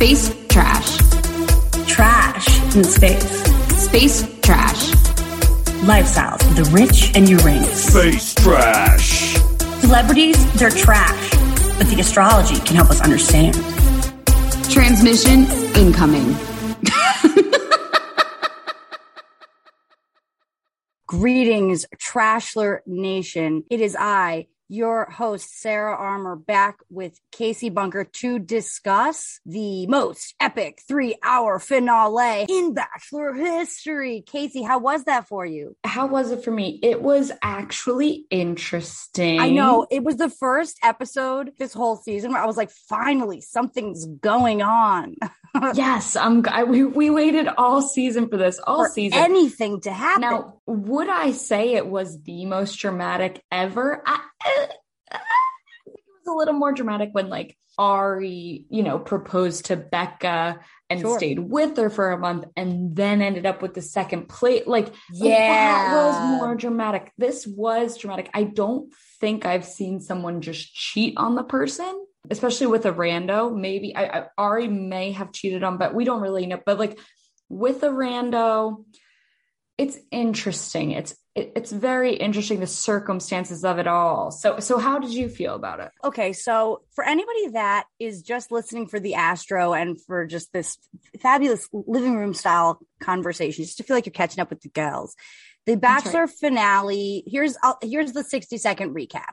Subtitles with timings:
[0.00, 0.96] Space trash.
[1.86, 3.44] Trash in space.
[3.76, 4.92] Space trash.
[5.84, 7.84] Lifestyles of the rich and Uranus.
[7.84, 9.34] Space trash.
[9.82, 11.30] Celebrities, they're trash,
[11.76, 13.54] but the astrology can help us understand.
[14.70, 15.44] Transmission
[15.76, 16.34] incoming.
[21.06, 23.64] Greetings, Trashelor Nation.
[23.68, 30.34] It is I, your host, Sara Armour, back with Casey Bunker to discuss the most
[30.38, 34.22] epic three hour finale in Bachelor history.
[34.24, 35.76] Casey, how was that for you?
[35.84, 36.78] How was it for me?
[36.82, 39.40] It was actually interesting.
[39.40, 43.40] I know it was the first episode this whole season where I was like, finally,
[43.40, 45.16] something's going on.
[45.74, 46.44] yes, I'm.
[46.48, 49.18] I, we we waited all season for this, all for season.
[49.18, 50.20] anything to happen.
[50.20, 54.02] Now, would I say it was the most dramatic ever?
[54.06, 54.70] I, it
[55.86, 61.18] was a little more dramatic when like Arie, you know, proposed to Becca and Sure.
[61.18, 64.66] stayed with her for a month and then ended up with the second plate.
[64.68, 65.46] Like, Yeah.
[65.46, 67.12] that was more dramatic.
[67.16, 68.30] This was dramatic.
[68.34, 73.54] I don't think I've seen someone just cheat on the person, especially with a rando.
[73.56, 76.60] Maybe I, I Arie may have cheated on, but we don't really know.
[76.64, 76.98] But like
[77.48, 78.84] with a rando,
[79.80, 80.90] it's interesting.
[80.90, 84.30] It's it, it's very interesting the circumstances of it all.
[84.30, 85.90] So so how did you feel about it?
[86.04, 90.76] Okay, so for anybody that is just listening for the Astro and for just this
[91.20, 95.16] fabulous living room style conversation, just to feel like you're catching up with the girls,
[95.64, 97.24] the Bachelor finale.
[97.26, 99.32] Here's I'll, here's the 60 second recap.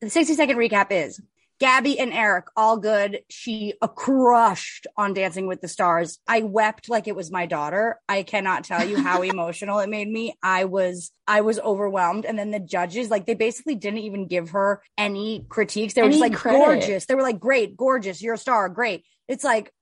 [0.00, 1.20] The 60 second recap is
[1.58, 3.20] Gabby and Erich all good.
[3.30, 6.18] She crushed on Dancing with the Stars.
[6.28, 7.98] I wept like it was my daughter.
[8.08, 10.34] I cannot tell you how emotional it made me.
[10.42, 12.24] I was I was overwhelmed.
[12.26, 15.94] And then the judges, like they basically didn't even give her any critiques.
[15.94, 16.58] They were Any just like credit.
[16.58, 17.06] gorgeous.
[17.06, 19.04] They were like, great, gorgeous, you're a star, great.
[19.26, 19.72] It's like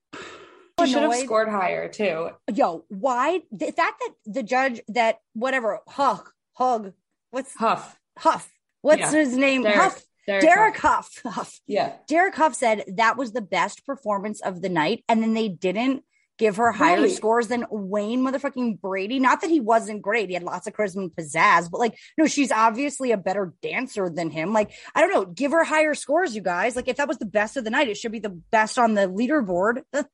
[0.81, 2.31] She should have scored higher too.
[2.53, 6.93] Yo, why the fact that the judge that whatever hug hug
[7.31, 7.99] what's Hough.
[8.17, 8.49] Hough
[8.83, 9.11] what's Yeah.
[9.11, 9.77] his name Derek.
[9.77, 11.11] Hough Derek, Derek Hough.
[11.25, 11.93] Hough Yeah.
[12.09, 16.03] Derek Hough said that was the best performance of the night, and then they didn't
[16.37, 17.11] give her higher Right.
[17.13, 19.21] scores than Wayne motherfucking Brady.
[19.21, 22.27] Not that he wasn't great; he had lots of charisma and pizzazz, but like, no,
[22.27, 24.53] she's obviously a better dancer than him.
[24.53, 26.75] Like, I don't know, give her higher scores, you guys.
[26.75, 28.95] Like, if that was the best of the night, it should be the best on
[28.95, 29.83] the leaderboard.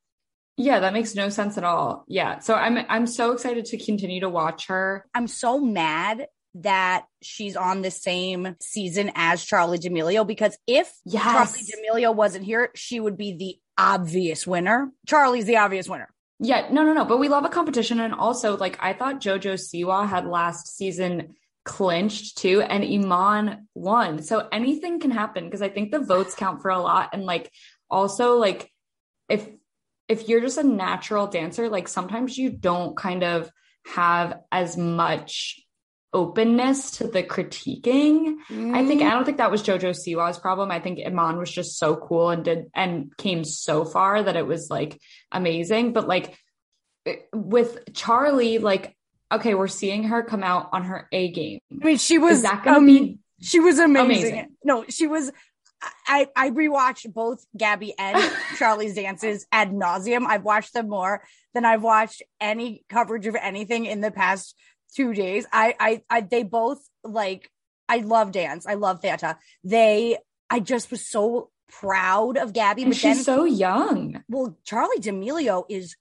[0.57, 2.03] Yeah, that makes no sense at all.
[2.07, 2.37] Yeah.
[2.39, 5.05] So I'm I'm so excited to continue to watch her.
[5.13, 11.23] I'm so mad that she's on the same season as Charli D'Amelio because if Yes.
[11.23, 14.91] Charli D'Amelio wasn't here, she would be the obvious winner.
[15.07, 16.09] Charli's the obvious winner.
[16.39, 17.05] Yeah, no, no, no.
[17.05, 17.99] But we love a competition.
[17.99, 24.23] And also, like, I thought JoJo Siwa had last season clinched too, and Iman won.
[24.23, 27.11] So anything can happen because I think the votes count for a lot.
[27.13, 27.51] And like,
[27.89, 28.71] also, like,
[29.29, 29.47] if
[30.07, 33.49] if you're just a natural dancer, like sometimes you don't kind of
[33.85, 35.61] have as much
[36.13, 38.35] openness to the critiquing.
[38.49, 40.71] I think I don't think that was JoJo Siwa's problem.
[40.71, 44.45] I think Iman was just so cool and did and came so far that it
[44.45, 44.99] was like
[45.31, 45.93] amazing.
[45.93, 46.37] But like
[47.33, 48.95] with Charli, like
[49.31, 51.59] okay, we're seeing her come out on her A game.
[51.71, 54.33] I mean, she was Is that to um, be she was amazing.
[54.33, 54.55] amazing?
[54.63, 55.31] No, she was.
[56.07, 58.17] I I rewatched both Gabby and
[58.57, 60.25] Charli's dances ad nauseum.
[60.27, 61.23] I've watched them more
[61.53, 64.55] than I've watched any coverage of anything in the past
[64.95, 65.45] two days.
[65.51, 67.49] I I, I they both like.
[67.89, 68.65] I love dance.
[68.65, 69.37] I love theater.
[69.63, 70.17] They.
[70.49, 72.83] I just was so proud of Gabby.
[72.83, 74.23] and but she's then, so young.
[74.29, 75.95] well, Charli D'Amelio is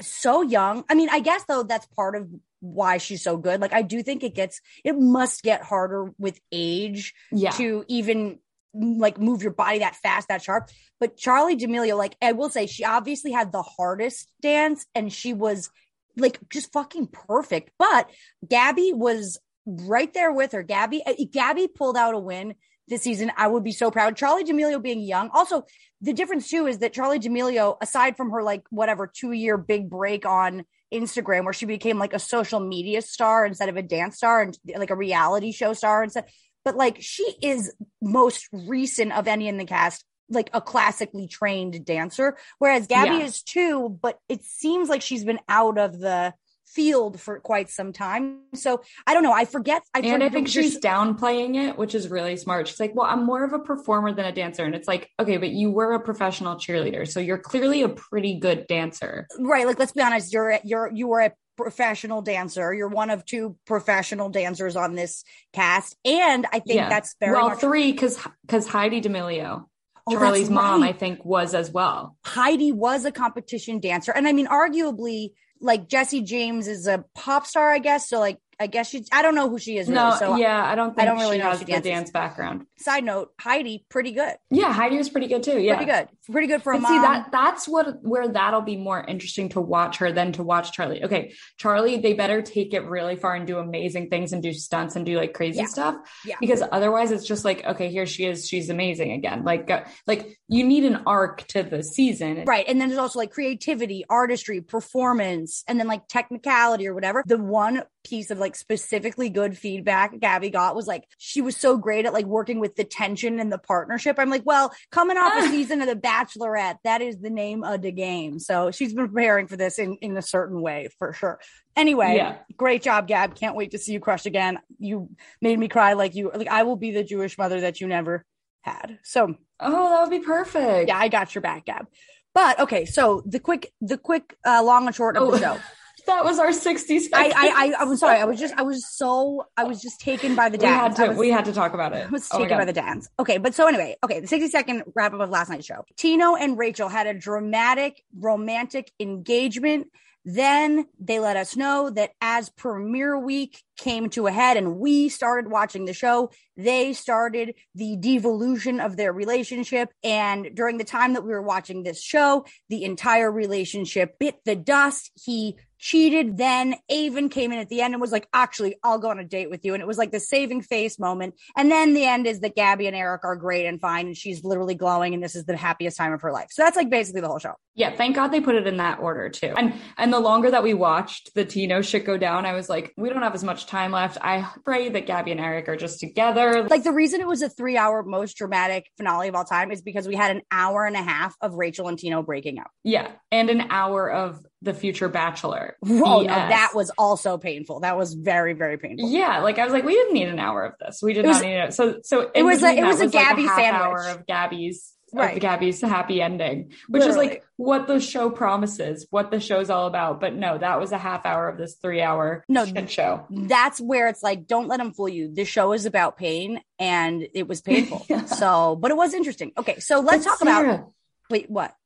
[0.00, 0.84] so young.
[0.88, 2.28] I mean, I guess though that's part of
[2.60, 3.60] why she's so good.
[3.60, 7.50] Like I do think it gets it must get harder with age Yeah.
[7.52, 8.38] to even
[8.74, 10.68] like move your body that fast, that sharp.
[10.98, 15.32] But Charli D'Amelio, like I will say, she obviously had the hardest dance and she
[15.32, 15.70] was
[16.16, 17.70] like just fucking perfect.
[17.78, 18.10] But
[18.48, 20.62] Gabby was right there with her.
[20.62, 22.54] Gabby, uh, Gabby pulled out a win
[22.88, 23.32] this season.
[23.36, 24.16] I would be so proud.
[24.16, 25.30] Charli D'Amelio being young.
[25.32, 25.64] Also,
[26.00, 29.88] the difference too is that Charli D'Amelio, aside from her like whatever two year big
[29.88, 34.16] break on Instagram where she became like a social media star instead of a dance
[34.16, 36.26] star and like a reality show star instead.
[36.64, 41.84] but like she is most recent of any in the cast like a classically trained
[41.84, 43.24] dancer whereas gabby Yeah.
[43.24, 46.34] is too but it seems like she's been out of the
[46.66, 50.48] field for quite some time so i don't know i forget i and I think
[50.48, 52.66] she's downplaying it, which is really smart.
[52.68, 55.36] She's like, "Well, I'm more of a performer than a dancer," and it's like, okay,
[55.36, 59.28] but you were a professional cheerleader, so you're clearly a pretty good dancer.
[59.38, 63.24] right like let's be honest you're you're you are a professional dancer you're one of
[63.24, 65.22] two professional dancers on this
[65.52, 66.88] cast and i think Yeah.
[66.88, 69.66] that's very well, much three because because Heidi D'Amelio,
[70.06, 70.94] Oh, Charli's mom, right.
[70.94, 72.16] I think, was as well.
[72.24, 74.12] Heidi was a competition dancer.
[74.12, 75.30] And I mean, arguably,
[75.60, 78.08] like Jessie James is a pop star, I guess.
[78.08, 79.88] So, like, I guess she, I don't know who she is.
[79.88, 80.00] Really.
[80.00, 81.84] No, so, yeah, I don't think don't really she know has she dances.
[81.90, 82.66] dance background.
[82.78, 84.34] side note, Heidi, pretty good.
[84.50, 85.58] Yeah, Heidi was pretty good too.
[85.60, 86.08] Yeah, Pretty good.
[86.30, 86.92] Pretty good for a But mom.
[86.92, 90.76] see that that's what where that'll be more interesting to watch her than to watch
[90.76, 91.02] Charli.
[91.04, 94.96] Okay, Charli, they better take it really far and do amazing things and do stunts
[94.96, 95.66] and do like crazy Yeah.
[95.66, 95.96] stuff.
[96.24, 96.36] Yeah.
[96.40, 99.44] Because otherwise, it's just like okay, here she is, she's amazing again.
[99.44, 102.44] Like uh, like you need an arc to the season.
[102.46, 102.64] Right.
[102.68, 107.22] And then there's also like creativity, artistry, performance, and then like technicality or whatever.
[107.26, 111.76] The one piece of like specifically good feedback Gabby got was like she was so
[111.76, 114.16] great at like working with the tension and the partnership.
[114.18, 117.82] I'm like, well, coming off a season of The Bachelorette, that is the name of
[117.82, 118.38] the game.
[118.38, 121.40] So she's been preparing for this in, in a certain way for sure.
[121.76, 122.36] Anyway, Yeah.
[122.56, 123.34] great job, Gab.
[123.34, 124.58] Can't wait to see you crush again.
[124.78, 125.08] You
[125.40, 128.24] made me cry like you like I will be the Jewish mother that you never
[128.62, 128.98] had.
[129.02, 130.88] So Oh, that would be perfect.
[130.88, 131.86] yeah, I got your back, Gab.
[132.34, 135.58] But okay, so the quick, the quick, uh, long and short of Oh, the show.
[136.06, 137.34] that was our sixty I, seconds.
[137.36, 138.18] I, I, I'm sorry.
[138.18, 140.98] I was just, I was so, I was just taken by the dance.
[140.98, 141.06] we had.
[141.06, 142.06] To was, we had to talk about it.
[142.06, 143.08] I was Oh taken by the dance.
[143.18, 145.84] Okay, but so anyway, okay, the 60 second wrap up of last night's show.
[145.96, 149.88] Tino and Rachel had a dramatic romantic engagement.
[150.26, 155.10] Then they let us know that as premiere week came to a head and we
[155.10, 159.90] started watching the show, they started the devolution of their relationship.
[160.02, 164.56] And during the time that we were watching this show, the entire relationship bit the
[164.56, 165.10] dust.
[165.22, 166.38] He cheated.
[166.38, 169.24] Then Avan came in at the end and was like, actually, I'll go on a
[169.24, 169.74] date with you.
[169.74, 171.34] And it was like the saving face moment.
[171.58, 174.06] And then the end is that Gabby and Erich are great and fine.
[174.06, 175.12] And she's literally glowing.
[175.12, 176.46] And this is the happiest time of her life.
[176.52, 177.52] So that's like basically the whole show.
[177.74, 179.52] Yeah, thank God they put it in that order too.
[179.56, 182.94] And and the longer that we watched the Tino shit go down, I was like,
[182.96, 184.16] we don't have as much time left.
[184.22, 186.66] I pray that Gabby and Erich are just together.
[186.66, 189.82] Like the reason it was a three hour most dramatic finale of all time is
[189.82, 192.70] because we had an hour and a half of Rachel and Tino breaking up.
[192.84, 195.76] yeah, and an hour of the future Bachelor.
[195.84, 197.80] Oh no, that was also painful.
[197.80, 199.08] That was very, very painful.
[199.08, 201.00] Yeah, like I was like, we didn't need an hour of this.
[201.02, 201.74] We did was- not need it.
[201.74, 203.82] So so It was a- it was a Gabby like a sandwich.
[203.82, 205.36] hour of Gabby's Right.
[205.36, 209.86] of Gabby's happy ending, which is like what the show promises, what the show's all
[209.86, 210.20] about.
[210.20, 213.24] But no, that was a half hour of this three hour No, show.
[213.30, 215.32] That's where it's like, don't let them fool you.
[215.32, 218.04] The show is about pain and it was painful.
[218.10, 218.24] Yeah.
[218.24, 219.52] So, but it was interesting.
[219.56, 219.78] Okay.
[219.78, 220.90] So let's But talk about,
[221.30, 221.76] wait, what?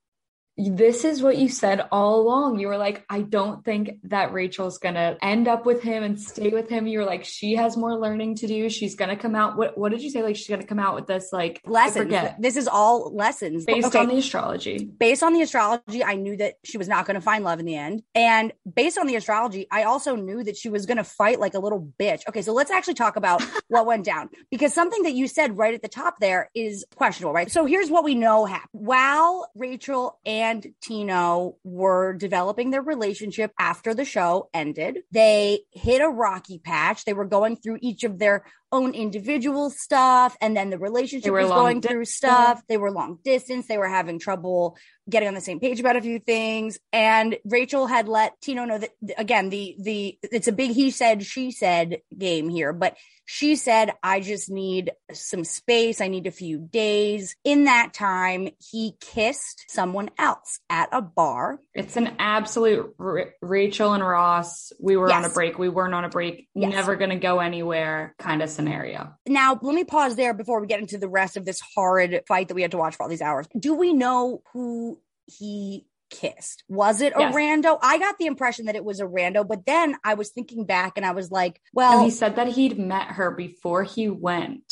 [0.59, 2.59] This is what you said all along.
[2.59, 6.51] You were like, I don't think that Rachel's gonna end up with him and stay
[6.51, 6.87] with him.
[6.87, 8.69] You were like, she has more learning to do.
[8.69, 9.57] She's gonna come out.
[9.57, 10.23] What What did you say?
[10.23, 12.13] Like, she's gonna come out with this like I Lessons.
[12.41, 13.65] This is all lessons.
[13.65, 13.99] based Okay.
[14.01, 14.85] on the astrology.
[14.85, 17.67] based on the astrology, I knew that she was not going to find love in
[17.67, 18.03] the end.
[18.15, 21.55] And based on the astrology, I also knew that she was going to fight like
[21.55, 22.23] a little bitch.
[22.29, 25.75] Okay, so let's actually talk about what went down because something that you said right
[25.75, 27.51] at the top there is questionable, right?
[27.51, 28.69] So here's what we know happened.
[28.73, 30.48] While Rachel and
[30.83, 37.05] Tino were developing their relationship after the show ended, they hit a rocky patch.
[37.05, 41.49] They were going through each of their own individual stuff and then the relationship was
[41.49, 42.17] going through distance.
[42.17, 44.77] stuff they were long distance they were having trouble
[45.09, 48.79] getting on the same page about a few things and rachel had let tino know
[48.79, 53.57] that again the the it's a big he said she said game here but she
[53.57, 58.95] said i just need some space i need a few days in that time he
[59.01, 64.73] kissed someone else at a bar It's an absolute Ra- Rachel and Ross.
[64.81, 65.59] We were on a break.
[65.59, 66.49] We weren't on a break.
[66.55, 66.73] Yes.
[66.73, 69.15] Never going to go anywhere kind of scenario.
[69.27, 72.49] Now, let me pause there before we get into the rest of this horrid fight
[72.49, 73.47] that we had to watch for all these hours.
[73.57, 76.65] Do we know who he kissed?
[76.69, 77.35] Was it a Yes.
[77.35, 77.79] rando?
[77.83, 80.95] I got the impression that it was a rando, but then I was thinking back
[80.97, 84.65] and I was like, No, well, he said that he'd met her before he went.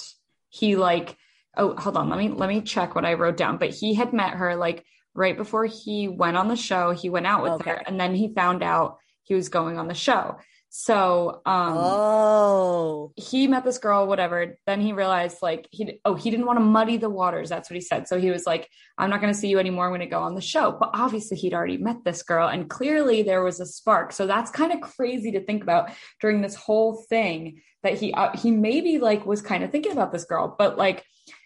[0.49, 1.17] He like,
[1.57, 2.09] oh, hold on.
[2.09, 3.59] Let me let me check what I wrote down.
[3.59, 6.91] But he had met her like right before he went on the show.
[6.91, 7.71] He went out with Okay.
[7.71, 10.39] her, and then he found out he was going on the show.
[10.69, 14.59] So, um, oh, he met this girl, whatever.
[14.67, 17.49] Then he realized, like, he oh, he didn't want to muddy the waters.
[17.49, 18.09] That's what he said.
[18.09, 18.69] So he was like,
[18.99, 19.87] "I'm not going to see you anymore.
[19.87, 22.69] I'm going to go on the show." But obviously, he'd already met this girl, and
[22.69, 24.13] clearly there was a spark.
[24.13, 28.37] So that's kind of crazy to think about during this whole thing that he uh,
[28.37, 31.05] he maybe like was kind of thinking about this girl, but like,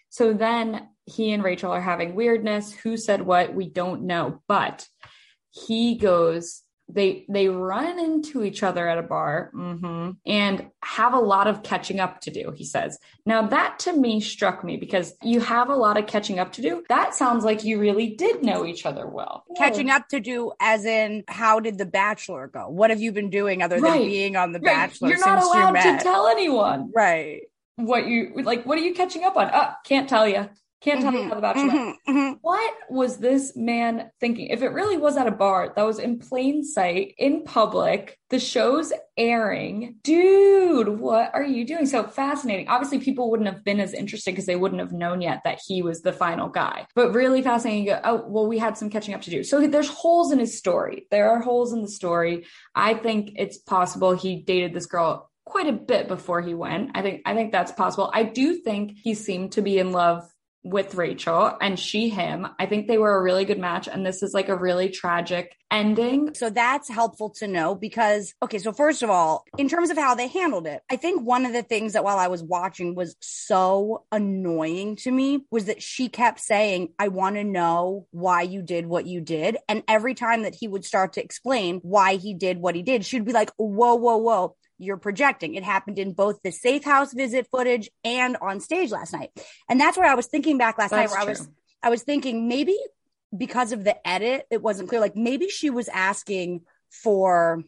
[0.09, 2.73] so then he and Rachel are having weirdness.
[2.73, 3.53] Who said what?
[3.53, 4.85] We don't know, but
[5.51, 6.63] he goes
[6.93, 11.63] they they run into each other at a bar mm-hmm, and have a lot of
[11.63, 12.97] catching up to do he says.
[13.25, 16.61] Now that to me struck me because you have a lot of catching up to
[16.61, 16.83] do.
[16.89, 19.43] That sounds like you really did know each other well.
[19.57, 22.69] Catching up to do as in how did the bachelor go?
[22.69, 23.99] What have you been doing other Right.
[23.99, 24.65] than being on the Right.
[24.75, 25.99] bachelor you're not allowed met?
[25.99, 26.91] to tell anyone.
[26.95, 27.41] Right.
[27.77, 29.47] What you like what are you catching up on?
[29.47, 30.49] Uh can't tell you
[30.81, 31.97] can't tell you how the bachelor went.
[32.07, 32.37] Mhm, mhm.
[32.41, 34.47] What was this man thinking?
[34.47, 38.39] If it really was at a bar that was in plain sight, in public, the
[38.39, 41.85] show's airing, dude, what are you doing?
[41.85, 42.67] So fascinating.
[42.67, 45.81] Obviously, people wouldn't have been as interested because they wouldn't have known yet that he
[45.83, 46.87] was the final guy.
[46.95, 47.83] But really fascinating.
[47.85, 49.43] You go, oh, well, we had some catching up to do.
[49.43, 51.07] So there's holes in his story.
[51.11, 52.45] There are holes in the story.
[52.73, 56.91] I think it's possible he dated this girl quite a bit before he went.
[56.95, 58.09] I think I think that's possible.
[58.13, 60.27] I do think he seemed to be in love
[60.63, 62.47] with Rachel and she him.
[62.59, 65.55] I think they were a really good match and this is like a really tragic
[65.71, 66.33] ending.
[66.35, 70.13] So that's helpful to know because, okay, so first of all, in terms of how
[70.15, 73.15] they handled it, I think one of the things that while I was watching was
[73.21, 78.61] so annoying to me was that she kept saying, I want to know why you
[78.61, 79.57] did what you did.
[79.67, 83.05] And every time that he would start to explain why he did what he did,
[83.05, 84.55] she'd be like, whoa, whoa, whoa.
[84.81, 85.55] You're projecting.
[85.55, 89.29] It happened in both the safe house visit footage and on stage last night.
[89.69, 91.47] And that's where I was thinking back last That's night where I was.
[91.83, 92.77] I was thinking maybe
[93.35, 95.01] because of the edit, it wasn't clear.
[95.01, 97.63] Like maybe she was asking for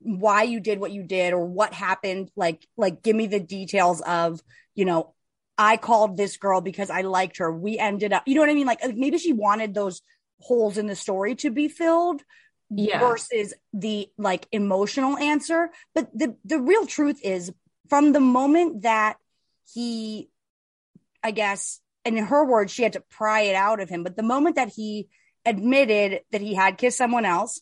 [0.00, 2.30] why you did what you did or what happened.
[2.36, 4.40] Like, like give me the details of,
[4.74, 5.14] you know,
[5.56, 7.52] I called this girl because I liked her.
[7.52, 8.66] We ended up, you know what I mean?
[8.66, 10.02] Like uh, maybe she wanted those
[10.40, 12.22] holes in the story to be filled
[12.70, 13.00] Yeah.
[13.00, 15.70] versus the like emotional answer.
[15.94, 17.52] But the the real truth is
[17.88, 19.16] from the moment that
[19.72, 20.28] he
[21.22, 24.16] I guess and in her words she had to pry it out of him, but
[24.16, 25.08] the moment that he
[25.44, 27.60] admitted that he had kissed someone else,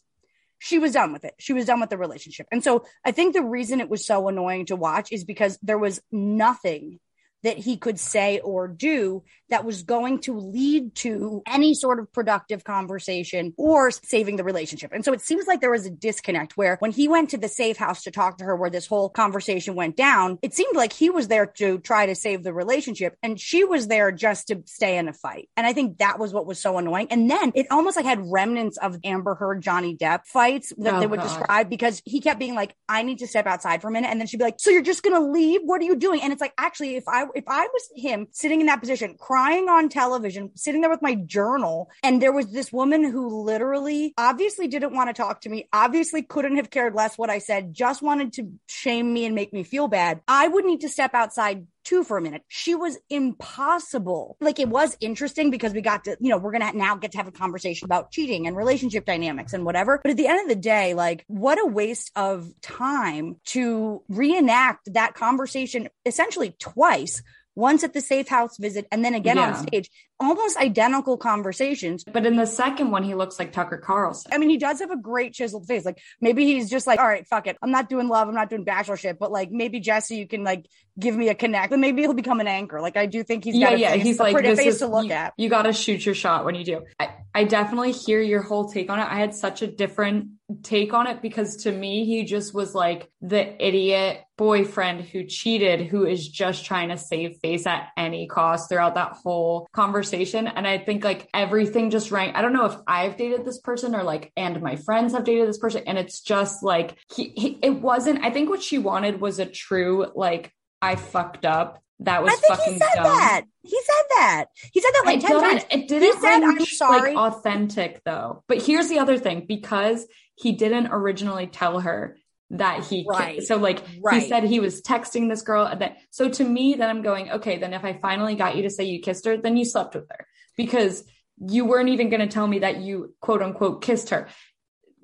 [0.58, 1.34] she was done with it.
[1.38, 2.46] She was done with the relationship.
[2.50, 5.78] And so I think the reason it was so annoying to watch is because there
[5.78, 6.98] was nothing
[7.42, 12.12] that he could say or do that was going to lead to any sort of
[12.12, 14.92] productive conversation or saving the relationship.
[14.92, 17.48] And so it seems like there was a disconnect where when he went to the
[17.48, 20.92] safe house to talk to her, where this whole conversation went down, it seemed like
[20.92, 24.62] he was there to try to save the relationship and she was there just to
[24.66, 25.48] stay in a fight.
[25.56, 27.08] And I think that was what was so annoying.
[27.10, 31.00] And then it almost like had remnants of Amber Heard, Johnny Depp fights that Oh,
[31.00, 31.28] they would God.
[31.28, 34.08] describe because he kept being like, I need to step outside for a minute.
[34.10, 35.60] And then she'd be like, so you're just going to leave?
[35.64, 36.20] What are you doing?
[36.22, 39.35] And it's like, actually, if I, if I was him sitting in that position, crying
[39.36, 44.68] on television, sitting there with my journal, and there was this woman who literally obviously
[44.68, 48.02] didn't want to talk to me, obviously couldn't have cared less what I said, just
[48.02, 50.20] wanted to shame me and make me feel bad.
[50.26, 52.42] I would need to step outside too for a minute.
[52.48, 54.36] She was impossible.
[54.40, 57.12] Like it was interesting because we got to, you know, we're going to now get
[57.12, 60.00] to have a conversation about cheating and relationship dynamics and whatever.
[60.02, 64.92] But at the end of the day, like what a waste of time to reenact
[64.94, 67.22] that conversation essentially twice.
[67.56, 69.48] Once at the safe house visit and then again Yeah.
[69.48, 72.04] on stage, almost identical conversations.
[72.04, 74.32] But in the second one, he looks like Tucker Carlson.
[74.32, 75.84] I mean, he does have a great chiseled face.
[75.84, 77.56] Like maybe he's just like, all right, fuck it.
[77.62, 78.28] I'm not doing love.
[78.28, 80.66] I'm not doing bachelorship, but like maybe Jesse, you can like
[80.98, 81.72] give me a connect.
[81.72, 82.80] And maybe he'll become an anchor.
[82.80, 83.92] Like I do think he's yeah, got a, yeah.
[83.92, 85.34] face, He's like pretty face is, to look you, at.
[85.36, 86.82] You got to shoot your shot when you do.
[86.98, 89.06] I, I definitely hear your whole take on it.
[89.08, 90.28] I had such a different
[90.62, 95.86] take on it because to me, he just was like the idiot boyfriend who cheated,
[95.86, 100.05] who is just trying to save face at any cost throughout that whole conversation.
[100.46, 102.34] And I think like everything just rang.
[102.34, 105.48] I don't know if I've dated this person or like, and my friends have dated
[105.48, 105.82] this person.
[105.86, 109.46] And it's just like, he, he it wasn't, I think what she wanted was a
[109.46, 111.82] true, like, I fucked up.
[112.00, 113.04] That was I think fucking he said dumb.
[113.04, 113.42] that.
[113.62, 114.44] He said that.
[114.72, 115.62] He said that like It 10 times.
[115.70, 118.44] It didn't said, ring, "I'm sorry." like authentic though.
[118.48, 122.18] But here's the other thing: because he didn't originally tell her
[122.50, 123.42] that he Right.
[123.42, 124.22] so like Right.
[124.22, 127.30] he said he was texting this girl and that so to me then I'm going
[127.32, 129.94] okay then if I finally got you to say you kissed her then you slept
[129.94, 130.26] with her
[130.56, 131.02] because
[131.38, 134.28] you weren't even going to tell me that you quote unquote kissed her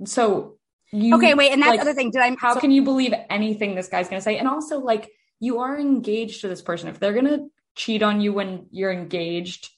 [0.04, 0.58] so
[0.92, 1.52] you Okay, wait.
[1.52, 2.10] And that's like, the other thing.
[2.10, 2.36] Did I?
[2.38, 5.60] how so- can you believe anything this guy's going to say and also like you
[5.60, 9.70] are engaged to this person if they're going to cheat on you when you're engaged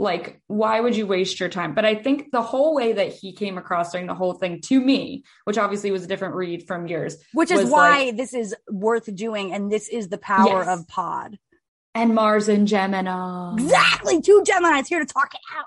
[0.00, 1.74] like why would you waste your time?
[1.74, 4.80] But i think the whole way that he came across during the whole thing to
[4.80, 8.54] me which obviously was a different read from yours which is why like- this is
[8.70, 10.68] worth doing and this is the power Yes.
[10.80, 11.38] of pod.
[11.94, 13.54] And mars and gemini.
[13.54, 14.20] Exactly!
[14.20, 15.66] Two gemini's here to talk it out.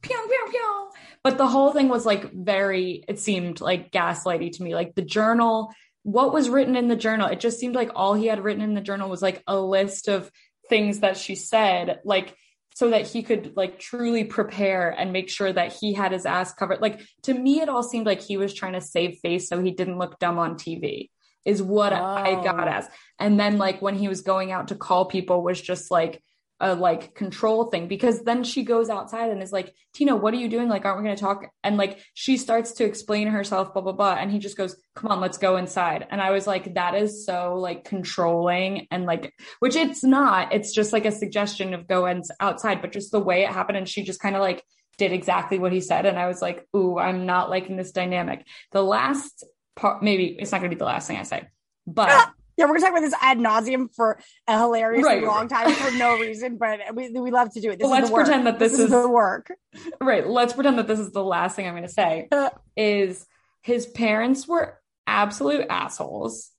[0.00, 0.88] Pew, pew, pew.
[1.22, 4.74] But the whole thing was like very, it seemed like gaslighty to me.
[4.74, 5.72] Like the journal,
[6.04, 8.74] what was written in the journal, it just seemed like all he had written in
[8.74, 10.30] the journal was like a list of
[10.68, 12.34] things that she said, like
[12.74, 16.52] so that he could like truly prepare and make sure that he had his ass
[16.54, 16.80] covered.
[16.80, 19.70] Like to me, it all seemed like he was trying to save face so he
[19.70, 21.10] didn't look dumb on TV.
[21.44, 22.42] Is what I Oh.
[22.44, 22.88] got as.
[23.18, 26.22] And then like when he was going out to call people was just like
[26.62, 30.38] a like control thing because then she goes outside and is like, Tino, what are
[30.38, 30.68] you doing?
[30.68, 31.44] Like, aren't we going to talk?
[31.64, 34.14] And like she starts to explain herself, blah, blah, blah.
[34.14, 36.06] And he just goes, come on, let's go inside.
[36.08, 40.52] And I was like, that is so like controlling and like, which it's not.
[40.52, 43.78] It's just like a suggestion of go ins outside, but just the way it happened.
[43.78, 44.62] And she just kind of like
[44.98, 46.06] did exactly what he said.
[46.06, 48.46] And I was like, ooh, I'm not liking this dynamic.
[48.70, 51.48] The last part, maybe it's not going to be the last thing I say,
[51.88, 52.30] but.
[52.56, 54.18] yeah we're gonna talk about this ad nauseum for
[54.48, 55.24] a hilariously Right.
[55.24, 57.78] long time for no reason but we, we love to do it.
[57.78, 59.52] This let's pretend that this is- the work.
[60.00, 63.26] Right let's pretend that this is the last thing i'm going to say uh, is
[63.62, 66.50] his parents were absolute assholes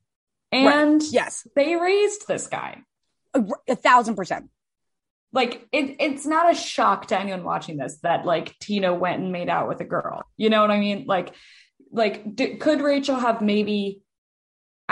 [0.52, 1.48] and yes.
[1.56, 2.82] they raised this guy.
[3.34, 4.50] Uh, a, a thousand percent.
[5.32, 9.32] Like it, it's not a shock to anyone watching this that like tino went and
[9.32, 10.24] made out with a girl.
[10.38, 11.06] You know what i mean?
[11.08, 11.34] Like
[11.92, 14.02] like d- could rachel have maybe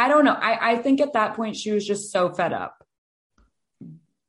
[0.02, 2.76] i don't know i i think at that point she was just so fed up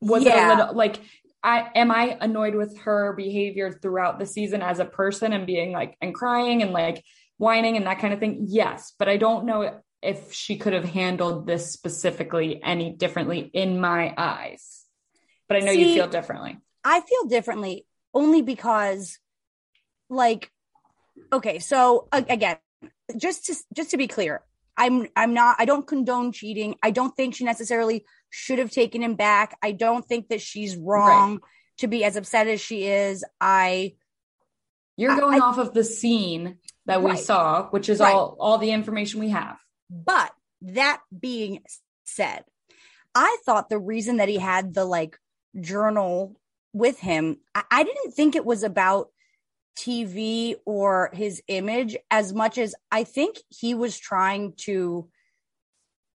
[0.00, 0.46] was it Yeah.
[0.46, 0.96] a little like
[1.44, 5.72] I am I annoyed with her behavior throughout the season as a person and being
[5.72, 7.02] like and crying and like
[7.36, 8.44] whining and that kind of thing?
[8.48, 13.80] Yes, but I don't know if she could have handled this specifically any differently in
[13.80, 14.84] my eyes.
[15.48, 16.58] But I know you feel differently.
[16.84, 19.18] I feel differently only because,
[20.08, 20.52] like,
[21.32, 22.58] okay, so again,
[23.16, 24.42] just to just to be clear,
[24.76, 26.76] I'm I'm not I don't condone cheating.
[26.82, 29.56] I don't think she necessarily should have taken him back.
[29.62, 31.40] I don't think that she's wrong
[31.78, 33.24] to be as upset as she is.
[33.40, 33.94] I
[34.96, 38.14] You're going I- off of the scene that we saw, which is Right.
[38.14, 39.58] all all the information we have.
[39.90, 41.62] But that being
[42.04, 42.44] said,
[43.14, 45.18] I thought the reason that he had the like
[45.60, 46.40] journal
[46.72, 49.10] with him, I, I didn't think it was about
[49.76, 55.08] TV or his image as much as I think he was trying to.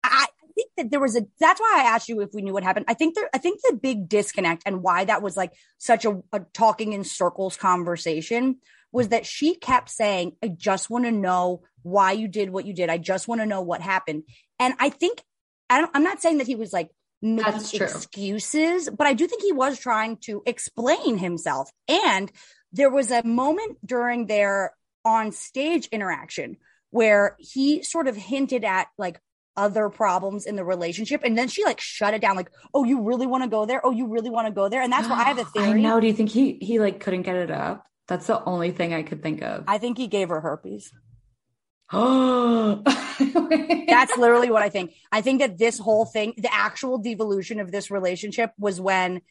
[0.03, 1.25] I think that there was a.
[1.39, 2.86] That's why I asked you if we knew what happened.
[2.88, 3.29] I think there.
[3.34, 7.03] I think the big disconnect and why that was like such a, a talking in
[7.03, 8.58] circles conversation
[8.91, 12.73] was that she kept saying, I just want to know why you did what you
[12.73, 12.89] did.
[12.89, 14.23] I just want to know what happened.
[14.60, 15.21] And I think,
[15.69, 16.89] I don't, I'm not saying that he was like
[17.21, 21.69] making excuses, but I do think he was trying to explain himself.
[21.88, 22.32] And
[22.77, 26.57] there was a moment during their on stage interaction
[26.91, 29.19] where he sort of hinted at like
[29.55, 31.21] other problems in the relationship.
[31.23, 33.85] And then she like shut it down, like, oh, you really want to go there?
[33.85, 34.81] Oh, you really want to go there?
[34.81, 35.67] And that's where I have a theory.
[35.67, 35.99] I know.
[35.99, 37.85] Do you think he he like couldn't get it up?
[38.07, 39.65] That's the only thing I could think of.
[39.67, 40.93] I think he gave her herpes.
[41.91, 42.83] Oh,
[43.87, 44.93] That's literally what I think.
[45.11, 49.21] I think that this whole thing, the actual devolution of this relationship was when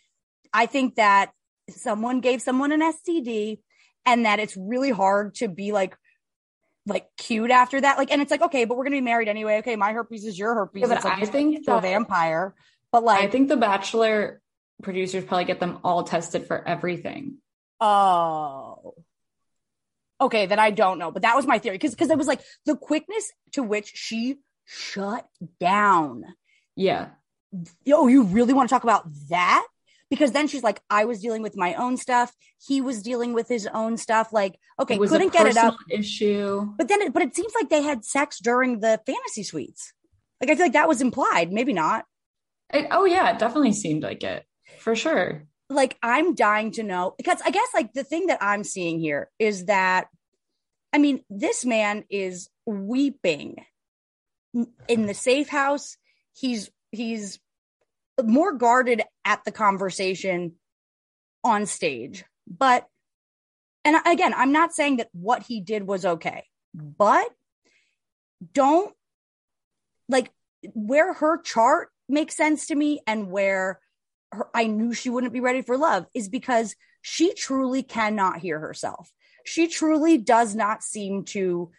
[0.53, 1.33] I think that
[1.71, 3.59] someone gave someone an STD
[4.05, 5.97] and that it's really hard to be like,
[6.87, 7.99] like cute after that.
[7.99, 9.59] Like, and it's like, okay, but we're to be married anyway.
[9.59, 9.77] Okay.
[9.77, 10.83] My herpes is your herpes.
[10.83, 12.55] Yeah, but like, I think that- vampire,
[12.93, 14.41] but like, I think the Bachelor
[14.83, 17.39] producers probably get them all tested for everything.
[17.81, 18.95] Oh.
[20.19, 22.41] Okay, then I don't know, but that was my theory because because it was like
[22.65, 25.29] the quickness to which she shut
[25.61, 26.25] down.
[26.75, 27.09] Yeah,
[27.85, 29.67] Yo, you really want to talk about that?
[30.09, 32.33] Because then she's like, I was dealing with my own stuff.
[32.65, 34.33] He was dealing with his own stuff.
[34.33, 35.77] Like, okay, couldn't get it up.
[35.91, 36.69] issue.
[36.79, 39.93] But then, it, but it seems like they had sex during the fantasy suites.
[40.41, 41.53] Like, I feel like that was implied.
[41.53, 42.05] Maybe not.
[42.73, 44.45] It- oh yeah, it definitely seemed like it
[44.79, 45.45] for sure.
[45.71, 49.31] like I'm dying to know because I guess like the thing that I'm seeing here
[49.39, 50.07] is that
[50.93, 53.65] I mean this man is weeping
[54.89, 55.97] in the safe house
[56.35, 57.39] he's he's
[58.25, 60.55] more guarded at the conversation
[61.45, 62.87] on stage but
[63.85, 67.29] and again I'm not saying that what he did was okay but
[68.53, 68.95] don't
[70.09, 70.31] like
[70.75, 73.81] where her chart makes sense to me and where
[74.33, 78.59] her, I knew she wouldn't be ready for love is because she truly cannot hear
[78.59, 79.13] herself.
[79.45, 81.71] She truly does not seem to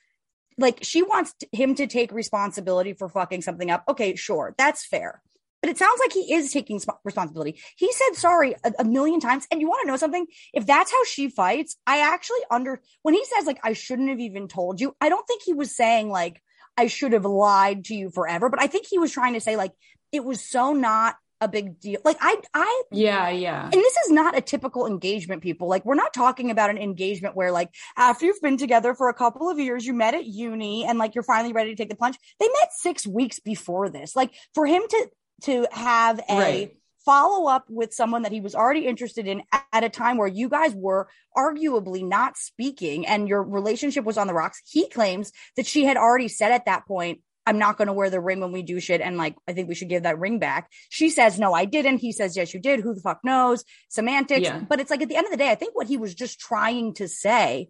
[0.58, 3.84] like she wants him to take responsibility for fucking something up.
[3.88, 4.56] Okay, sure.
[4.58, 5.22] That's fair.
[5.62, 7.60] But it sounds like he is taking responsibility.
[7.78, 9.48] He said sorry a, a million times.
[9.52, 10.28] And you want to know something?
[10.54, 14.20] If that's how she fights, I actually under when he says like I shouldn't have
[14.20, 14.96] even told you.
[15.02, 16.42] I don't think he was saying like
[16.78, 19.56] I should have lied to you forever, but I think he was trying to say
[19.56, 19.74] like
[20.12, 22.02] it was so not a big deal.
[22.04, 23.64] Like I I Yeah, yeah.
[23.66, 25.68] And this is not a typical engagement people.
[25.68, 29.14] Like we're not talking about an engagement where like after you've been together for a
[29.14, 31.96] couple of years, you met at uni and like you're finally ready to take the
[31.96, 32.18] plunge.
[32.40, 34.16] They met 6 weeks before this.
[34.16, 35.10] Like for him to
[35.44, 36.78] to have a right.
[37.06, 40.50] follow up with someone that he was already interested in at a time where you
[40.50, 44.62] guys were arguably not speaking and your relationship was on the rocks.
[44.66, 48.10] He claims that she had already said at that point, I'm not going to wear
[48.10, 49.00] the ring when we do shit.
[49.00, 50.70] And like, I think we should give that ring back.
[50.90, 52.00] She says, no, I didn't.
[52.00, 52.82] He says, yes, you did.
[52.82, 53.64] Who the fuck knows?
[53.88, 54.42] Semantics.
[54.42, 54.60] Yeah.
[54.60, 56.42] But it's like at the end of the day, I think what he was just
[56.42, 57.70] trying to say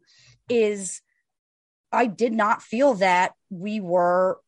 [0.49, 1.01] is
[1.91, 4.39] I did not feel that we were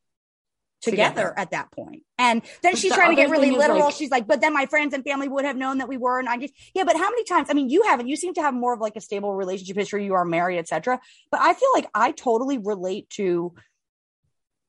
[0.82, 1.34] together, together.
[1.38, 2.04] at that point.
[2.18, 3.86] And then but she's the trying to get really literal.
[3.86, 6.20] Like, she's like, but then my friends and family would have known that we were.
[6.20, 7.50] And I just, yeah, but how many times?
[7.50, 10.06] I mean, you haven't, you seem to have more of like a stable relationship history.
[10.06, 11.00] You are married, etc.
[11.32, 13.54] But I feel like I totally relate to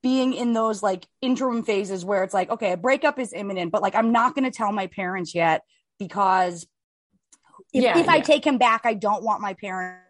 [0.03, 3.83] being in those like interim phases where it's like, okay, a breakup is imminent, but
[3.83, 5.62] like, I'm not going to tell my parents yet
[5.99, 6.66] because
[7.73, 8.12] if, yeah, if yeah.
[8.12, 10.07] I take him back, I don't want my parents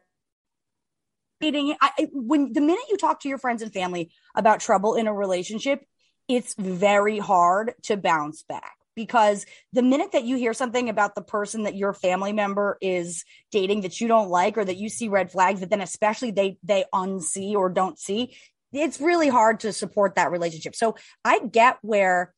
[1.43, 5.15] I, when the minute you talk to your friends and family about trouble in a
[5.15, 5.85] relationship,
[6.31, 11.23] it's very hard to bounce back because the minute that you hear something about the
[11.23, 15.09] person that your family member is dating that you don't like or that you see
[15.09, 18.37] red flags that then especially they they unsee or don't see
[18.73, 20.77] it's really hard to support that relationship.
[20.77, 22.33] So i get where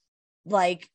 [0.47, 0.89] like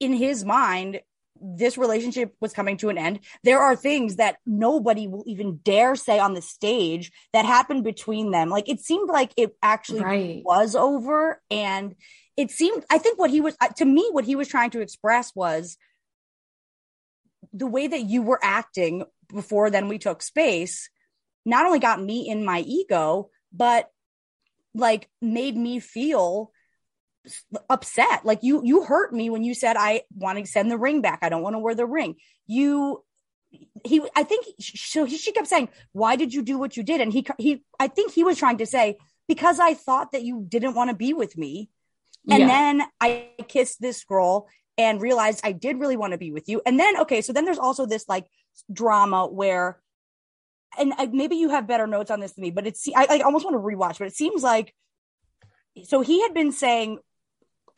[0.00, 1.00] in his mind
[1.40, 3.20] this relationship was coming to an end.
[3.44, 8.30] There are things that nobody will even dare say on the stage that happened between
[8.30, 8.50] them.
[8.50, 10.42] Like it seemed like it actually right.
[10.44, 11.40] was over.
[11.50, 11.94] And
[12.36, 15.34] it seemed, I think what he was, to me, what he was trying to express
[15.34, 15.76] was
[17.52, 20.88] the way that you were acting before then we took space
[21.48, 23.90] not only got me in my ego, but
[24.74, 26.52] like made me feel
[27.68, 28.24] upset.
[28.24, 31.20] Like you, you hurt me when you said, I want to send the ring back.
[31.22, 32.16] I don't want to wear the ring.
[32.46, 33.04] You,
[33.84, 37.00] he, I think, so he, she kept saying, why did you do what you did?
[37.00, 40.46] And he, he, I think he was trying to say, because I thought that you
[40.48, 41.70] didn't want to be with me.
[42.30, 42.46] And yeah.
[42.46, 46.62] then I kissed this girl and realized I did really want to be with you.
[46.64, 48.26] And then, okay, so then there's also this like
[48.72, 49.80] drama where,
[50.78, 53.18] and I, maybe you have better notes on this than me, but it's, I, I
[53.20, 54.74] almost want to rewatch, but it seems like,
[55.84, 56.98] so he had been saying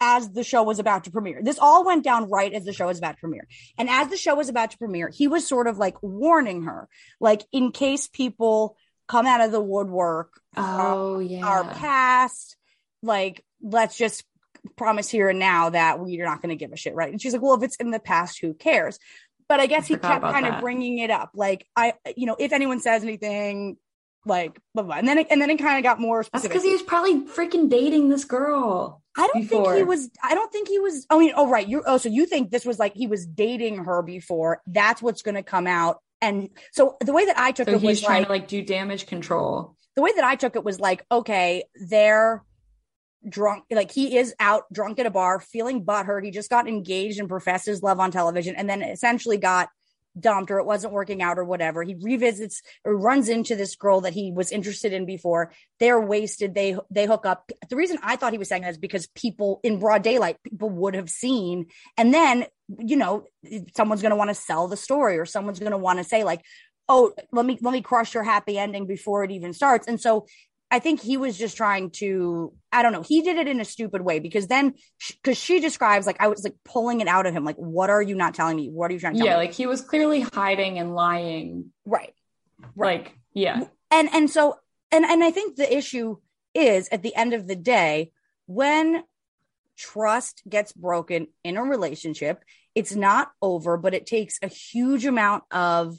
[0.00, 1.42] as the show was about to premiere.
[1.42, 3.46] This all went down right as the show was about to premiere.
[3.76, 6.88] And as the show was about to premiere, he was sort of like warning her,
[7.20, 8.76] like in case people
[9.08, 12.56] come out of the woodwork, oh uh, yeah, our past,
[13.02, 14.24] like let's just
[14.76, 17.10] promise here and now that we're not going to give a shit, right?
[17.10, 18.98] And she's like, well, if it's in the past, who cares?
[19.48, 20.54] But I guess I he kept kind that.
[20.54, 23.76] of bringing it up, like I, you know, if anyone says anything,
[24.26, 26.52] like blah blah, and then it, and then it kind of got more specific.
[26.52, 29.02] That's because he was probably freaking dating this girl.
[29.16, 29.64] I don't before.
[29.64, 30.10] think he was.
[30.22, 31.06] I don't think he was.
[31.10, 31.82] I mean, oh right, you.
[31.86, 34.60] Oh, so you think this was like he was dating her before?
[34.66, 35.98] That's what's going to come out.
[36.20, 38.62] And so the way that I took so it was trying like, to like do
[38.62, 39.76] damage control.
[39.96, 42.44] The way that I took it was like, okay, they're
[43.28, 43.64] drunk.
[43.70, 46.24] Like he is out drunk at a bar, feeling butthurt.
[46.24, 49.70] He just got engaged and professed his love on television, and then essentially got
[50.20, 51.82] dumped or it wasn't working out or whatever.
[51.82, 55.52] He revisits or runs into this girl that he was interested in before.
[55.78, 56.54] They're wasted.
[56.54, 57.50] They they hook up.
[57.68, 60.70] The reason I thought he was saying that is because people in broad daylight, people
[60.70, 61.66] would have seen.
[61.96, 62.46] And then,
[62.78, 63.24] you know,
[63.76, 66.24] someone's going to want to sell the story or someone's going to want to say
[66.24, 66.42] like,
[66.88, 70.26] "Oh, let me let me crush your happy ending before it even starts." And so
[70.70, 73.64] I think he was just trying to, I don't know, he did it in a
[73.64, 74.74] stupid way because then,
[75.10, 78.00] because she describes like I was like pulling it out of him, like, what are
[78.00, 78.68] you not telling me?
[78.68, 79.46] What are you trying to tell yeah, me?
[79.46, 81.72] like he was clearly hiding and lying.
[81.84, 82.14] Right.
[82.76, 83.04] right.
[83.04, 83.64] Like, yeah.
[83.90, 84.58] And, and so,
[84.92, 86.18] and, and I think the issue
[86.54, 88.12] is at the end of the day,
[88.46, 89.02] when
[89.76, 92.44] trust gets broken in a relationship,
[92.76, 95.98] it's not over, but it takes a huge amount of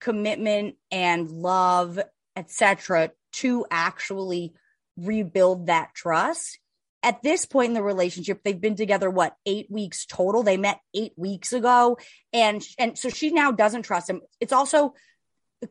[0.00, 1.98] commitment and love,
[2.36, 4.54] etc to actually
[4.96, 6.58] rebuild that trust.
[7.02, 10.42] At this point in the relationship, they've been together what eight weeks total.
[10.42, 11.98] They met eight weeks ago,
[12.32, 14.22] and and so she now doesn't trust him.
[14.40, 14.94] It's also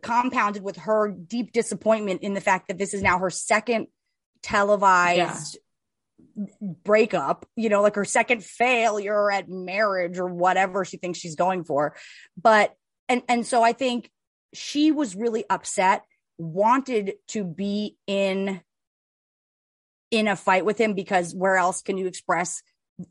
[0.02, 3.88] compounded with her deep disappointment in the fact that this is now her second
[4.44, 5.58] televised
[6.36, 6.48] yeah.
[6.84, 7.46] breakup.
[7.58, 11.98] You know, like her second failure at marriage or whatever she thinks she's going for.
[12.42, 12.74] But
[13.10, 14.10] and and so I think
[14.54, 16.04] she was really upset
[16.38, 18.62] wanted to be in
[20.12, 22.62] in a fight with him because where else can you express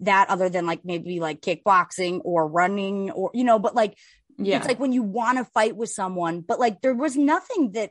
[0.00, 3.96] that other than like maybe like kickboxing or running or you know, but like
[4.38, 4.56] Yeah.
[4.58, 7.90] it's like when you want to fight with someone, but like there was nothing that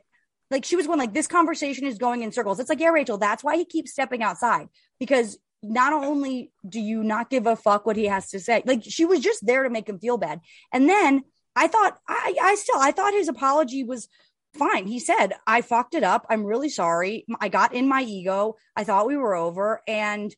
[0.50, 2.60] like she was going like this conversation is going in circles.
[2.60, 4.68] It's like, yeah, Rachel, that's why he keeps stepping outside
[4.98, 8.82] because not only do you not give a fuck what he has to say, like
[8.84, 10.40] she was just there to make him feel bad.
[10.72, 11.22] And then
[11.56, 14.08] I thought I I still I thought his apology was
[14.56, 14.86] fine.
[14.86, 16.26] He said, I fucked it up.
[16.30, 17.26] I'm really sorry.
[17.40, 18.56] I got in my ego.
[18.76, 20.34] I thought we were over and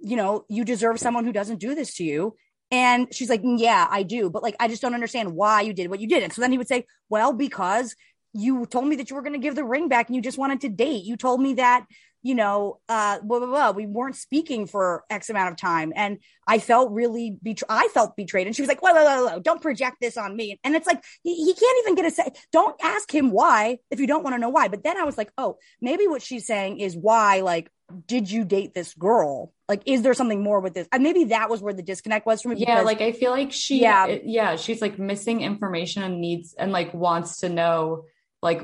[0.00, 2.34] you know, you deserve someone who doesn't do this to you.
[2.70, 4.30] And she's like, mm, yeah, I do.
[4.30, 6.22] But like, I just don't understand why you did what you did.
[6.22, 7.96] And so then he would say, well, because
[8.34, 10.38] you told me that you were going to give the ring back and you just
[10.38, 11.04] wanted to date.
[11.04, 11.86] You told me that,
[12.28, 13.70] you know, uh, blah, blah, blah.
[13.70, 15.94] We weren't speaking for X amount of time.
[15.96, 18.46] And I felt really, betr- I felt betrayed.
[18.46, 20.60] And she was like, whoa, whoa, whoa, whoa, don't project this on me.
[20.62, 22.28] And it's like, he, he can't even get a say.
[22.52, 24.68] Don't ask him why if you don't want to know why.
[24.68, 27.70] But then I was like, oh, maybe what she's saying is why, like,
[28.06, 29.54] did you date this girl?
[29.66, 30.86] Like, is there something more with this?
[30.92, 32.56] And maybe that was where the disconnect was for me.
[32.58, 34.06] yeah because- like i feel like she Yeah.
[34.06, 38.04] yeah yeah she's like missing information and needs and like wants to know
[38.42, 38.60] like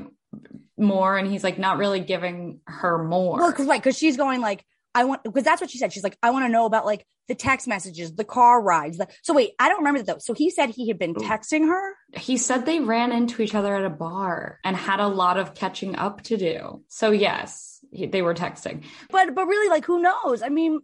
[0.77, 4.41] more and he's like not really giving her more Well, cause, right, because she's going
[4.41, 5.91] like, I want because that's what she said.
[5.93, 8.97] She's like, I want to know about like the text messages, the car rides.
[8.97, 10.19] The, so wait, I don't remember that though.
[10.19, 11.93] So he said he had been texting her.
[12.13, 15.53] he said they ran into each other at a bar and had a lot of
[15.53, 20.01] catching up to do so yes he, they were texting But but really, like, who
[20.01, 20.41] knows?
[20.41, 20.81] I mean, I don't,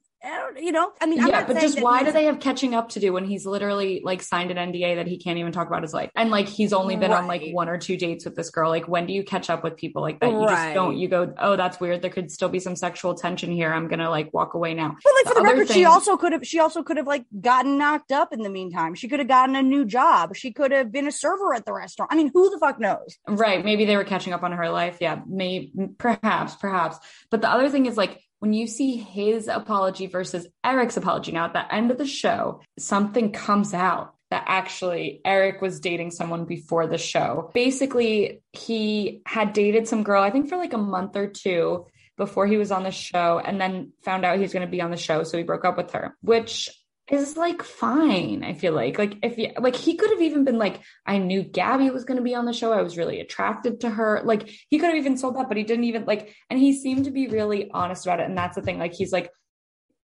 [0.58, 3.00] you know, I mean, I'm yeah but just why do they have catching up to
[3.00, 5.94] do when he's literally like signed an nda that he can't even talk about his
[5.94, 8.70] life and like he's only been on like one or two dates with this girl
[8.70, 10.66] like when do you catch up with people like that you Right.
[10.66, 13.74] just don't you go oh that's weird there could still be some sexual tension here
[13.74, 16.46] i'm gonna like walk away now But like for the record, she also could have
[16.46, 18.94] she also could have like gotten knocked up in the meantime.
[18.96, 20.36] She could have gotten a new job.
[20.36, 22.12] She could have been a server at the restaurant.
[22.14, 23.18] I mean, who the fuck knows?
[23.28, 23.64] Right.
[23.64, 24.98] Maybe they were catching up on her life.
[25.02, 25.22] Yeah.
[25.28, 26.98] Maybe, perhaps, perhaps.
[27.30, 31.46] But the other thing is like when you see his apology versus Erich's apology now
[31.46, 36.46] at the end of the show, something comes out that actually Erich was dating someone
[36.46, 37.52] before the show.
[37.54, 41.86] Basically, he had dated some girl, I think for like a month or two
[42.18, 44.82] before he was on the show, and then found out he was going to be
[44.82, 45.22] on the show.
[45.22, 46.68] So he broke up with her, which
[47.12, 48.43] is like fine.
[48.43, 51.43] I feel like, like if you, like he could have even been like, I knew
[51.43, 52.71] Gabby was going to be on the show.
[52.71, 54.21] I was really attracted to her.
[54.24, 57.06] Like he could have even sold that, but he didn't even like, and he seemed
[57.06, 58.28] to be really honest about it.
[58.28, 58.80] And that's the thing.
[58.80, 59.30] Like he's like,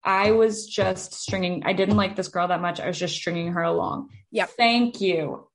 [0.04, 2.80] I was just stringing, I didn't like this girl that much.
[2.80, 4.10] I was just stringing her along.
[4.32, 4.46] Yeah.
[4.46, 5.48] Thank you.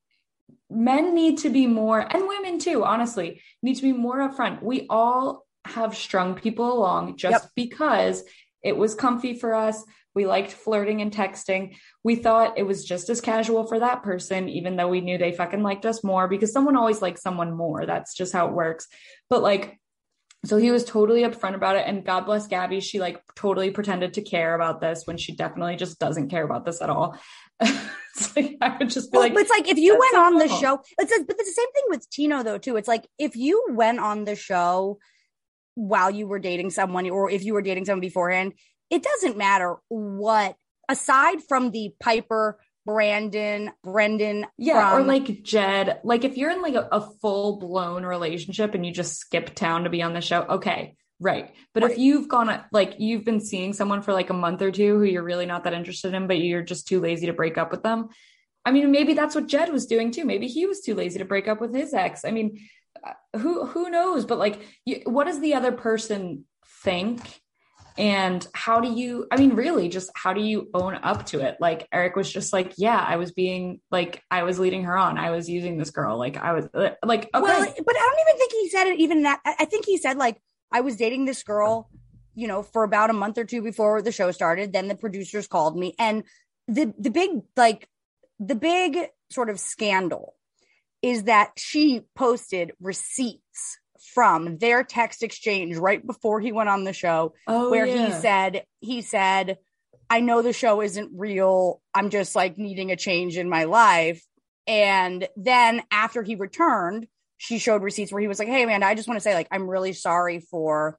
[0.68, 4.62] Men need to be more, and women too, honestly, need to be more upfront.
[4.62, 7.50] We all have strung people along just Yep.
[7.56, 8.24] because
[8.62, 9.84] it was comfy for us.
[10.14, 11.76] We liked flirting and texting.
[12.02, 15.32] We thought it was just as casual for that person, even though we knew they
[15.32, 17.86] fucking liked us more because someone always likes someone more.
[17.86, 18.88] That's just how it works.
[19.28, 19.78] But like,
[20.46, 21.84] so he was totally upfront about it.
[21.86, 22.80] And God bless Gabby.
[22.80, 26.64] She like totally pretended to care about this when she definitely just doesn't care about
[26.64, 27.16] this at all.
[27.60, 30.22] it's like, I would just be Well, like, but it's like if you went so
[30.22, 32.76] on the show, it's a, but it's the same thing with Tino though too.
[32.76, 34.98] It's like if you went on the show
[35.74, 38.54] while you were dating someone, or if you were dating someone beforehand,
[38.90, 40.56] it doesn't matter what.
[40.88, 46.00] Aside from the Piper, Brandon, Brendan, Yeah, or like Jed.
[46.02, 49.84] Like if you're in like a, a full blown relationship and you just skip town
[49.84, 51.54] to be on the show, okay, right.
[51.74, 54.98] But if you've gone like you've been seeing someone for like a month or two
[54.98, 57.70] who you're really not that interested in, but you're just too lazy to break up
[57.70, 58.08] with them.
[58.64, 60.24] I mean, maybe that's what Jed was doing too.
[60.24, 62.24] Maybe he was too lazy to break up with his ex.
[62.24, 62.58] I mean,
[63.06, 64.24] uh, who who knows?
[64.24, 66.44] But like, you, what does the other person
[66.82, 67.20] think?
[68.00, 71.58] And how do you, I mean, really, just how do you own up to it?
[71.60, 75.18] Like, Erich was just like, yeah, I was being like, I was leading her on.
[75.18, 76.16] I was using this girl.
[76.16, 77.40] Like, I was uh, like, okay.
[77.42, 79.40] Well, but I don't even think he said it even that.
[79.44, 80.40] I I think he said like
[80.72, 81.90] I was dating this girl,
[82.34, 84.72] you know, for about a month or two before the show started.
[84.72, 86.24] Then the producers called me, and
[86.68, 87.86] the the big like
[88.38, 88.96] the big
[89.30, 90.36] sort of scandal
[91.02, 93.49] is that she posted receipts
[94.14, 98.64] from their text exchange right before he went on the show oh, where he said
[98.80, 99.58] he said
[100.08, 101.80] i know the show isn't real.
[101.94, 104.24] I'm just like needing a change in my life.
[104.66, 107.06] And then after he returned
[107.38, 109.48] she showed receipts where he was like hey man i just want to say like
[109.50, 110.98] i'm really sorry for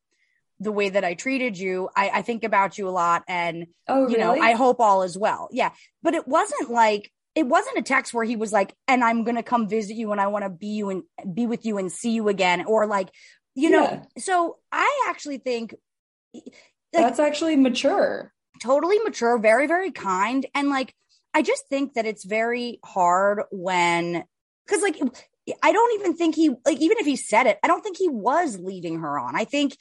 [0.59, 1.89] the way that i treated you.
[1.95, 5.17] I, I think about you a lot and oh, you know i hope all is
[5.17, 5.49] well.
[5.51, 5.71] Yeah.
[6.03, 9.43] But it wasn't like it wasn't a text where he was like and i'm gonna
[9.43, 12.11] come visit you and i want to be you and be with you and see
[12.11, 13.09] you again or like
[13.55, 14.03] you know Yeah.
[14.17, 15.75] so i actually think
[16.33, 16.43] like,
[16.93, 18.33] That's actually mature.
[18.61, 20.45] totally mature, very, very kind.
[20.53, 20.93] And like,
[21.33, 24.23] I just think that it's very hard when,
[24.67, 24.97] cause like,
[25.63, 28.09] I don't even think he, like, even if he said it, I don't think he
[28.09, 29.35] was leading her on.
[29.35, 29.77] I think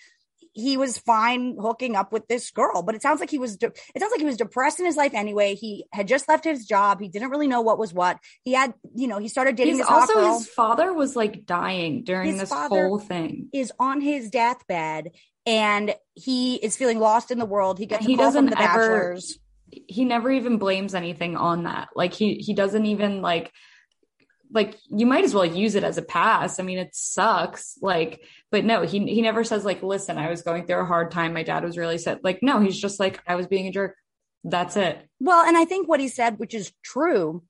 [0.53, 2.83] he was fine hooking up with this girl.
[2.83, 4.97] But it sounds like he was, de- it sounds like he was depressed in his
[4.97, 5.55] life anyway.
[5.55, 7.01] He had just left his job.
[7.01, 8.19] He didn't really know what was what.
[8.43, 10.39] He had, you know, he started dating He's also girl.
[10.39, 13.49] his father was like dying during His this whole thing.
[13.53, 15.11] is on his deathbed
[15.47, 17.79] and he is feeling lost in the world.
[17.79, 19.39] He gets he doesn't the ever- bachelors.
[19.71, 21.89] he never even blames anything on that.
[21.95, 23.53] Like he he doesn't even like
[24.53, 26.59] like you might as well use it as a pass.
[26.59, 27.79] I mean, it sucks.
[27.81, 31.11] Like, but no, he he never says like, listen, I was going through a hard
[31.11, 31.33] time.
[31.33, 32.21] My dad was really sick.
[32.23, 33.97] Like, no, he's just like, I was being a jerk.
[34.45, 34.99] That's it.
[35.21, 37.43] Well, and I think what he said, which is true,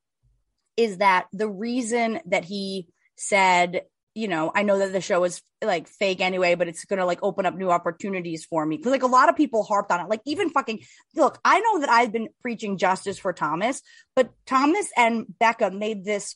[0.77, 3.83] is that the reason that he said,
[4.15, 7.23] you know, I know that the show is like fake anyway, but it's to like
[7.23, 8.79] open up new opportunities for me.
[8.79, 10.09] Cause like a lot of people harped on it.
[10.09, 10.81] Like even fucking,
[11.15, 13.83] look, I know that I've been preaching justice for Thomas,
[14.17, 16.35] but Thomas and Becca made this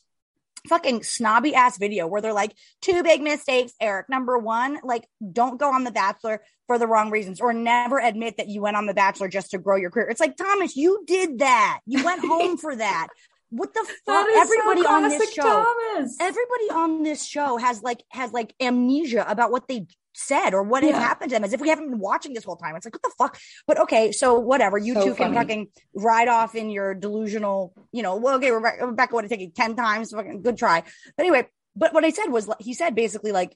[0.65, 4.09] fucking snobby ass video where they're like, two big mistakes, Erich.
[4.09, 8.37] Number one, like, don't go on The Bachelor for the wrong reasons or never admit
[8.37, 10.09] that you went on The Bachelor just to grow your career.
[10.09, 11.79] It's like, Thomas, you did that.
[11.85, 13.07] You went home for that.
[13.49, 14.27] What the fuck?
[14.35, 16.17] Everybody so on this show, Thomas.
[16.19, 20.83] everybody on this show has like, has like amnesia about what they said or what
[20.83, 22.75] had happened to them as if we haven't been watching this whole time.
[22.75, 23.37] It's like, what the fuck?
[23.67, 24.77] But okay, so whatever.
[24.77, 28.85] You So two can fucking ride off in your delusional, you know, well, okay, Rebecca,
[28.85, 30.11] Rebecca would have taken 10 times.
[30.11, 30.83] Fucking good try.
[31.17, 33.55] But anyway, but what I said was, he said basically like,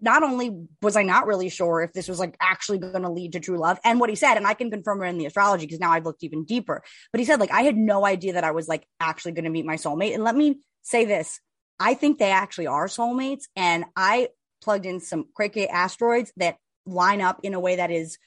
[0.00, 3.32] not only was I not really sure if this was like actually going to lead
[3.32, 5.66] to true love, and what he said, and I can confirm it in the astrology
[5.66, 6.82] because now I've looked even deeper.
[7.12, 9.50] But he said like I had no idea that I was like actually going to
[9.50, 10.14] meet my soulmate.
[10.14, 11.40] And let me say this:
[11.80, 14.28] I think they actually are soulmates, and I
[14.62, 18.18] plugged in some crazy asteroids that line up in a way that is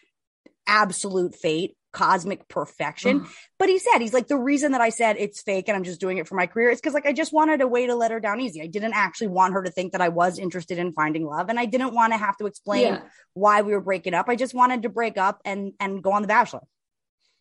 [0.67, 3.27] absolute fate, cosmic perfection.
[3.60, 5.99] But he said, he's like, the reason that I said it's fake and I'm just
[5.99, 8.12] doing it for my career is because like I just wanted a way to let
[8.12, 8.62] her down easy.
[8.62, 11.49] I didn't actually want her to think that I was interested in finding love.
[11.49, 13.01] And I didn't want to have to explain Yeah.
[13.34, 14.30] why we were breaking up.
[14.30, 16.62] I just wanted to break up and and go on the bachelor.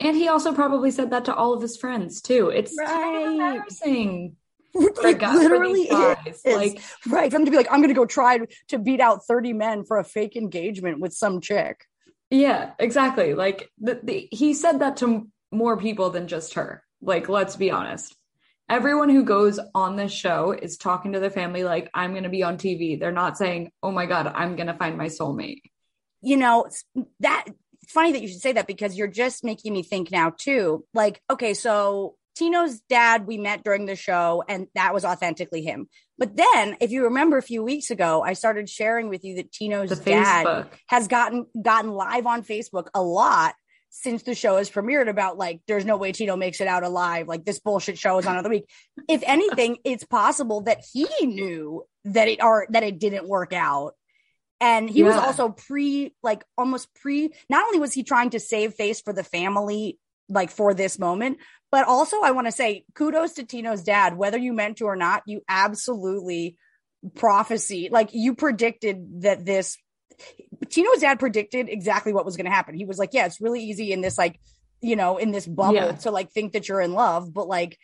[0.00, 2.48] And he also probably said that to all of his friends too.
[2.48, 3.24] It's kind Right.
[3.26, 4.36] of embarrassing.
[4.72, 6.42] It For a guy- for literally is.
[6.44, 7.30] Like, right.
[7.30, 9.98] For them to be like, I'm gonna go try to beat out 30 men for
[9.98, 11.86] a fake engagement with some chick.
[12.30, 13.34] Yeah, exactly.
[13.34, 16.82] Like the, the, he said that to more people than just her.
[17.02, 18.14] Like, let's be honest.
[18.68, 22.28] Everyone who goes on this show is talking to their family like, I'm going to
[22.28, 22.98] be on TV.
[22.98, 25.62] They're not saying, oh my God, I'm going to find my soulmate.
[26.22, 26.66] you know
[27.20, 27.46] that
[27.88, 31.20] funny that you should say that because you're just making me think now too like
[31.28, 35.88] okay so tino's dad we met during the show and that was authentically him
[36.20, 39.50] but then if you remember a few weeks ago i started sharing with you that
[39.50, 43.54] tino's dad has gotten gotten live on facebook a lot
[43.90, 47.28] since the show has premiered about like there's no way tino makes it out alive.
[47.28, 48.70] Like this bullshit show is on another week.
[49.08, 53.94] If anything it's possible that he knew that it or that it didn't work out.
[54.62, 58.74] And he was also pre like almost pre not only was he trying to save
[58.74, 59.98] face for the family
[60.30, 61.38] like for this moment.
[61.70, 64.96] But also i want to say kudos to tino's dad whether you meant to or
[64.96, 66.56] not you absolutely
[67.14, 69.78] prophecy like you predicted that this
[70.68, 72.74] tino's dad predicted exactly what was going to happen.
[72.74, 74.40] He was like yeah it's really easy in this like
[74.82, 75.92] you know in this bubble Yeah.
[75.92, 77.78] to like think that you're in love but like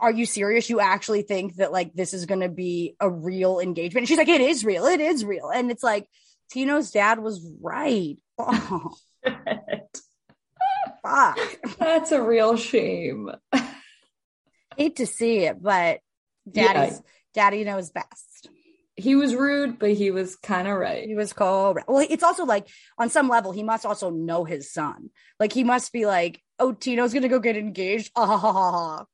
[0.00, 0.70] are you serious?
[0.70, 4.02] You actually think that like this is going to be a real engagement?
[4.02, 5.50] And she's like it is real it is real.
[5.50, 6.06] And it's like
[6.52, 8.16] tino's dad was right.
[8.38, 8.90] oh
[11.02, 11.38] fuck
[11.78, 13.30] That's a real shame.
[14.76, 16.00] hate to see it but
[16.52, 16.90] Yeah.
[17.34, 18.48] daddy knows best
[18.96, 21.06] He was rude, but he was kind of right.
[21.06, 24.72] he was called well it's also like on some level he must also know his
[24.72, 25.10] son
[25.40, 29.04] like he must be like oh tino's gonna go get engaged ah, ha, ha, ha.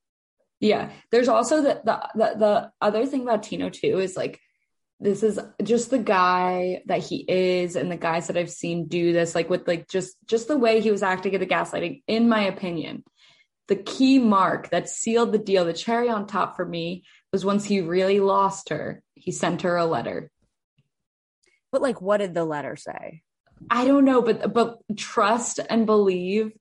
[0.60, 0.90] Yeah.
[1.12, 4.40] There's also the, the the the other thing about Tino too is like
[5.00, 9.12] this is just the guy that he is and the guys that I've seen do
[9.12, 12.28] this like with like just just the way he was acting at the gaslighting in
[12.28, 13.04] my opinion.
[13.68, 17.64] The key mark that sealed the deal, the cherry on top for me was once
[17.64, 20.30] he really lost her, he sent her a letter.
[21.70, 23.22] but like what did the letter say
[23.70, 26.52] I don't know, but but trust and believe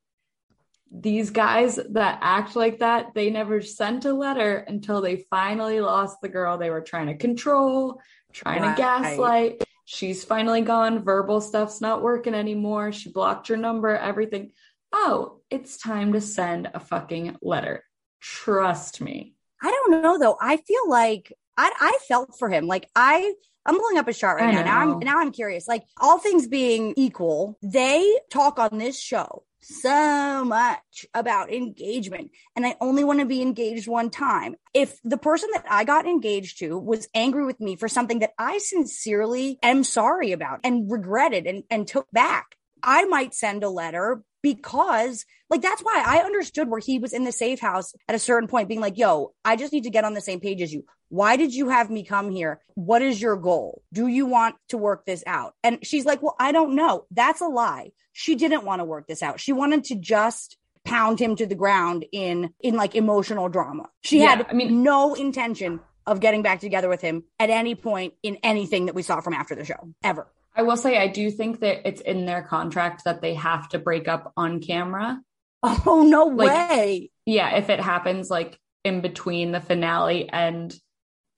[0.92, 6.22] these guys that act like that, they never sent a letter until they finally lost
[6.22, 8.00] the girl they were trying to control,
[8.34, 8.76] trying Right.
[8.76, 9.64] to gaslight.
[9.86, 11.04] She's finally gone.
[11.04, 12.92] Verbal stuff's not working anymore.
[12.92, 14.52] She blocked your number, everything.
[14.92, 17.84] Oh, it's time to send a fucking letter.
[18.22, 19.34] Trust me.
[19.62, 20.38] I don't know though.
[20.42, 22.68] I feel like I I felt for him.
[22.68, 23.34] Like I
[23.66, 24.64] I'm pulling up a chart right now.
[24.64, 24.80] Now.
[24.82, 25.68] I'm now I'm curious.
[25.68, 32.66] Like all things being equal, they talk on this show so much about engagement and
[32.66, 34.56] I only want to be engaged one time.
[34.74, 38.34] If the person that I got engaged to was angry with me for something that
[38.38, 43.70] I sincerely am sorry about and regretted and, and took back, I might send a
[43.70, 48.16] letter because like that's why I understood where he was in the safe house at
[48.16, 50.62] a certain point being like, yo, I just need to get on the same page
[50.62, 50.86] as you.
[51.10, 52.60] Why did you have me come here?
[52.76, 53.82] What is your goal?
[53.94, 55.54] Do you want to work this out?
[55.64, 57.06] And she's like, well, I don't know.
[57.12, 57.92] That's a lie.
[58.12, 59.40] She didn't want to work this out.
[59.40, 63.90] She wanted to just pound him to the ground in in like emotional drama.
[64.04, 67.76] She Yeah, had I mean- no intention of getting back together with him at any
[67.76, 70.28] point in anything that we saw from after the show ever.
[70.58, 73.80] I will say I do think that it's in their contract that they have to
[73.80, 75.22] break up on camera.
[75.64, 77.12] Oh no Like- way.
[77.26, 80.74] Yeah, if it happens like in between the finale and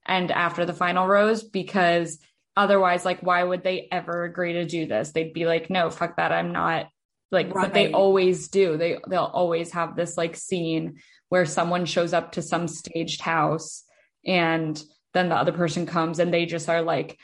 [0.06, 2.18] and after the final rose because
[2.56, 5.10] otherwise like why would they ever agree to do this?
[5.12, 6.32] They'd be like, "No, fuck that.
[6.32, 6.88] I'm not
[7.32, 8.76] like but they always do.
[8.76, 13.84] They they'll always have this like scene where someone shows up to some staged house
[14.26, 14.80] and
[15.14, 17.18] then the other person comes and they just are like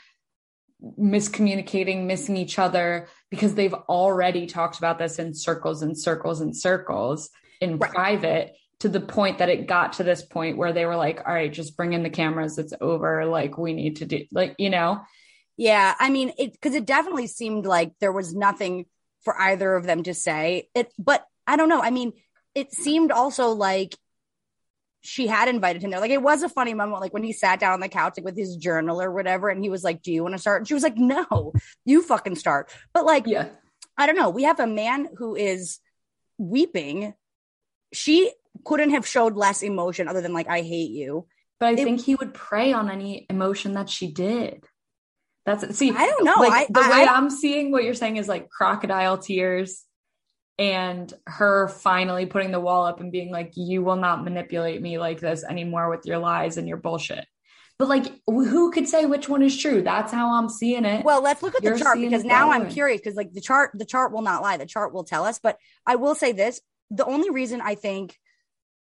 [0.99, 6.55] miscommunicating, missing each other because they've already talked about this in circles and circles and
[6.55, 7.29] circles
[7.61, 7.91] in Right.
[7.91, 11.33] private to the point that it got to this point where they were like, all
[11.33, 12.59] right, just bring in the cameras.
[12.59, 13.25] It's over.
[13.25, 15.01] Like, we need to do, like, you know,
[15.57, 18.85] Yeah, I mean, it because it definitely seemed like there was nothing
[19.23, 20.69] for either of them to say.
[20.75, 21.81] It, but I don't know.
[21.81, 22.13] I mean,
[22.53, 23.95] it seemed also like
[25.01, 25.99] she had invited him there.
[25.99, 28.25] Like it was a funny moment, like when he sat down on the couch like,
[28.25, 30.67] with his journal or whatever, and he was like, "Do you want to start?" And
[30.67, 31.53] she was like, "No,
[31.85, 33.49] you fucking start." But like, yeah.
[33.97, 34.29] I don't know.
[34.29, 35.79] We have a man who is
[36.37, 37.13] weeping.
[37.93, 38.31] She
[38.65, 41.27] couldn't have showed less emotion other than like, "I hate you."
[41.59, 44.65] But I It- think he would prey on any emotion that she did.
[45.45, 46.35] That's see, I don't know.
[46.37, 49.17] Like, I- the I- way I- I, am seeing what you're saying is like crocodile
[49.17, 49.85] tears
[50.59, 54.97] and her finally putting the wall up and being like, you will not manipulate me
[54.97, 57.25] like this anymore with your lies and your bullshit.
[57.79, 59.83] But like, who could say which one is true?
[59.83, 61.05] That's how I'm seeing it.
[61.05, 63.71] Well, let's look at You're the chart because now I'm curious because like the chart,
[63.75, 64.57] the chart will not lie.
[64.57, 65.39] The chart will tell us.
[65.39, 68.17] But I will say this: the only reason I think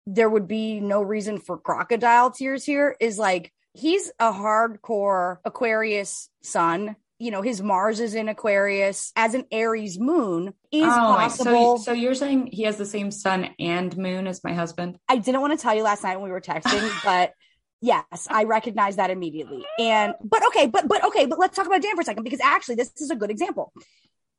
[0.06, 6.28] there would be no reason for crocodile tears here is like he's a hardcore Aquarius
[6.42, 6.94] sun.
[7.18, 11.78] You know, his Mars is in Aquarius as an Aries moon is Oh, possible.
[11.78, 14.98] So, so you're saying he has the same sun and moon as my husband?
[15.08, 17.32] I didn't want to tell you last night when we were texting, but
[17.80, 19.64] yes, I recognize that immediately.
[19.78, 22.40] And but okay, but but okay, but let's talk about Dan for a second because
[22.40, 23.72] actually this is a good example.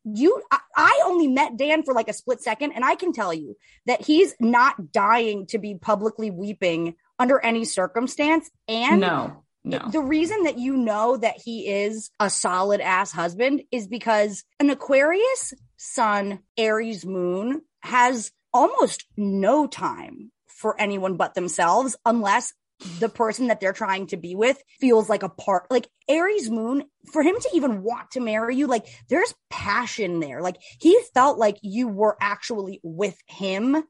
[0.04, 3.34] You, I, I only met Dan for like a split second, and I can tell
[3.34, 3.56] you
[3.88, 8.50] that he's not dying to be publicly weeping under any circumstance.
[8.68, 9.90] And no, no.
[9.92, 14.70] the reason that you know that he is a solid ass husband is because an
[14.70, 22.54] Aquarius sun, Aries moon has almost no time for anyone but themselves unless
[23.00, 26.84] the person that they're trying to be with feels like a part like Aries moon
[27.12, 31.38] for him to even want to marry you like there's passion there like he felt
[31.38, 33.84] like you were actually with him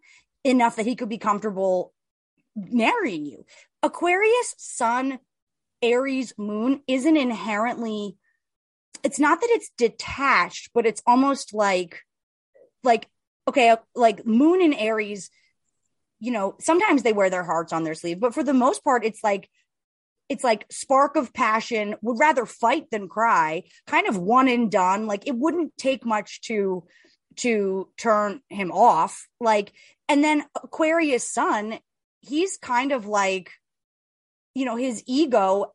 [0.43, 1.93] enough that he could be comfortable
[2.55, 3.45] marrying you
[3.83, 5.19] Aquarius sun
[5.81, 8.17] Aries moon isn't inherently
[9.05, 12.01] it's not that it's detached, but it's almost like
[12.83, 13.07] like
[13.47, 15.29] okay, uh, like moon and Aries,
[16.19, 19.05] you know, sometimes they wear their hearts on their sleeve, but for the most part
[19.05, 19.47] it's like
[20.27, 25.05] it's like spark of passion, would rather fight than cry, kind of one and done.
[25.05, 26.83] Like it wouldn't take much to
[27.37, 29.27] to turn him off.
[29.39, 29.71] Like
[30.09, 31.77] and then Aquarius sun,
[32.21, 33.51] he's kind of like
[34.55, 35.73] you know his ego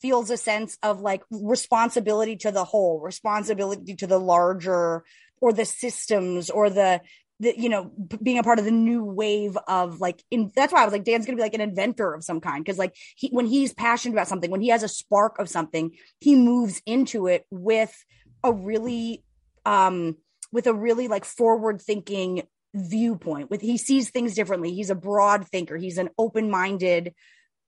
[0.00, 5.04] feels a sense of like responsibility to the whole responsibility to the larger
[5.40, 7.00] or the systems or the
[7.40, 10.72] the you know p- being a part of the new wave of like in that's
[10.72, 12.94] why i was like dan's gonna be like an inventor of some kind because like
[13.16, 16.80] he when he's passionate about something when he has a spark of something he moves
[16.86, 18.04] into it with
[18.44, 19.22] a really
[19.66, 20.16] um
[20.52, 22.42] with a really like forward thinking
[22.74, 23.50] viewpoint.
[23.50, 24.72] With he sees things differently.
[24.72, 25.76] He's a broad thinker.
[25.76, 27.14] He's an open-minded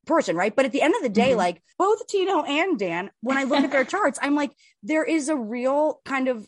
[0.07, 0.55] person, right?
[0.55, 1.37] But at the end of the day, Mhm.
[1.37, 5.29] like both Tino and Dan, when I look at their charts, I'm like, there is
[5.29, 6.47] a real kind of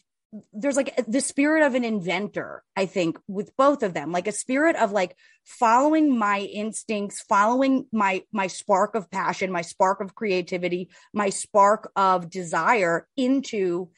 [0.52, 4.32] there's like the spirit of an inventor, I think, with both of them, like a
[4.32, 10.16] spirit of like following my instincts, following my my spark of passion, my spark of
[10.16, 13.90] creativity, my spark of desire into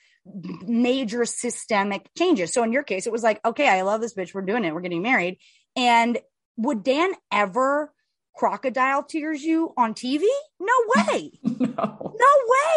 [0.66, 2.52] major systemic changes.
[2.52, 4.34] So in your case, it was like, okay, I love this bitch.
[4.34, 4.74] We're doing it.
[4.74, 5.38] We're getting married.
[5.74, 6.18] And
[6.58, 7.92] would Dan ever
[8.36, 10.22] crocodile tears you on TV?
[10.60, 10.72] No
[11.12, 11.30] way.
[11.42, 12.26] no, No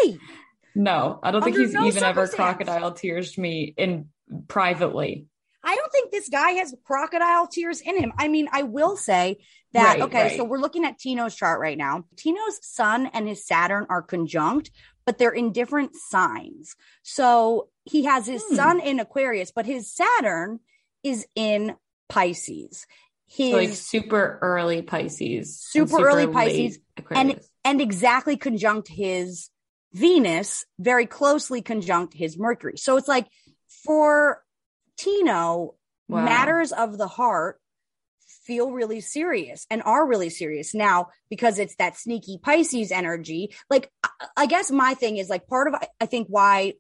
[0.04, 0.20] way.
[0.76, 1.20] no.
[1.24, 4.10] I don't think Under he's no even ever crocodile tears me in
[4.48, 5.26] privately.
[5.64, 8.14] I I don't think this guy has crocodile tears in him.
[8.18, 9.38] I mean, I will say
[9.74, 10.38] that, Right, okay, right.
[10.38, 12.06] so we're looking at Tino's chart right now.
[12.16, 14.72] Tino's sun and his Saturn are conjunct,
[15.06, 16.76] but they're in different signs.
[17.04, 18.56] So he has his Hmm.
[18.56, 20.60] sun in Aquarius, but his Saturn
[21.04, 21.76] is in
[22.08, 22.88] Pisces.
[23.30, 25.64] His So, like super early Pisces.
[25.76, 26.80] and Super early Pisces,
[27.12, 29.50] and and exactly conjunct his
[29.94, 32.78] Venus, very closely conjunct his Mercury.
[32.78, 33.28] So it's like
[33.86, 34.44] for
[34.98, 35.76] Tino,
[36.08, 36.26] Wow.
[36.26, 37.62] matters of the heart
[38.44, 43.54] feel really serious and are really serious now because it's that sneaky Pisces energy.
[43.70, 46.74] Like, I, I guess my thing is like part of, I think why,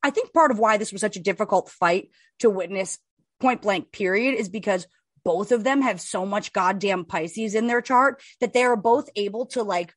[0.00, 3.00] I think part of why this was such a difficult fight to witness
[3.40, 4.86] point blank period is because
[5.24, 9.08] both of them have so much goddamn Pisces in their chart that they are both
[9.16, 9.94] able to like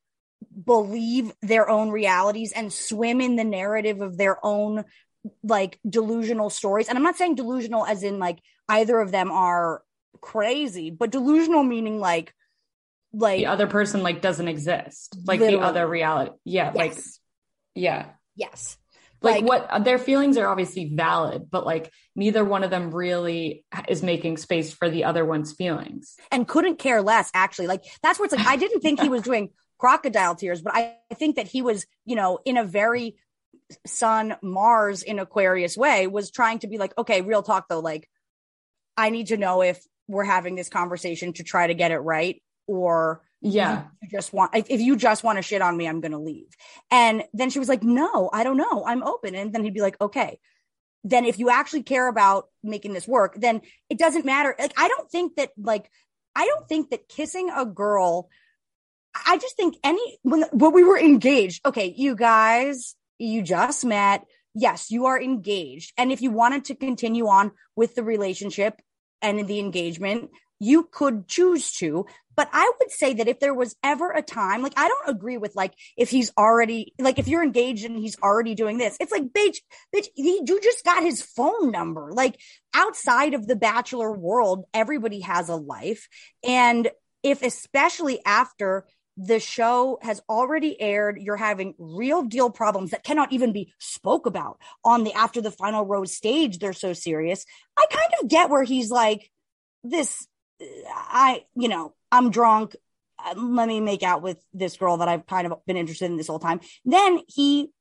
[0.64, 4.86] believe their own realities and swim in the narrative of their own
[5.44, 6.88] like delusional stories.
[6.88, 9.82] And I'm not saying delusional as in like either of them are
[10.22, 12.34] crazy, but delusional meaning like
[13.14, 15.18] like the other person like doesn't exist.
[15.26, 15.62] Like Literally.
[15.62, 16.32] the other reality.
[16.44, 16.72] Yeah.
[16.76, 16.98] Like,
[17.74, 18.08] yeah.
[18.36, 18.78] yes.
[19.22, 23.66] Like, Like- what their feelings are obviously valid, but like neither one of them really
[23.88, 26.16] is making space for the other one's feelings.
[26.32, 29.22] and couldn't care less actually like that's where it's like i didn't think he was
[29.24, 33.16] doing crocodile tears but i think that he was you know in a very
[33.86, 38.08] sun mars in aquarius way was trying to be like okay real talk though like
[38.98, 42.42] i need to know if we're having this conversation to try to get it right
[42.68, 43.84] or Yeah.
[44.02, 46.50] you just want if if you just want to shit on me i'm gonna leave.
[46.92, 48.84] And then she was like no i don't know.
[48.86, 49.36] I'm open.
[49.36, 50.40] And then he'd be like okay.
[51.04, 54.56] Then if you actually care about making this work then it doesn't matter.
[54.58, 55.90] Like i don't think that like
[56.36, 58.30] i don't think that kissing a girl
[59.26, 64.26] i just think any when when we were engaged okay you guys you just met.
[64.54, 65.94] Yes you are engaged.
[65.98, 68.82] And if you wanted to continue on with the relationship
[69.22, 72.06] and in the engagement you could choose to.
[72.36, 75.38] But i would say that if there was ever a time like i don't agree
[75.38, 79.14] with like if he's already like if you're engaged and he's already doing this it's
[79.14, 79.60] like bitch
[79.96, 82.12] bitch he, you just got his phone number.
[82.12, 82.40] Like
[82.74, 86.08] outside of the bachelor world everybody has a life.
[86.46, 86.90] And
[87.24, 88.86] if especially after
[89.18, 94.26] the show has already aired you're having real deal problems that cannot even be spoke
[94.26, 97.46] about on the after the final rose stage they're so serious
[97.78, 99.32] i kind of get where he's like
[99.86, 100.28] this
[100.62, 102.76] i you know i'm drunk.
[103.18, 106.18] Uh, let me make out with this girl that i've kind of been interested in
[106.18, 106.60] this whole time.
[106.84, 107.72] Then he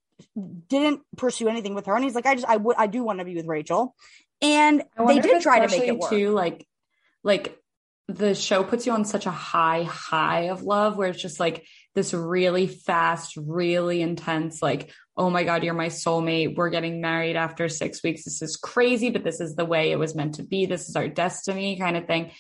[0.69, 1.95] didn't pursue anything with her.
[1.95, 3.95] And he's like i just i would i do want to be with rachel.
[4.41, 6.11] And they did try to make it work.
[6.11, 6.67] too like
[7.23, 7.59] like
[8.07, 11.65] the show puts you on such a high high of love where it's just like
[11.95, 16.55] this really fast really intense like oh my god you're my soulmate.
[16.55, 18.25] We're getting married after 6 weeks.
[18.25, 20.67] This is crazy but this is the way it was meant to be.
[20.67, 22.31] This is our destiny kind of thing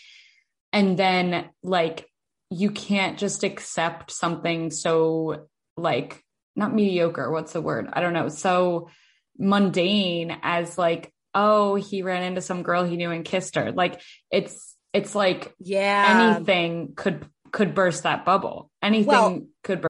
[0.74, 2.06] and then like
[2.50, 5.46] you can't just accept something so
[5.76, 6.22] like
[6.56, 7.88] not mediocre what's the word?
[7.90, 8.90] I don't know so
[9.38, 13.72] mundane as like oh he ran into some girl he knew and kissed her.
[13.72, 16.34] Like it's it's like yeah.
[16.36, 18.68] anything could could burst that bubble.
[18.82, 19.88] Anything Well- could burst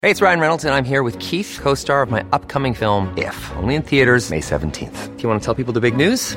[0.00, 3.16] Hey, it's Ryan Reynolds, and I'm here with Keith, co star of my upcoming film,
[3.16, 5.16] If, only in theaters, May 17th.
[5.16, 6.36] Do you want to tell people the big news?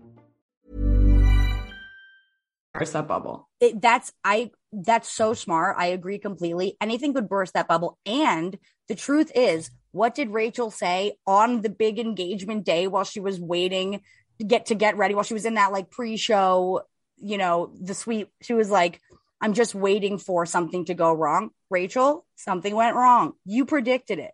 [2.73, 5.75] Burst that bubble it, that's I that's so smart.
[5.77, 6.75] I agree completely.
[6.81, 7.97] Anything could burst that bubble.
[8.05, 8.57] And
[8.87, 13.39] the truth is, what did Rachel say on the big engagement day while she was
[13.39, 14.01] waiting
[14.39, 16.81] to get to get ready while she was in that like pre-show,
[17.17, 18.29] you know, the suite.
[18.41, 19.01] She was like,
[19.41, 21.51] I'm just waiting for something to go wrong.
[21.69, 23.33] Rachel, something went wrong.
[23.45, 24.31] You predicted it.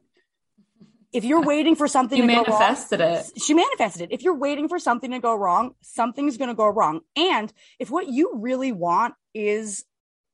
[1.14, 4.14] If you're waiting for something you to go wrong, it she manifested it.
[4.14, 7.02] If you're waiting for something to go wrong, something's going to go wrong.
[7.16, 9.86] And if what you really want is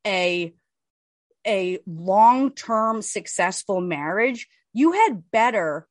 [0.06, 0.54] a
[1.46, 5.88] a long-term successful marriage, you had better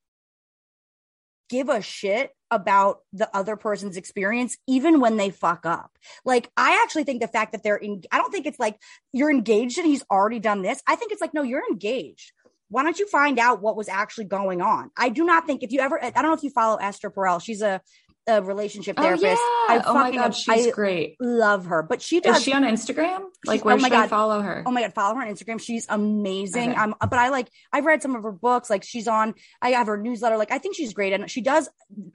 [1.48, 5.90] give a shit about the other person's experience even when they fuck up.
[6.24, 8.78] Like I actually think the fact that they're in I don't think it's like
[9.12, 10.82] you're engaged and he's already done this.
[10.86, 12.32] I think it's like no, you're engaged.
[12.72, 14.90] Why don't you find out what was actually going on?
[14.96, 17.42] I do not think if you ever I don't know if you follow Esther Perel.
[17.42, 17.80] She's a
[18.26, 19.26] a relationship oh, therapist.
[19.26, 19.74] Oh, yeah.
[19.74, 21.16] I oh my god, she's I great.
[21.20, 22.38] Love her, but she does.
[22.38, 23.24] Is she on Instagram?
[23.44, 24.10] Like, oh where oh my should I God.
[24.10, 24.62] follow her?
[24.64, 25.60] Oh my god, follow her on Instagram.
[25.60, 26.70] She's amazing.
[26.70, 26.78] Okay.
[26.78, 28.70] I'm but I like I've read some of her books.
[28.70, 30.36] Like she's on I have her newsletter.
[30.36, 31.12] Like I think she's great.
[31.12, 31.68] And she does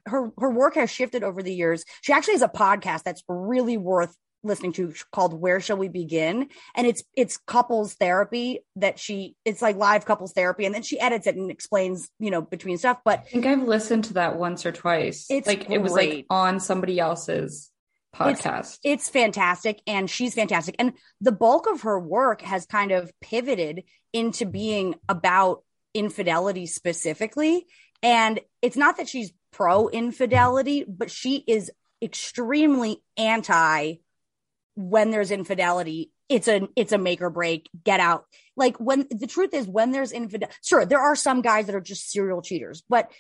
[0.06, 1.84] her her work has shifted over the years.
[2.02, 4.16] She actually has a podcast that's really worth
[4.48, 6.50] listening to called Where Shall We Begin?
[6.76, 11.00] And it's it's couples therapy that she it's like live couples therapy and then she
[11.00, 13.00] edits it and explains, you know, between stuff.
[13.04, 15.28] But I think I've listened to that once or twice.
[15.30, 17.72] It's like it was like on somebody else's
[18.16, 18.80] podcast.
[18.84, 20.76] It's fantastic and she's fantastic.
[20.80, 23.84] And the bulk of her work has kind of pivoted
[24.14, 27.66] into being about infidelity specifically.
[28.04, 31.72] And it's not that she's pro infidelity, but she is
[32.02, 33.96] extremely anti
[34.78, 36.12] when there's infidelity.
[36.30, 37.70] It's a it's a make or break.
[37.84, 38.26] Get out.
[38.56, 41.82] Like when the truth is when there's infidel sure, there are some guys that are
[41.82, 43.12] just serial cheaters, but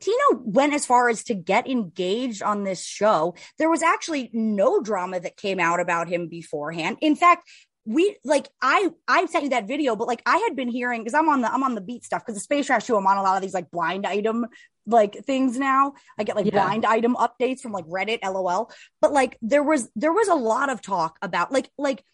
[0.00, 3.36] Tino went as far as to get engaged on this show.
[3.58, 6.96] There was actually no drama that came out about him beforehand.
[7.00, 7.48] In fact,
[7.84, 11.14] we like I I sent you that video, but like I had been hearing because
[11.14, 12.96] I'm on the I'm on the beat stuff because the space trash too.
[12.96, 14.46] I'm on a lot of these like blind item
[14.86, 15.94] like things now.
[16.18, 16.52] I get like Yeah.
[16.52, 18.70] blind item updates from like Reddit, LOL.
[19.00, 22.04] But like there was there was a lot of talk about like like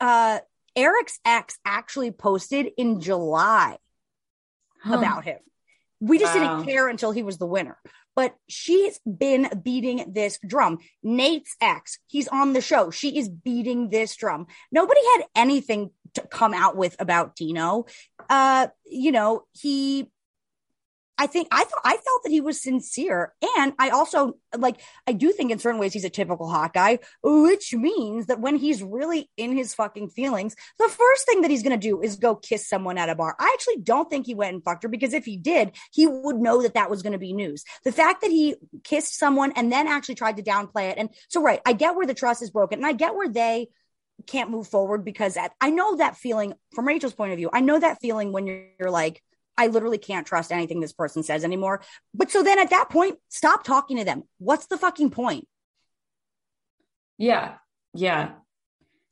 [0.00, 0.40] uh
[0.76, 3.78] Erich's ex actually posted in July
[4.84, 5.38] about him.
[6.00, 6.56] We just Wow.
[6.58, 7.76] didn't care until he was the winner.
[8.16, 10.78] But she's been beating this drum.
[11.02, 12.90] Nate's ex, he's on the show.
[12.90, 14.46] She is beating this drum.
[14.72, 17.86] Nobody had anything to come out with about Tino.
[18.28, 20.10] Uh, you know, he
[21.20, 23.34] I think I thought I felt that he was sincere.
[23.58, 26.98] And I also like I do think in certain ways he's a typical hot guy,
[27.22, 31.62] which means that when he's really in his fucking feelings, the first thing that he's
[31.62, 33.36] gonna do is go kiss someone at a bar.
[33.38, 36.36] I actually don't think he went and fucked her because if he did, he would
[36.36, 37.64] know that that was gonna be news.
[37.84, 40.96] The fact that he kissed someone and then actually tried to downplay it.
[40.96, 43.68] And so right, I get where the trust is broken and I get where they
[44.26, 47.50] can't move forward because at, I know that feeling from Rachel's point of view.
[47.52, 49.22] I know that feeling when you're, you're like,
[49.56, 51.82] I literally can't trust anything this person says anymore.
[52.14, 54.24] But so then at that point, stop talking to them.
[54.38, 55.46] What's the fucking point?
[57.18, 57.56] Yeah.
[57.92, 58.32] Yeah.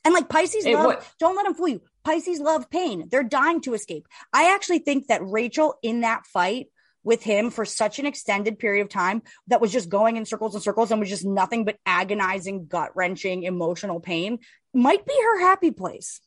[0.04, 1.82] And like Pisces It love, wa- don't let them fool you.
[2.04, 3.08] Pisces love pain.
[3.10, 4.06] They're dying to escape.
[4.32, 6.68] I actually think that Rachel in that fight
[7.04, 10.54] with him for such an extended period of time that was just going in circles
[10.54, 14.38] and circles and was just nothing but agonizing, gut wrenching, emotional pain
[14.74, 16.20] might be her happy place.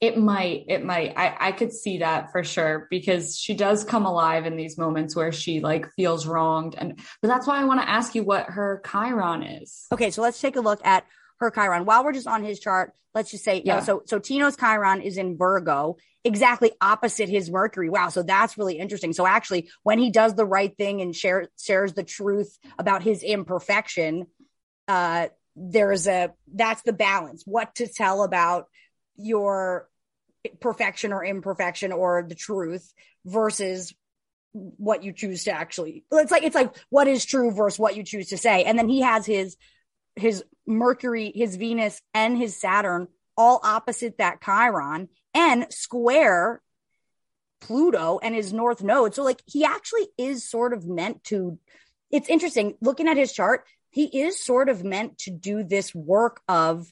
[0.00, 1.14] It might, it might.
[1.16, 5.16] I, I could see that for sure because she does come alive in these moments
[5.16, 6.74] where she like feels wronged.
[6.76, 9.86] And but that's why I want to ask you what her Chiron is.
[9.90, 11.06] Okay, so let's take a look at
[11.38, 11.86] her Chiron.
[11.86, 13.76] While we're just on his chart, let's just say, yeah.
[13.76, 13.80] Yeah.
[13.80, 17.88] so so Tino's Chiron is in Virgo, exactly opposite his Mercury.
[17.88, 19.14] Wow, so that's really interesting.
[19.14, 23.22] So actually, when he does the right thing and share, shares the truth about his
[23.22, 24.26] imperfection,
[24.88, 27.44] uh, there's a that's the balance.
[27.46, 28.66] What to tell about
[29.16, 29.88] your
[30.60, 32.92] perfection or imperfection or the truth
[33.24, 33.92] versus
[34.52, 38.02] what you choose to actually it's like it's like what is true versus what you
[38.02, 38.64] choose to say.
[38.64, 39.56] And then he has his
[40.14, 46.62] his mercury his venus and his saturn all opposite that chiron and square
[47.60, 49.14] pluto and his north node.
[49.14, 51.58] So like he actually is sort of meant to
[52.10, 56.40] it's interesting looking at his chart he is sort of meant to do this work
[56.48, 56.86] of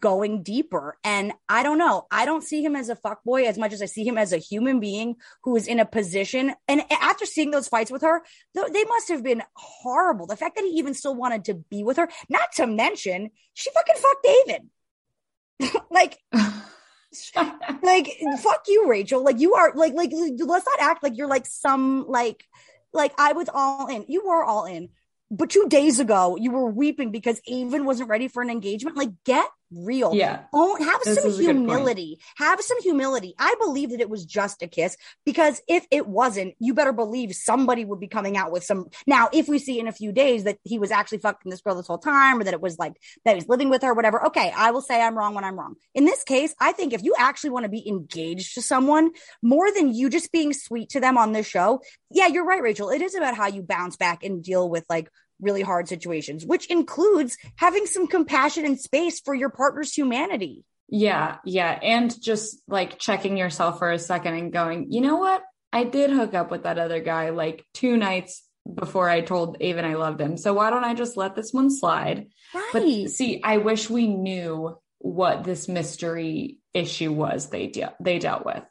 [0.00, 0.98] going deeper.
[1.02, 2.06] And I don't know.
[2.10, 4.38] I don't see him as a fuckboy as much as I see him as a
[4.38, 6.54] human being who is in a position.
[6.66, 8.22] And after seeing those fights with her,
[8.54, 10.26] they must have been horrible.
[10.26, 13.70] The fact that he even still wanted to be with her, not to mention, she
[13.70, 15.80] fucking fucked David.
[15.90, 16.18] like,
[17.82, 18.10] like
[18.40, 19.24] fuck you, Rachel.
[19.24, 22.44] Like you are like like let's not act like you're like some like
[22.92, 24.04] like I was all in.
[24.08, 24.90] You were all in.
[25.30, 28.96] But two days ago, you were weeping because Avan wasn't ready for an engagement.
[28.96, 30.14] Like, get real.
[30.14, 30.44] Yeah.
[30.54, 31.68] Have This some is a good point.
[31.68, 32.18] humility.
[32.36, 33.34] Have some humility.
[33.38, 37.34] I believe that it was just a kiss because if it wasn't, you better believe
[37.34, 38.86] somebody would be coming out with some.
[39.06, 41.74] Now, if we see in a few days that he was actually fucking this girl
[41.74, 42.94] this whole time or that it was like
[43.26, 45.74] that he's living with her, whatever, okay, I will say I'm wrong when I'm wrong.
[45.94, 49.10] In this case, I think if you actually want to be engaged to someone
[49.42, 52.88] more than you just being sweet to them on this show, yeah, you're right, Rachel.
[52.88, 55.10] It is about how you bounce back and deal with like
[55.40, 60.64] really hard situations, which includes having some compassion and space for your partner's humanity.
[60.88, 61.78] Yeah, yeah.
[61.82, 65.42] And just like checking yourself for a second and going, you know what?
[65.72, 69.84] I did hook up with that other guy like two nights before I told Avan
[69.84, 70.36] I loved him.
[70.36, 72.28] So why don't I just let this one slide?
[72.54, 72.70] Right.
[72.72, 78.44] But see, I wish we knew what this mystery issue was they de- they dealt
[78.44, 78.62] with.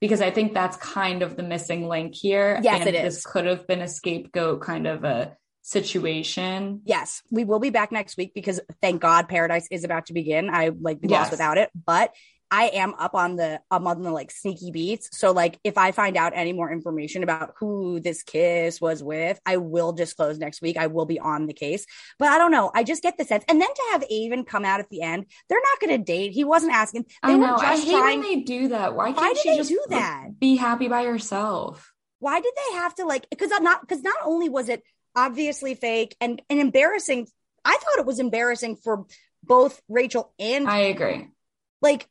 [0.00, 2.58] Because I think that's kind of the missing link here.
[2.62, 6.82] Yes, and it This could have been a scapegoat kind of a situation.
[6.84, 10.50] Yes, we will be back next week because thank God Paradise is about to begin.
[10.50, 11.18] I like be Yes.
[11.20, 12.14] lost without it, but
[12.52, 15.16] I am up on the I'm on the like sneaky beats.
[15.16, 19.38] So like if I find out any more information about who this kiss was with,
[19.46, 20.76] I will disclose next week.
[20.76, 21.86] I will be on the case.
[22.18, 22.72] But I don't know.
[22.74, 23.44] I just get the sense.
[23.48, 26.32] And then to have Avan come out at the end, they're not going to date.
[26.32, 27.04] He wasn't asking.
[27.24, 27.56] They I were know.
[27.56, 28.18] I hate trying.
[28.18, 28.96] when they do that.
[28.96, 30.40] Why Why can't did she just do like, that?
[30.40, 31.92] be happy by herself?
[32.22, 34.82] why did they have to like because I'm not because not only was it
[35.14, 37.26] obviously fake and and embarrassing.
[37.64, 39.06] I thought it was embarrassing for
[39.42, 41.28] both rachel and I agree.
[41.80, 42.08] like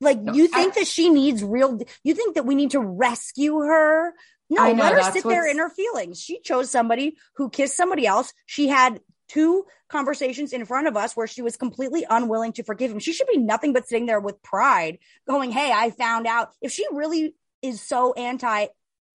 [0.00, 2.80] like No, you think I- that she needs real you think that we need to
[2.80, 4.14] rescue her?
[4.48, 6.20] No know, let her sit there in her feelings.
[6.20, 8.32] She chose somebody who kissed somebody else.
[8.46, 12.90] She had two conversations in front of us where she was completely unwilling to forgive
[12.90, 12.98] him.
[12.98, 14.98] She should be nothing but sitting there with pride
[15.28, 16.50] going hey i found out.
[16.60, 18.66] If she really is so anti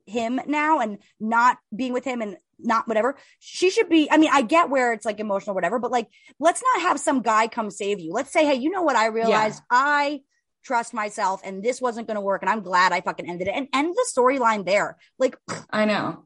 [0.05, 3.15] him now and not being with him and not whatever.
[3.39, 6.07] She should be i mean i get where it's like emotional whatever but like
[6.39, 8.11] let's not have some guy come save you.
[8.13, 9.61] Let's say hey you know what i realized?
[9.69, 10.21] I
[10.63, 13.55] trust myself and this wasn't going to work and i'm glad i fucking ended it.
[13.55, 14.97] And end the storyline there.
[15.19, 15.37] Like
[15.69, 16.25] I know.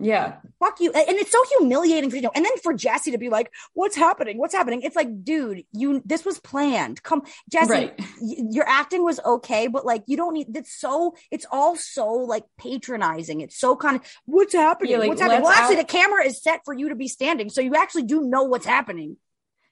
[0.00, 0.36] Yeah.
[0.60, 0.92] fuck you.
[0.92, 3.96] And it's so humiliating for you know and then for jesse to be like what's
[3.96, 4.38] happening?
[4.38, 4.82] What's happening?
[4.82, 7.02] It's like dude you this was planned.
[7.02, 7.94] Come jesse Right.
[8.20, 12.06] y- your acting was okay but like you don't need it's so it's all so
[12.12, 13.40] like patronizing.
[13.40, 14.92] It's so kind of what's happening?
[14.92, 15.42] Yeah, like, what's happening?
[15.42, 18.04] Well actually act- the camera is set for you to be standing so you actually
[18.04, 19.16] do know what's happening.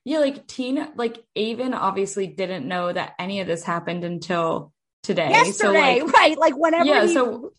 [0.05, 4.73] Yeah, like Tina, like Avan obviously didn't know that any of this happened until
[5.03, 5.29] today.
[5.31, 7.53] yesterday So like, right like whenever yeah, he- so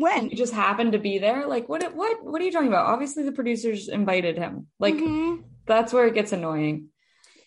[0.00, 1.46] when you just happened to be there.
[1.46, 1.94] Like, what?
[1.94, 2.24] What?
[2.24, 2.86] What are you talking about?
[2.86, 4.66] Obviously, the producers invited him.
[4.78, 5.44] Like, Mhm.
[5.66, 6.88] that's where it gets annoying.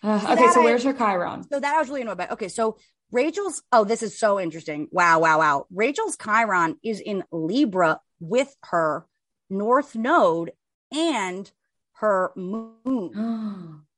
[0.02, 1.44] Uh, So okay, so I- where's her Chiron?
[1.52, 2.28] So that I was really annoyed by.
[2.30, 2.78] Okay, so
[3.12, 4.88] Rachel's oh, this is so interesting.
[4.92, 5.66] Wow, wow, wow.
[5.72, 9.06] Rachel's Chiron is in Libra with her
[9.50, 10.52] North Node
[10.92, 11.50] and
[11.94, 13.82] her moon.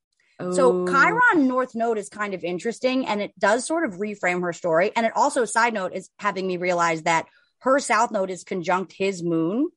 [0.51, 0.85] So Oh.
[0.85, 4.91] Chiron North Node is kind of interesting and it does sort of reframe her story.
[4.93, 7.25] And it also, side note, is having me realize that
[7.65, 9.69] her South Node is conjunct his moon.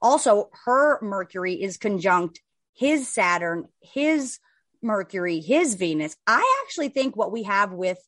[0.00, 2.40] Also, her Mercury is conjunct
[2.74, 4.38] his Saturn, his
[4.80, 6.16] Mercury, his Venus.
[6.28, 7.98] I actually think what we have with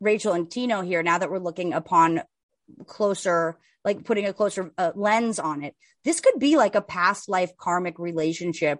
[0.00, 2.22] Rachel and Tino here, now that we're looking upon
[2.86, 5.74] closer, like putting a closer uh, lens on it,
[6.04, 8.78] this could be like a past life karmic relationship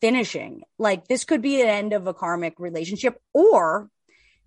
[0.00, 0.62] finishing.
[0.76, 3.90] Like this could be an end of a karmic relationship, or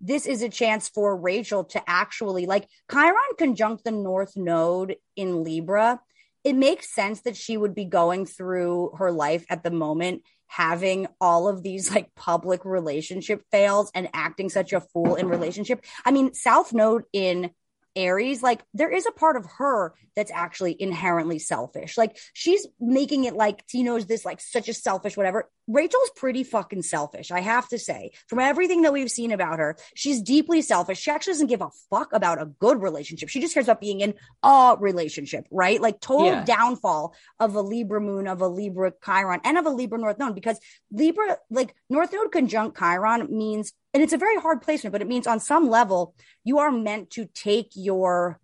[0.04, 5.42] this is a chance for Rachel to actually like Chiron conjunct the North Node in
[5.42, 5.98] Libra.
[6.44, 11.06] It makes sense that she would be going through her life at the moment, having
[11.22, 15.82] all of these like public relationship fails and acting such a fool in relationship.
[16.04, 17.50] I mean, South Node in
[17.96, 21.96] Aries, like there is a part of her that's actually inherently selfish.
[21.96, 25.48] Like she's making it like Tino's this like such a selfish whatever.
[25.66, 28.12] Rachel's pretty fucking selfish, I have to say.
[28.28, 31.00] From everything that we've seen about her, she's deeply selfish.
[31.00, 33.28] She actually doesn't give a fuck about a good relationship.
[33.28, 35.80] She just cares about being in a relationship, right?
[35.80, 36.44] Like total Yeah.
[36.44, 40.34] downfall of a Libra moon, of a Libra Chiron, and of a Libra North Node
[40.34, 40.58] because
[40.90, 45.08] Libra, like North Node conjunct Chiron means, and it's a very hard placement, but it
[45.08, 48.38] means on some level, you are meant to take your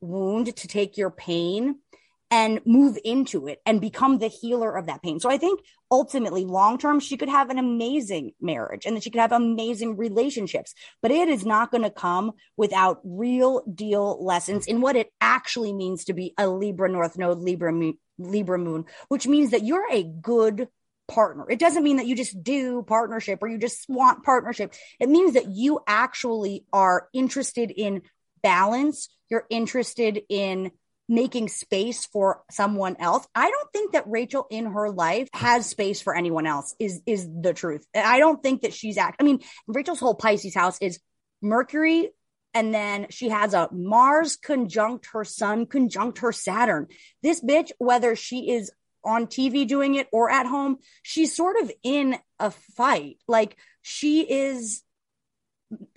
[0.00, 1.76] wound, to take your pain
[2.30, 5.20] and move into it and become the healer of that pain.
[5.20, 5.60] So I think
[5.90, 9.96] ultimately, long term, she could have an amazing marriage and that she could have amazing
[9.96, 15.12] relationships, but it is not going to come without real deal lessons in what it
[15.20, 19.64] actually means to be a Libra North Node, Libra, Mo- Libra Moon, which means that
[19.64, 20.68] you're a good
[21.08, 21.48] partner.
[21.48, 24.74] It doesn't mean that you just do partnership or you just want partnership.
[24.98, 28.02] It means that you actually are interested in
[28.42, 29.08] balance.
[29.28, 30.72] You're interested in
[31.08, 33.26] making space for someone else.
[33.34, 37.28] I don't think that Rachel in her life has space for anyone else is is
[37.28, 37.86] the truth.
[37.94, 41.00] I don't think that she's act I mean, Rachel's whole Pisces house is
[41.42, 42.10] Mercury
[42.54, 46.88] and then she has a Mars conjunct her sun conjunct her Saturn.
[47.22, 48.72] This bitch whether she is
[49.04, 53.18] on TV doing it or at home, she's sort of in a fight.
[53.28, 54.82] Like she is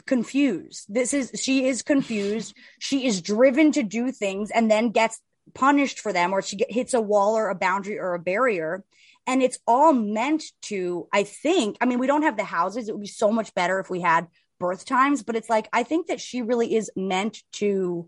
[0.05, 0.85] confused.
[0.89, 2.55] This is she is confused.
[2.79, 5.21] she is driven to do things and then gets
[5.53, 8.83] punished for them, or she get, hits a wall or a boundary or a barrier.
[9.27, 11.77] And it's all meant to, I think.
[11.81, 12.89] I mean, we don't have the houses.
[12.89, 14.27] It would be so much better if we had
[14.59, 18.07] birth times, but it's like I think that she really is meant to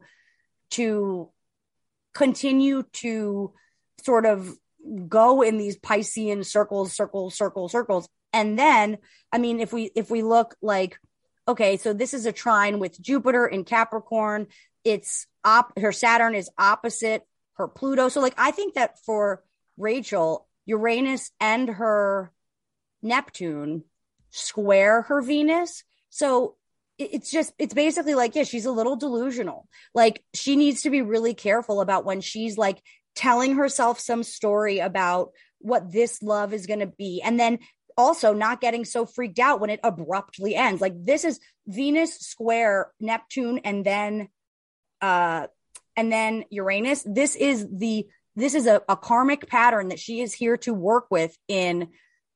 [0.72, 1.30] to
[2.14, 3.54] continue to
[4.04, 4.54] sort of
[5.08, 8.10] go in these Piscean circles, circles, circles, circles.
[8.34, 8.98] And then,
[9.32, 10.98] I mean, if we if we look like,
[11.52, 14.48] okay, so this is a trine with Jupiter in Capricorn.
[14.84, 17.24] It's op her Saturn is opposite
[17.54, 18.10] her Pluto.
[18.10, 19.44] So like I think that for
[19.78, 22.32] Rachel, Uranus and her
[23.02, 23.84] Neptune
[24.32, 25.84] square her Venus.
[26.10, 26.56] So
[26.98, 31.02] it's just it's basically like yeah she's a little delusional like she needs to be
[31.02, 32.80] really careful about when she's like
[33.16, 37.58] telling herself some story about what this love is going to be and then
[38.02, 42.92] also not getting so freaked out when it abruptly ends like this is venus square
[43.00, 44.28] neptune and then
[45.02, 45.48] uh
[45.96, 50.34] and then uranus this is the this is a, a karmic pattern that she is
[50.34, 51.90] here to work with in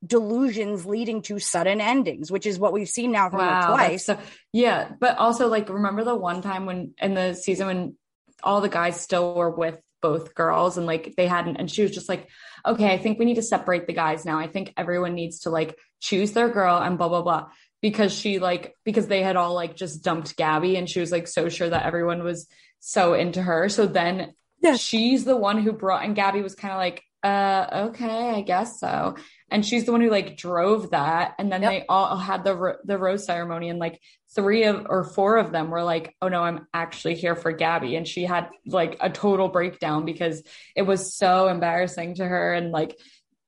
[0.06, 4.06] delusions leading to sudden endings, which is what we've seen now from wow, her twice.
[4.06, 4.20] So,
[4.52, 7.96] yeah, but also like remember the one time when in the season when
[8.44, 11.92] all the guys still were with both girls and like they hadn't and she was
[11.92, 12.24] just like
[12.72, 14.40] okay i think we need to separate the guys now.
[14.40, 17.48] I think everyone needs to like choose their girl and blah blah blah.
[17.82, 21.28] Because she like because they had all like just dumped gabby and she was like
[21.28, 22.48] so sure that everyone was
[22.80, 23.70] so into her.
[23.70, 24.76] So then yeah.
[24.76, 28.80] she's the one who brought and gabby was kind of like uh okay i guess
[28.80, 29.16] so.
[29.50, 31.72] And she's the one who like drove that and then yep.
[31.72, 34.00] they all had the the rose ceremony and like
[34.36, 37.96] three of or four of them were like oh no i'm actually here for gabby.
[37.96, 40.44] And she had like a total breakdown because
[40.76, 42.98] it was so embarrassing to her and like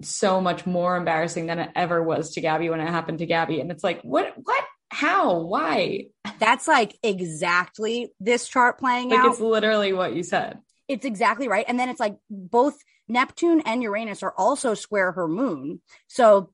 [0.01, 3.59] so much more embarrassing than it ever was to gabby when it happened to gabby.
[3.59, 4.63] And it's like what what?
[4.89, 5.41] How?
[5.41, 6.05] Why?
[6.39, 9.31] That's like exactly this chart playing like out.
[9.31, 10.59] it's literally what you said.
[10.87, 11.65] It's exactly right.
[11.67, 12.75] And then it's like both
[13.07, 15.81] Neptune and Uranus are also square her moon.
[16.07, 16.51] So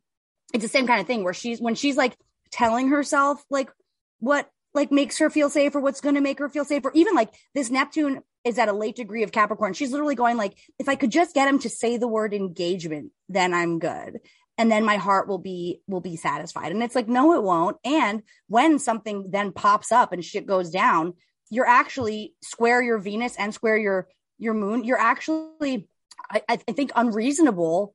[0.54, 2.16] it's the same kind of thing where she's when she's like
[2.52, 3.72] telling herself like
[4.20, 6.92] what like makes her feel safe or what's going to make her feel safe or
[6.94, 9.74] even like this Neptune is at a late degree of Capricorn.
[9.74, 13.12] She's literally going like if I could just get him to say the word engagement,
[13.30, 14.20] then I'm good.
[14.58, 16.72] And then my heart will be will be satisfied.
[16.72, 17.78] And it's like no it won't.
[17.84, 21.14] And when something then pops up and shit goes down,
[21.50, 24.84] you're actually square your Venus and square your your moon.
[24.84, 25.88] You're actually
[26.30, 27.94] I, I think unreasonable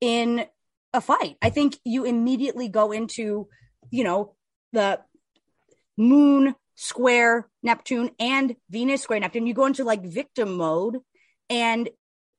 [0.00, 0.46] in
[0.92, 1.36] a fight.
[1.42, 3.48] I think you immediately go into,
[3.90, 4.34] you know,
[4.72, 5.00] the
[5.96, 9.46] moon square Neptune and Venus square Neptune.
[9.46, 10.98] You go into like victim mode
[11.50, 11.88] and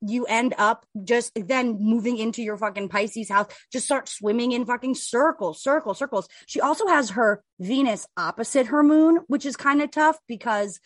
[0.02, 4.66] you end up just then moving into your fucking Pisces house, just start swimming in
[4.66, 6.28] fucking circles, circles, circles.
[6.46, 10.80] She also has her Venus opposite her moon, which is kind of tough because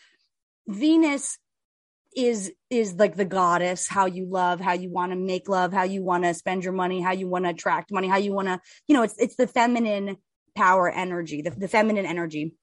[0.66, 1.38] Venus
[2.16, 5.82] is is like the goddess how you love how you want to make love how
[5.82, 8.48] you want to spend your money how you want to attract money how you want
[8.48, 10.16] to you know it's it's the feminine
[10.54, 12.54] power energy the, the feminine energy.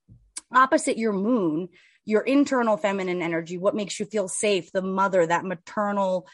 [0.54, 1.70] Opposite your moon
[2.06, 6.28] your internal feminine energy what makes you feel safe the mother that maternal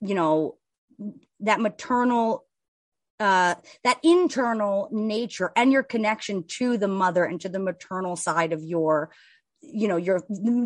[0.00, 0.56] you know
[1.40, 2.44] that maternal
[3.20, 3.54] uh
[3.84, 8.62] that internal nature and your connection to the mother and to the maternal side of
[8.62, 9.10] your
[9.60, 10.22] you know your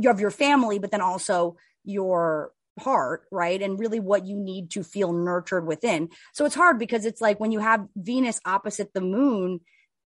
[0.06, 3.60] of your family but then also your heart, right?
[3.60, 6.08] And really what you need to feel nurtured within.
[6.32, 9.60] So it's hard because it's like when you have Venus opposite the moon,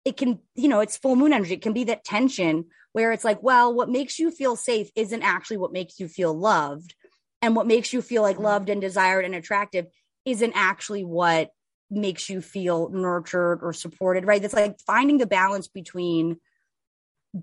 [0.04, 1.54] it can, you know, it's full moon energy.
[1.54, 5.22] It can be that tension where it's like, well, what makes you feel safe isn't
[5.22, 6.94] actually what makes you feel loved.
[7.42, 8.44] And what makes you feel like mm-hmm.
[8.44, 9.86] loved and desired and attractive
[10.24, 11.50] isn't actually what
[11.90, 14.42] makes you feel nurtured or supported, right?
[14.42, 16.38] It's like finding the balance between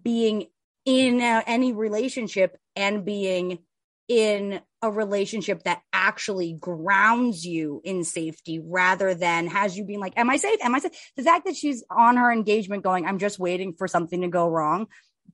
[0.02, 0.48] being
[0.86, 3.60] in a, any relationship and being
[4.08, 10.14] in a relationship that actually grounds you in safety rather than has you being like,
[10.18, 10.60] Am I safe?
[10.62, 10.92] Am I safe?
[11.16, 14.48] The fact that she's on her engagement going, I'm just waiting for something to go
[14.48, 14.88] wrong.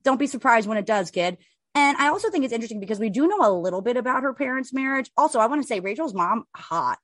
[0.04, 1.38] Don't be surprised when it does, kid.
[1.74, 4.34] And I also think it's interesting because we do know a little bit about her
[4.34, 5.10] parents' marriage.
[5.16, 6.98] Also, I want to say Rachel's mom, hot.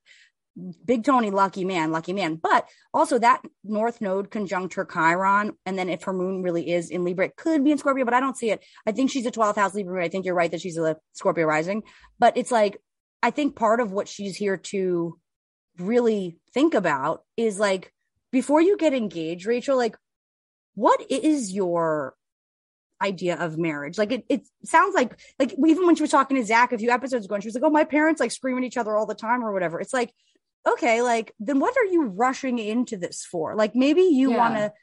[0.85, 2.35] Big Tony, lucky man, lucky man.
[2.35, 6.89] But also that North Node conjunct her Chiron, and then if her moon really is
[6.89, 8.63] in Libra, it could be in Scorpio, but I don't see it.
[8.85, 9.95] I think she's a 12th house Libra.
[9.95, 10.03] Moon.
[10.03, 11.83] I think you're right that she's a Scorpio rising.
[12.19, 12.77] But it's like
[13.21, 15.19] I think part of what she's here to
[15.77, 17.93] really think about is like
[18.31, 19.95] before you get engaged, Rachel, like
[20.75, 22.15] what is your
[23.01, 23.97] idea of marriage.
[23.97, 26.89] Like it, it sounds like like even when she was talking to Zach a few
[26.89, 29.05] episodes ago, and she was like, "Oh, my parents like scream at each other all
[29.05, 30.11] the time or whatever." It's like
[30.67, 33.55] okay, like then what are you rushing into this for?
[33.55, 34.37] Like maybe you yeah.
[34.37, 34.73] want to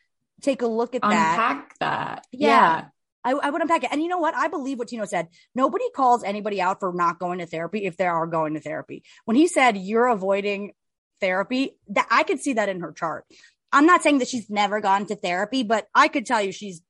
[0.41, 1.53] take a look at unpack that.
[1.53, 2.27] Unpack that.
[2.33, 2.49] Yeah.
[2.49, 2.85] yeah.
[3.27, 3.91] I, I, would unpack it.
[3.91, 4.35] And you know what?
[4.35, 5.29] I believe what Tino said.
[5.55, 9.03] Nobody calls anybody out for not going to therapy if they are going to therapy.
[9.25, 10.73] When he said you're avoiding
[11.21, 13.25] therapy, that I could see that in her chart.
[13.73, 16.83] I'm not saying that she's never gone to therapy, but I could tell you she's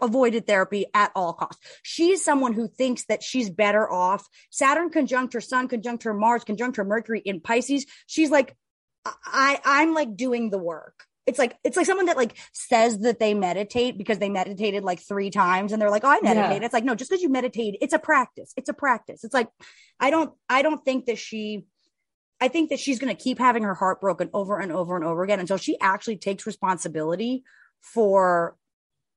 [0.00, 1.60] avoided therapy at all costs.
[1.82, 4.28] She's someone who thinks that she's better off.
[4.50, 7.86] Saturn conjunct her Sun, conjunct her Mars, conjunct her Mercury in Pisces.
[8.06, 8.56] She's like,
[9.04, 11.04] I, I'm like doing the work.
[11.26, 15.00] It's like it's like someone that like says that they meditate because they meditated like
[15.00, 16.60] three times and they're like, oh, I meditate.
[16.60, 16.64] Yeah.
[16.64, 18.52] It's like no, just because you meditate, it's a practice.
[18.56, 19.22] It's a practice.
[19.22, 19.48] It's like
[20.00, 21.66] I don't I don't think that she
[22.40, 25.04] I think that she's going to keep having her heart broken over and over and
[25.04, 27.44] over again until she actually takes responsibility
[27.80, 28.56] for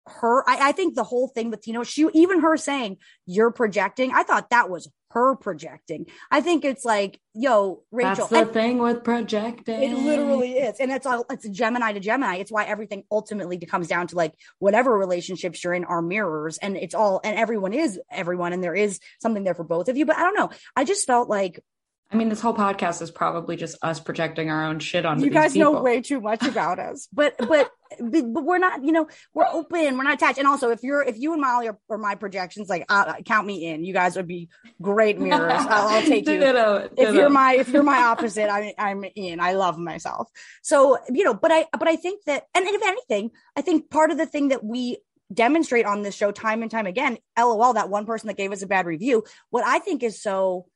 [0.08, 0.48] her.
[0.48, 4.12] I, I think the whole thing with Tino, she even her saying you're projecting.
[4.14, 6.08] I thought that was her projecting.
[6.32, 8.16] I think it's like, yo, Rachel.
[8.16, 9.82] That's the and thing with projecting.
[9.82, 12.38] it literally is, and it's all it's a Gemini to Gemini.
[12.38, 16.76] It's why everything ultimately comes down to like whatever relationships you're in are mirrors, and
[16.76, 20.06] it's all and everyone is everyone, and there is something there for both of you.
[20.06, 20.50] But I don't know.
[20.76, 21.64] I just felt like
[22.12, 25.32] I mean, this whole podcast is probably just us projecting our own shit on you
[25.32, 29.48] guys know way too much about us but but but we're not you know we're
[29.48, 30.38] open we're not attached.
[30.38, 33.48] And also if you're if you and molly are, are my projections like uh, count
[33.48, 33.84] me in.
[33.84, 34.50] You guys would be
[34.82, 35.54] great mirrors.
[35.54, 36.42] I'll, I'll take you.
[36.42, 39.40] If you're my if you're my opposite I, i'm in.
[39.40, 40.30] I love myself.
[40.62, 44.12] So you know but i but i think that and if anything i think part
[44.12, 44.98] of the thing that we
[45.34, 48.62] demonstrate on this show time and time again lol that one person that gave us
[48.62, 50.68] a bad review what i think is so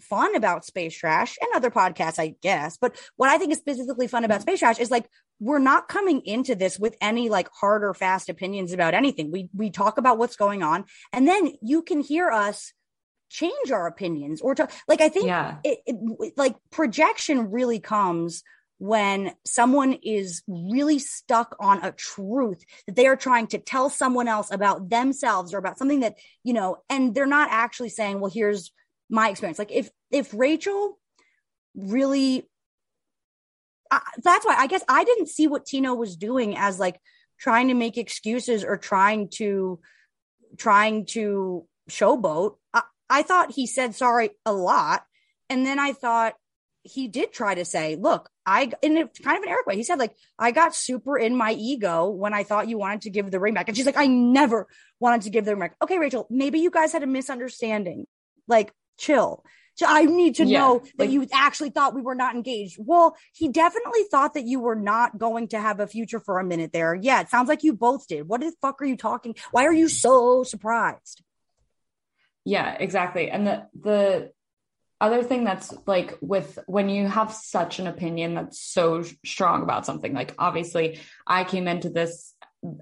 [0.00, 2.76] fun about space trash and other podcasts, I guess.
[2.76, 5.08] But what I think is specifically fun about space trash is like
[5.38, 9.30] we're not coming into this with any like hard or fast opinions about anything.
[9.30, 12.72] We we talk about what's going on, and then you can hear us
[13.28, 15.58] change our opinions or to like I think Yeah.
[15.64, 18.42] it, it like projection really comes
[18.78, 24.28] when someone is really stuck on a truth that they are trying to tell someone
[24.28, 26.14] else about themselves or about something that
[26.44, 28.72] you know and they're not actually saying well here's
[29.08, 30.98] my experience like if if rachel
[31.74, 32.48] really
[33.90, 37.00] I, that's why i guess i didn't see what tino was doing as like
[37.38, 39.80] trying to make excuses or trying to
[40.56, 45.04] trying to showboat i, I thought he said sorry a lot
[45.48, 46.34] and then i thought
[46.86, 49.82] he did try to say, look, I, in a kind of an Erich way, he
[49.82, 53.30] said, like, I got super in my ego when I thought you wanted to give
[53.30, 53.68] the ring back.
[53.68, 54.68] And she's like, I never
[55.00, 55.76] wanted to give the ring back.
[55.82, 58.06] Okay, Rachel, maybe you guys had a misunderstanding.
[58.46, 59.44] Like, chill.
[59.76, 62.78] So I need to Yeah, know that like- you actually thought we were not engaged.
[62.78, 66.44] Well, he definitely thought that you were not going to have a future for a
[66.44, 66.94] minute there.
[66.94, 68.26] Yeah, it sounds like you both did.
[68.26, 69.36] What the fuck are you talking?
[69.52, 71.22] Why are you so surprised?
[72.44, 73.30] Yeah, exactly.
[73.30, 74.32] And the the
[74.98, 79.84] other thing that's like with when you have such an opinion that's so strong about
[79.84, 82.34] something, like obviously I came into this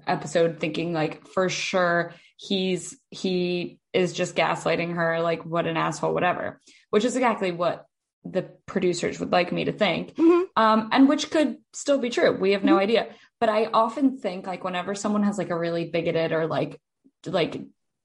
[0.07, 6.13] episode thinking like for sure he's he is just gaslighting her, like what an asshole,
[6.13, 6.59] whatever,
[6.95, 7.87] which is exactly what
[8.23, 10.17] the producers would like me to think.
[10.55, 12.31] Um, and which could still be true.
[12.31, 13.09] We have no idea.
[13.41, 16.79] But I often think like whenever someone has like a really bigoted or like
[17.25, 17.61] like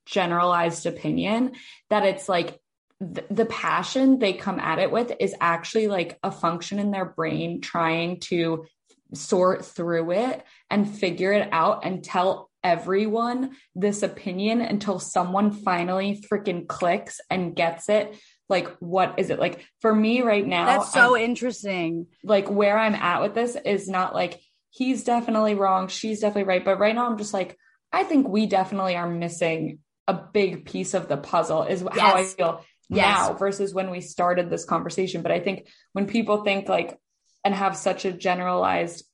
[0.07, 1.53] generalized opinion,
[1.91, 2.59] that it's like
[2.99, 7.05] th- the passion they come at it with is actually like a function in their
[7.05, 8.67] brain trying to
[9.15, 16.23] sort through it and figure it out and tell everyone this opinion until someone finally
[16.31, 18.15] freaking clicks and gets it
[18.51, 22.09] like what is it like for me right now That's so I'm- interesting.
[22.23, 24.39] like where I'm at with this is not like
[24.71, 26.65] he's definitely wrong, she's definitely right.
[26.65, 27.57] But right now I'm just like,
[27.93, 32.25] I think we definitely are missing a big piece of the puzzle, is how I
[32.25, 33.29] feel Yes.
[33.29, 35.23] now versus when we started this conversation.
[35.23, 36.99] But I think when people think like
[37.45, 39.05] and have such a generalized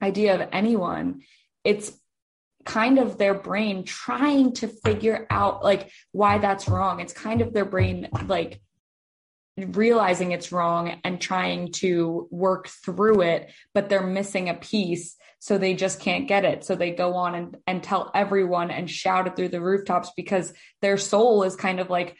[0.00, 1.22] idea of anyone,
[1.64, 1.92] it's
[2.70, 7.00] kind of their brain trying to figure out like why that's wrong.
[7.00, 8.60] It's kind of their brain like
[9.56, 15.16] realizing it's wrong and trying to work through it, but they're missing a piece.
[15.40, 16.64] So they just can't get it.
[16.64, 20.52] So they go on and, and tell everyone and shout it through the rooftops because
[20.80, 22.14] their soul is kind of like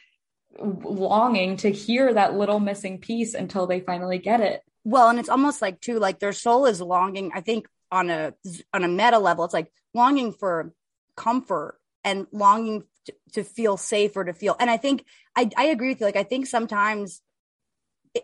[0.59, 4.61] longing to hear that little missing piece until they finally get it.
[4.83, 8.33] well and it's almost like too like their soul is longing i think on a
[8.73, 10.73] on a meta level it's like longing for
[11.15, 15.65] comfort and longing to, to feel safe or to feel and i think i i
[15.65, 17.21] agree with you like i think sometimes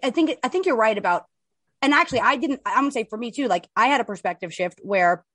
[0.04, 1.26] i think i think you're right about
[1.82, 4.54] and actually i didn't i'm gonna say for me too like i had a perspective
[4.54, 5.26] shift where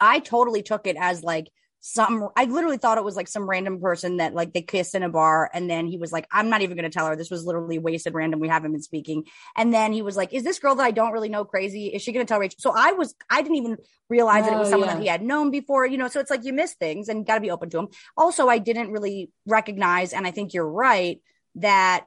[0.00, 1.48] i totally took it as like
[1.82, 5.02] some I literally thought it was like some random person that like they kissed in
[5.02, 7.30] a bar and then he was like I'm not even going to tell her this
[7.30, 9.24] was literally wasted random we haven't been speaking
[9.56, 12.02] and then he was like is this girl that I don't really know crazy is
[12.02, 13.78] she going to tell Rachel so I was I didn't even
[14.10, 14.94] realize that it was Oh, someone yeah.
[14.96, 17.36] that he had known before you know so it's like you miss things and got
[17.36, 21.22] to be open to them also I didn't really recognize and I think you're right
[21.54, 22.04] that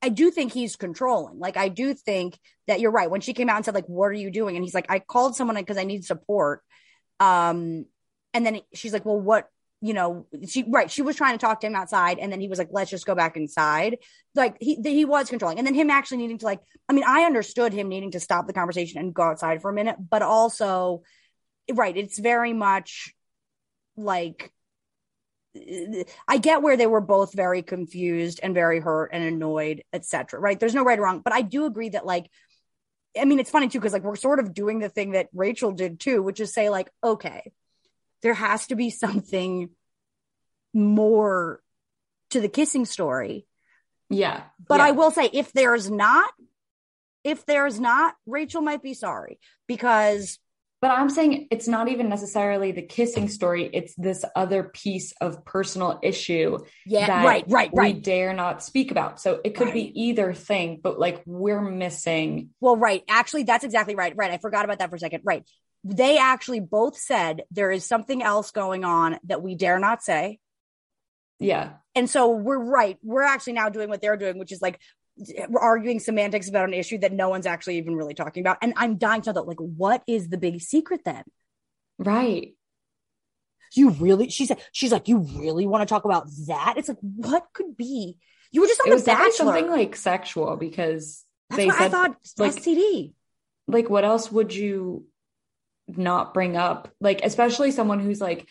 [0.00, 1.38] I do think he's controlling.
[1.38, 2.38] Like I do think
[2.68, 3.10] that you're right.
[3.10, 5.00] When she came out and said like what are you doing and he's like I
[5.00, 6.62] called someone because I need support.
[7.20, 7.84] Um
[8.34, 9.48] and then she's like, well, what,
[9.80, 10.90] you know, she, right.
[10.90, 12.18] She was trying to talk to him outside.
[12.18, 13.98] And then he was like, let's just go back inside.
[14.34, 15.58] Like he, he was controlling.
[15.58, 18.46] And then him actually needing to like, I mean, I understood him needing to stop
[18.46, 21.02] the conversation and go outside for a minute, but also,
[21.72, 21.96] right.
[21.96, 23.14] It's very much
[23.96, 24.52] like,
[26.28, 30.38] I get where they were both very confused and very hurt and annoyed, etc.
[30.38, 30.58] Right?
[30.58, 32.30] There's no right or wrong, but I do agree that like
[33.18, 35.72] I mean, it's funny too because like we're sort of doing the thing that Rachel
[35.72, 37.50] did too, which is say like, okay,
[38.22, 39.70] there has to be something
[40.74, 41.60] more
[42.30, 43.46] to the kissing story.
[44.10, 44.42] Yeah.
[44.66, 44.86] But yeah.
[44.86, 46.30] I will say if there's not
[47.24, 50.38] if there's not, Rachel might be sorry because
[50.80, 53.68] but I'm saying it's not even necessarily the kissing story.
[53.72, 56.58] It's this other piece of personal issue.
[56.86, 57.94] Yeah, right, right, right.
[57.94, 59.20] We dare not speak about.
[59.20, 59.74] So it could right.
[59.74, 62.50] be either thing, but like we're missing.
[62.60, 63.02] Well, right.
[63.08, 64.14] Actually, that's exactly right.
[64.14, 64.30] Right.
[64.30, 65.22] I forgot about that for a second.
[65.24, 65.44] Right.
[65.84, 70.38] They actually both said there is something else going on that we dare not say.
[71.38, 71.74] Yeah.
[71.94, 72.98] And so we're right.
[73.02, 74.80] We're actually now doing what they're doing, which is like
[75.48, 78.58] we're arguing semantics about an issue that no one's actually even really talking about.
[78.62, 81.24] And I'm dying to know, like, what is the big secret then?
[81.98, 82.54] Right.
[83.74, 86.74] You really, she said, she's like, you really want to talk about that?
[86.76, 88.16] It's like, what could be?
[88.50, 89.32] You were just on it the Bachelor.
[89.32, 93.12] something like sexual because That's they said, I thought like, STD.
[93.66, 95.04] Like, what else would you
[95.88, 96.90] not bring up?
[97.00, 98.46] Like, especially someone who's like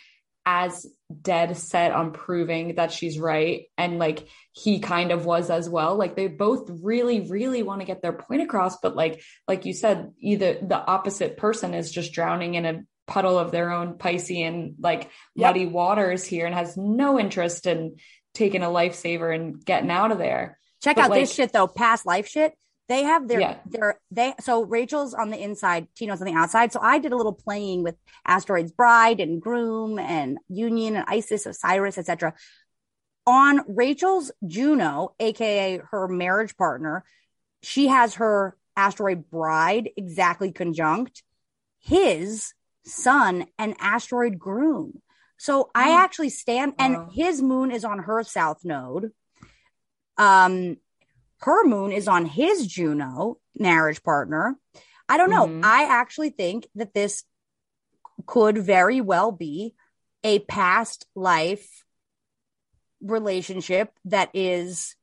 [0.48, 0.88] as
[1.22, 5.98] dead set on proving that she's right and like he kind of was as well
[5.98, 9.74] like they both really really want to get their point across but like like you
[9.74, 14.74] said either the opposite person is just drowning in a puddle of their own piscean
[14.80, 15.50] like yep.
[15.50, 17.98] muddy waters here and has no interest in
[18.34, 21.68] taking a lifesaver and getting out of there check but out like, this shit though
[21.68, 22.54] past life shit
[22.88, 23.58] they have their yeah.
[23.66, 26.72] their they so Rachel's on the inside, Tino's on the outside.
[26.72, 31.46] So I did a little playing with Asteroid's Bride and Groom and Union and Isis,
[31.46, 32.34] Osiris, etc.
[33.26, 37.04] On Rachel's Juno, aka her marriage partner,
[37.62, 41.24] she has her asteroid bride exactly conjunct
[41.80, 42.54] his
[42.86, 45.02] sun and asteroid groom.
[45.38, 45.98] So I hmm.
[45.98, 49.12] actually stand and his moon is on her south node.
[50.18, 50.78] Um
[51.40, 54.58] her moon is on his Juno marriage partner.
[55.10, 55.48] I don't know.
[55.48, 55.62] Mm-hmm.
[55.64, 57.24] I actually think that this
[58.26, 59.74] could very well be
[60.24, 61.84] a past life
[63.02, 64.96] relationship that is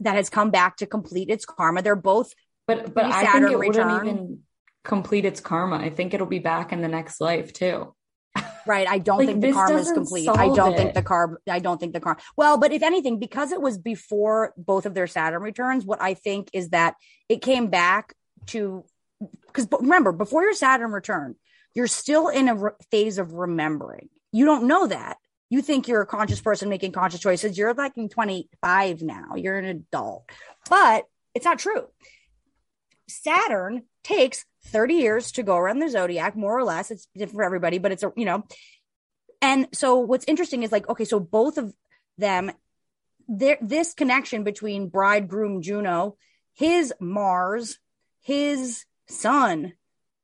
[0.00, 1.82] that has come back to complete its karma.
[1.82, 2.32] They're both
[2.66, 3.92] but but I think it return.
[3.92, 4.38] wouldn't even
[4.84, 5.76] complete its karma.
[5.76, 7.94] I think it'll be back in the next life too.
[8.68, 8.86] Right.
[8.86, 10.28] I don't like, think the karma is complete.
[10.28, 10.76] I don't it.
[10.76, 12.18] think the carb, I don't think the car.
[12.36, 16.12] Well, but if anything, because it was before both of their Saturn returns, what I
[16.12, 16.94] think is that
[17.30, 18.12] it came back
[18.48, 18.84] to,
[19.46, 21.34] because remember, before your Saturn return,
[21.74, 24.10] you're still in a re- phase of remembering.
[24.32, 25.16] You don't know that.
[25.48, 27.56] You think you're a conscious person making conscious choices.
[27.56, 29.34] You're like in 25 now.
[29.34, 30.28] You're an adult,
[30.68, 31.86] but it's not true.
[33.08, 36.90] Saturn takes 30 years to go around the zodiac, more or less.
[36.90, 38.44] It's different for everybody, but it's a, you know.
[39.40, 41.72] And so what's interesting is like, okay, so both of
[42.16, 42.50] them,
[43.28, 46.16] this connection between bridegroom Juno,
[46.54, 47.78] his Mars,
[48.22, 49.74] his sun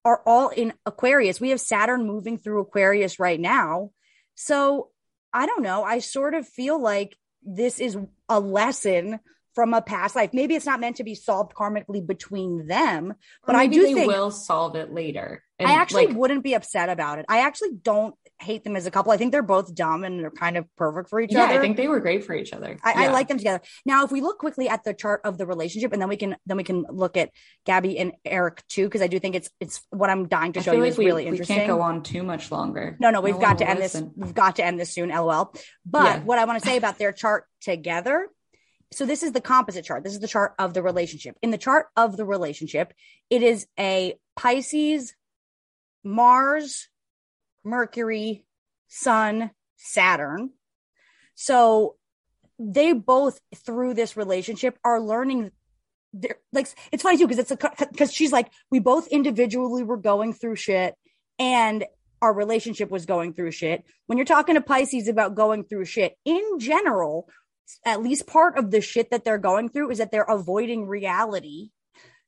[0.05, 1.41] are all in Aquarius.
[1.41, 3.91] We have Saturn moving through Aquarius right now.
[4.35, 4.91] So
[5.33, 5.85] I don't know.
[5.85, 7.97] I sort of feel like this is
[8.29, 9.21] a lesson
[9.55, 10.31] from a past life.
[10.33, 13.15] Maybe it's not meant to be solved karmically between them,
[13.47, 15.43] but I do think they think will solve it later.
[15.59, 17.27] And I actually like, wouldn't be upset about it.
[17.29, 19.13] I actually don't hate them as a couple.
[19.13, 21.55] I think they're both dumb and they're kind of perfect for each yeah, other.
[21.55, 22.77] I think they were great for each other.
[22.83, 23.09] I, yeah.
[23.09, 23.63] I, like them together.
[23.87, 26.37] Now, if we look quickly at the chart of the relationship, and then we can
[26.47, 27.31] then we can look at
[27.65, 30.73] Gabby and Erich too, because I do think it's it's what I'm dying to show
[30.73, 31.55] you like is we, really interesting.
[31.55, 32.97] We can't go on too much longer.
[32.99, 34.07] No, no, we've no got to end listen.
[34.07, 34.13] this.
[34.17, 35.11] We've got to end this soon.
[35.11, 35.55] LOL.
[35.87, 36.21] But yeah.
[36.21, 38.29] what I want to say about their chart together
[38.93, 40.05] so this is the composite chart.
[40.05, 41.37] This is the chart of the relationship.
[41.43, 42.93] In the chart of the relationship,
[43.31, 45.15] it is a Pisces,
[46.03, 46.89] Mars,
[47.65, 48.45] Mercury,
[48.89, 50.51] Sun, Saturn.
[51.35, 51.97] So
[52.59, 55.51] they both through this relationship are learning
[56.53, 60.33] like it's funny too because it's a because she's like we both individually were going
[60.33, 60.95] through shit
[61.41, 61.85] and
[62.23, 66.17] our relationship was going through shit when you're talking to pisces about going through shit
[66.25, 67.29] in general
[67.85, 71.71] at least part of the shit that they're going through is that they're avoiding reality.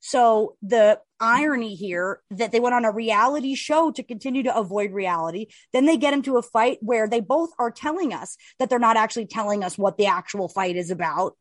[0.01, 4.93] So the irony here that they went on a reality show to continue to avoid
[4.93, 5.47] reality.
[5.73, 8.97] Then they get into a fight where they both are telling us that they're not
[8.97, 11.37] actually telling us what the actual fight is about.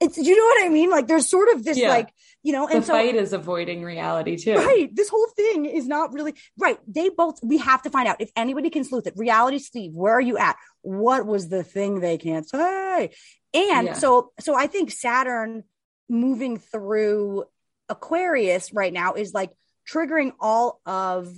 [0.00, 0.90] It's you know what I mean?
[0.90, 1.88] Like there's sort of this Yeah.
[1.88, 2.12] like,
[2.42, 4.54] you know, and the so fight is avoiding reality too.
[4.54, 4.94] Right.
[4.94, 6.78] This whole thing is not really right.
[6.86, 9.14] They both, we have to find out if anybody can sleuth it.
[9.16, 10.56] Reality Steve, where are you at?
[10.82, 13.10] What was the thing they can't say?
[13.54, 13.92] And Yeah.
[13.94, 15.64] so, so I think Saturn
[16.08, 17.44] moving through
[17.88, 19.50] Aquarius right now is like
[19.90, 21.32] triggering all of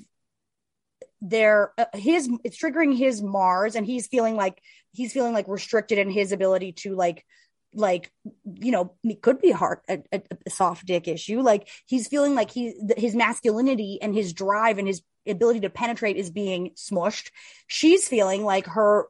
[1.21, 4.61] their uh, his it's triggering his mars and he's feeling like
[4.93, 7.25] he's feeling like restricted in his ability to like
[7.75, 8.11] like
[8.45, 11.41] you know could be a hard a, a, a soft dick issue.
[11.41, 16.17] Like he's feeling like he his masculinity and his drive and his ability to penetrate
[16.17, 17.31] is being smushed.
[17.67, 19.07] She's feeling like her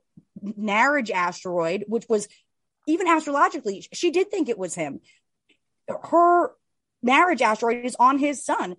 [0.56, 2.28] marriage asteroid which was
[2.86, 5.01] even astrologically she did think it was him.
[5.89, 6.52] Her
[7.02, 8.76] marriage asteroid is on his sun.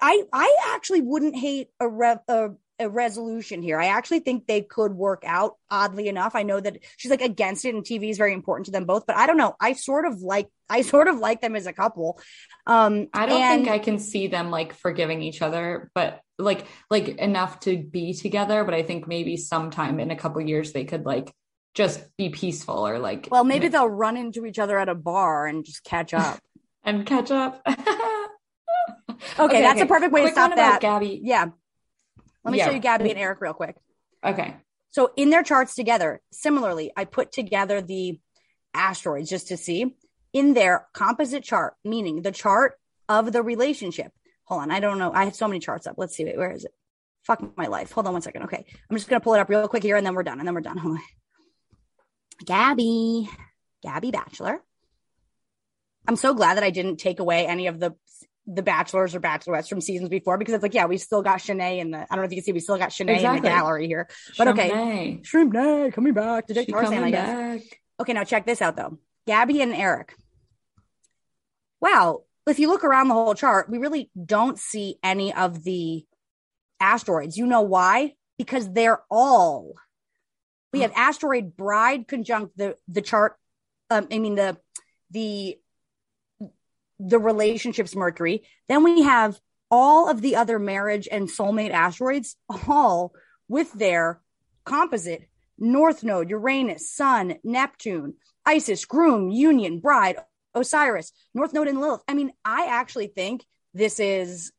[0.00, 2.50] I i actually wouldn't hate a rev a,
[2.80, 6.78] a resolution here i actually think they could work out oddly enough i know that
[6.96, 9.36] she's like against it and tv is very important to them both but i don't
[9.36, 12.20] know i sort of like i sort of like them as a couple
[12.66, 16.66] um I don't and- think I can see them like forgiving each other, but like
[16.90, 18.64] like enough to be together.
[18.64, 21.32] But I think maybe sometime in a couple years they could like
[21.74, 25.46] just be peaceful or like well maybe they'll run into each other at a bar
[25.46, 26.38] and just catch up
[26.84, 27.62] and catch up.
[29.38, 31.20] okay, that's a perfect way to Quick stop one about that Gabby.
[31.22, 31.46] yeah
[32.44, 32.66] let me Yeah.
[32.66, 33.76] show you gabby and erich real quick
[34.24, 34.56] Okay.
[34.90, 38.20] So in their charts together, similarly, I put together the
[38.74, 39.96] asteroids just to see
[40.32, 42.74] in their composite chart, meaning the chart
[43.08, 44.12] of the relationship.
[44.44, 45.12] Hold on, I don't know.
[45.12, 45.94] I have so many charts up.
[45.96, 46.24] Let's see.
[46.24, 46.74] Wait, where is it?
[47.22, 47.92] Fuck my life.
[47.92, 48.42] Hold on one second.
[48.44, 50.38] Okay, I'm just gonna pull it up real quick here, and then we're done.
[50.38, 50.76] And then we're done.
[50.76, 51.02] Hold on.
[52.44, 53.28] Gabby,
[53.82, 54.62] Gabby Bachelor.
[56.08, 57.94] I'm so glad that I didn't take away any of the
[58.52, 61.78] the bachelors or bachelorettes from seasons before because it's like, yeah, we still got Shanae
[61.78, 61.98] in the.
[61.98, 63.40] I don't know if you can see, we still got Shanae in Exactly.
[63.40, 64.08] the gallery here.
[64.36, 65.20] But okay.
[65.22, 67.60] Shrimp Nay coming back to She Tarzan, I guess.
[67.62, 67.80] back.
[68.00, 68.98] Okay, now check this out though.
[69.26, 70.14] Gabby and Erich.
[71.80, 76.04] Wow, if you look around the whole chart, we really don't see any of the
[76.80, 77.36] asteroids.
[77.36, 78.14] You know why?
[78.38, 79.74] Because they're all.
[80.72, 83.36] We have asteroid bride conjunct the the chart.
[83.90, 84.56] Um, I mean the
[85.10, 85.58] the
[87.00, 88.42] the relationships Mercury.
[88.68, 89.40] Then we have
[89.70, 92.36] all of the other marriage and soulmate asteroids,
[92.68, 93.12] all
[93.48, 94.20] with their
[94.64, 95.28] composite
[95.58, 98.14] North Node, Uranus, Sun, Neptune,
[98.44, 100.16] Isis, Groom, Union, Bride,
[100.54, 102.02] Osiris, North Node, and Lilith.
[102.08, 103.44] I mean, I actually think
[103.74, 104.52] this is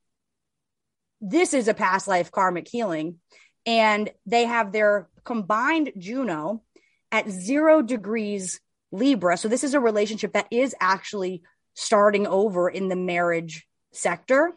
[1.20, 3.18] this is a past life karmic healing,
[3.66, 6.64] and they have their combined Juno
[7.12, 8.60] at zero degrees
[8.92, 9.38] Libra.
[9.38, 11.44] So this is a relationship that is actually
[11.74, 14.54] starting over in the marriage sector.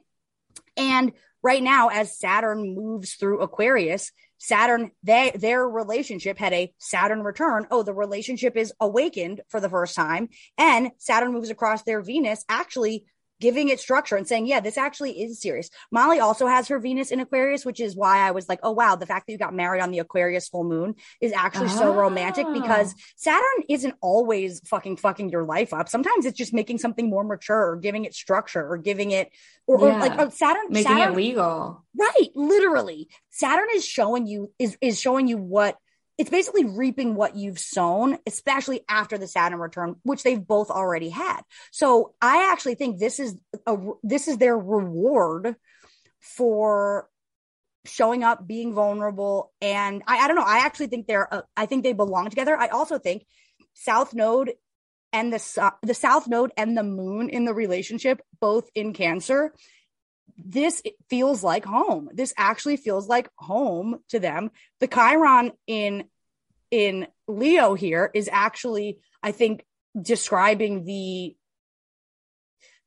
[0.76, 1.12] And
[1.42, 7.66] right now, as Saturn moves through Aquarius, Saturn, they, their relationship had a Saturn return.
[7.70, 10.28] Oh, the relationship is awakened for the first time.
[10.58, 13.06] And Saturn moves across their Venus, actually
[13.40, 15.70] giving it structure and saying, yeah, this actually is serious.
[15.90, 18.96] Molly also has her Venus in Aquarius, which is why I was like, oh, wow,
[18.96, 22.46] the fact that you got married on the Aquarius full moon is actually so romantic
[22.46, 22.52] Oh.
[22.52, 25.88] because Saturn isn't always fucking fucking your life up.
[25.88, 29.30] Sometimes it's just making something more mature or giving it structure or giving it,
[29.66, 31.84] or, or like oh, Saturn, Making Saturn, it legal.
[31.98, 33.08] Right, literally.
[33.30, 35.76] Saturn is showing you is is showing you what
[36.16, 41.08] it's basically reaping what you've sown, especially after the Saturn return, which they've both already
[41.08, 41.40] had.
[41.72, 43.36] So I actually think this is
[43.66, 45.56] a this is their reward
[46.20, 47.08] for
[47.86, 50.44] showing up, being vulnerable, and I, I don't know.
[50.46, 52.56] I actually think they're uh, I think they belong together.
[52.56, 53.26] I also think
[53.74, 54.52] South Node
[55.12, 59.52] and the the South Node and the Moon in the relationship, both in Cancer,
[60.36, 62.10] this feels like home.
[62.12, 64.50] This actually feels like home to them.
[64.80, 66.04] The Chiron in
[66.70, 69.64] in Leo here is actually, I think,
[70.00, 71.36] describing the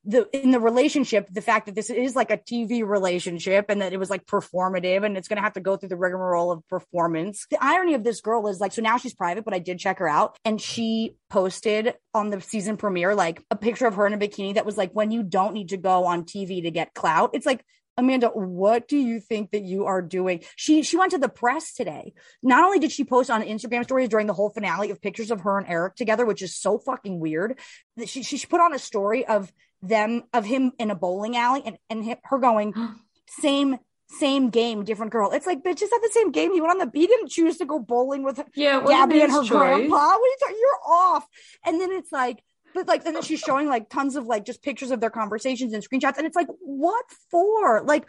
[0.08, 3.92] the in the relationship, the fact that this is like a TV relationship and that
[3.92, 7.46] it was like performative and it's gonna have to go through the rigmarole of performance.
[7.52, 10.00] The irony of this girl is like, so now she's private, but I did check
[10.00, 14.14] her out and she posted on the season premiere like a picture of her in
[14.14, 16.94] a bikini that was like, when you don't need to go on TV to get
[16.94, 17.32] clout.
[17.34, 17.66] It's like
[17.98, 20.44] Amanda, what do you think that you are doing?
[20.56, 22.14] She she went to the press today.
[22.44, 25.42] Not only did she post on Instagram stories during the whole finale of pictures of
[25.42, 27.60] her and Erich together, which is so fucking weird.
[28.06, 29.52] She she put on a story of
[29.82, 32.74] them of him in a bowling alley and and her going
[33.28, 33.78] same
[34.10, 35.32] same game, different girl.
[35.32, 36.54] It's like bitch, is that the same game?
[36.54, 39.42] He went on the he didn't choose to go bowling with Yeah, Gabby and her
[39.42, 39.50] choice.
[39.50, 39.96] grandpa.
[39.96, 40.58] What are you talking?
[40.60, 41.28] You're off.
[41.66, 42.42] And then it's like,
[42.74, 45.74] but like, and then she's showing like tons of like just pictures of their conversations
[45.74, 47.84] and screenshots, and it's like, what for?
[47.84, 48.08] Like,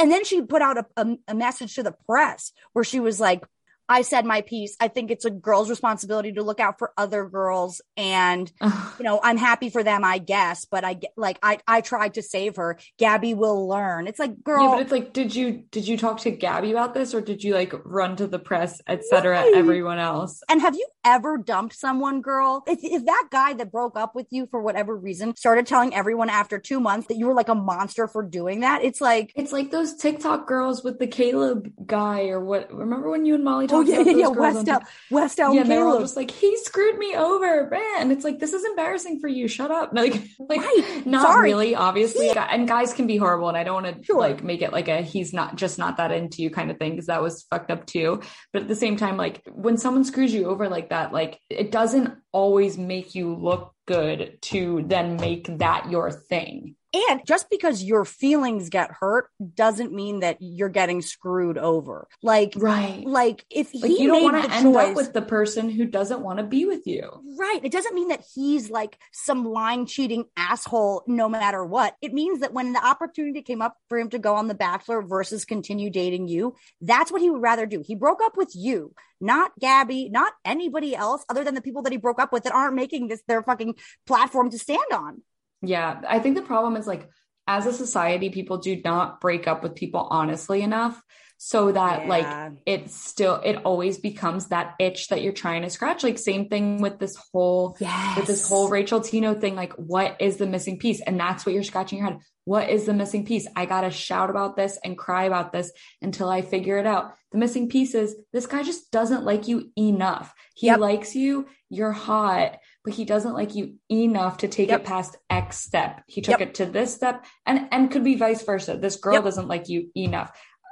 [0.00, 3.20] and then she put out a, a, a message to the press where she was
[3.20, 3.44] like,
[3.88, 4.76] I said my piece.
[4.80, 7.80] I think it's a girl's responsibility to look out for other girls.
[7.96, 11.80] And, you know, I'm happy for them, I guess, but I get like, I, I
[11.80, 12.78] tried to save her.
[12.98, 14.06] Gabby will learn.
[14.06, 14.64] It's like, girl.
[14.64, 17.42] Yeah, but it's like, did you, did you talk to Gabby about this or did
[17.42, 19.54] you like run to the press, et cetera, Right.
[19.54, 20.42] everyone else?
[20.48, 22.64] And have you ever dumped someone, girl?
[22.66, 26.28] If, if that guy that broke up with you for whatever reason started telling everyone
[26.30, 29.52] after two months that you were like a monster for doing that, it's like, It's
[29.52, 32.72] like those TikTok girls with the Caleb guy or what.
[32.72, 34.88] Remember when you and Molly oh yeah, yeah, yeah, West El, TikTok?
[35.10, 38.10] West Elm yeah, and they were all just like, he screwed me over, man.
[38.10, 39.48] It's like, this is embarrassing for you.
[39.48, 39.92] Shut up.
[39.98, 41.02] Like, like Right.
[41.06, 41.50] not Sorry.
[41.50, 42.30] really, obviously.
[42.30, 43.48] And guys can be horrible.
[43.48, 44.18] And I don't want to Sure.
[44.20, 46.92] like make it like a he's not just not that into you kind of thing
[46.92, 48.20] because that was fucked up too.
[48.52, 51.70] But at the same time, like when someone screws you over like that, like it
[51.70, 56.76] doesn't always make you look good to then make that your thing.
[56.94, 62.08] And just because your feelings get hurt doesn't mean that you're getting screwed over.
[62.22, 63.04] Like, Right.
[63.06, 65.20] like if Like he you don't made want to the end choice, up with the
[65.22, 67.10] person who doesn't want to be with you.
[67.38, 67.60] Right.
[67.62, 71.94] It doesn't mean that he's like some lying, cheating asshole no matter what.
[72.00, 75.02] It means that when the opportunity came up for him to go on The Bachelor
[75.02, 77.82] versus continue dating you, that's what he would rather do.
[77.84, 81.92] He broke up with you, not Gabby, not anybody else other than the people that
[81.92, 83.74] he broke up with that aren't making this their fucking
[84.06, 85.22] platform to stand on.
[85.62, 87.08] Yeah, I think the problem is like
[87.46, 91.00] as a society, people do not break up with people honestly enough
[91.40, 92.08] so that Yeah.
[92.08, 96.02] like it's still it always becomes that itch that you're trying to scratch.
[96.02, 97.76] Like same thing with this whole
[98.16, 99.54] with this whole Rachel Tino thing.
[99.54, 101.00] Like, what is the missing piece?
[101.00, 102.18] And that's what you're scratching your head.
[102.44, 103.46] What is the missing piece?
[103.56, 105.70] I gotta shout about this and cry about this
[106.02, 107.12] until I figure it out.
[107.30, 110.34] The missing piece is this guy just doesn't like you enough.
[110.54, 110.80] He Yep.
[110.80, 114.80] likes you, you're hot, but he doesn't like you enough to take Yep.
[114.80, 116.02] it past X step.
[116.06, 116.48] He took Yep.
[116.48, 118.76] it to this step and and could be vice versa.
[118.76, 119.24] This girl Yep.
[119.24, 120.30] doesn't like you enough.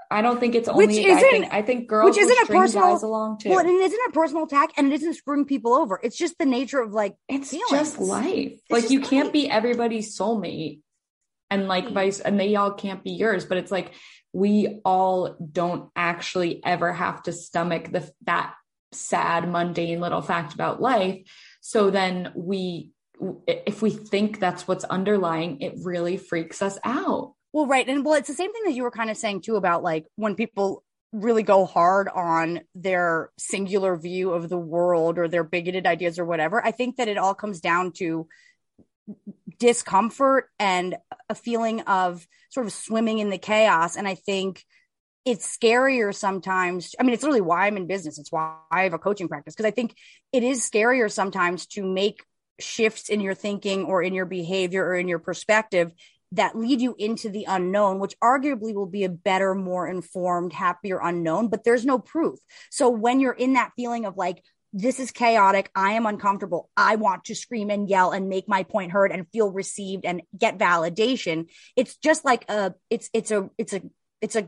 [0.09, 1.49] I don't think it's only Which isn't- thing.
[1.51, 3.51] I think girls which isn't a personal- along too.
[3.51, 5.99] Well, and it isn't a personal attack and it isn't screwing people over.
[6.03, 7.71] It's just the nature of like it's feelings.
[7.71, 8.53] just life.
[8.53, 10.81] It's like just you can't be everybody's soulmate
[11.51, 11.95] and like Right.
[11.95, 13.93] vice and they all can't be yours, but it's like
[14.33, 18.55] we all don't actually ever have to stomach the that
[18.93, 21.19] sad mundane little fact about life.
[21.67, 22.93] So then we
[23.49, 27.35] if we think that's what's underlying, it really freaks us out.
[27.53, 27.89] Well, right.
[27.89, 30.07] And well, it's the same thing that you were kind of saying too about like
[30.15, 35.87] when people really go hard on their singular view of the world or their bigoted
[35.87, 36.65] ideas or whatever.
[36.65, 38.29] I think that it all comes down to
[39.59, 40.97] discomfort and
[41.29, 43.97] a feeling of sort of swimming in the chaos.
[43.97, 44.65] And I think
[45.27, 46.95] it's scarier sometimes.
[46.99, 48.19] I mean, it's literally why I'm in business.
[48.19, 49.97] It's why I have a coaching practice because I think
[50.33, 52.25] it is scarier sometimes to make
[52.61, 55.91] shifts in your thinking or in your behavior or in your perspective
[56.33, 61.01] that lead you into the unknown, which arguably will be a better, more informed, happier
[61.03, 62.39] unknown, but there's no proof.
[62.71, 64.43] So when you're in that feeling of like,
[64.73, 68.63] this is chaotic, I am uncomfortable, I want to scream and yell and make my
[68.63, 71.47] point heard and feel received and get validation.
[71.77, 73.83] It's just like a, it's, it's a, it's a,
[74.21, 74.47] it's a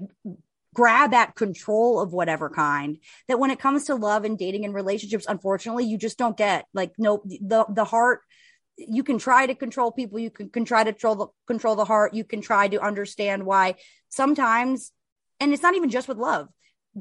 [0.74, 4.74] grab at control of whatever kind that when it comes to love and dating and
[4.74, 8.20] relationships, unfortunately, you just don't get like, no, the, the heart,
[8.76, 11.84] you can try to control people you can, can try to control the control the
[11.84, 13.74] heart you can try to understand why.
[14.08, 14.92] Sometimes
[15.40, 16.48] and it's not even just with love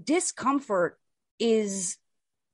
[0.03, 0.98] discomfort
[1.39, 1.98] is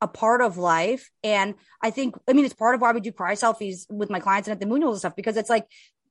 [0.02, 1.10] a part of life.
[1.23, 4.19] And i think i mean it's part of why we do cry selfies with my
[4.19, 5.68] clients and at the moon and stuff because it's like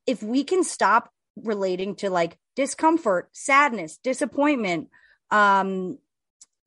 [0.07, 4.89] if we can stop relating to like discomfort sadness disappointment
[5.31, 5.99] um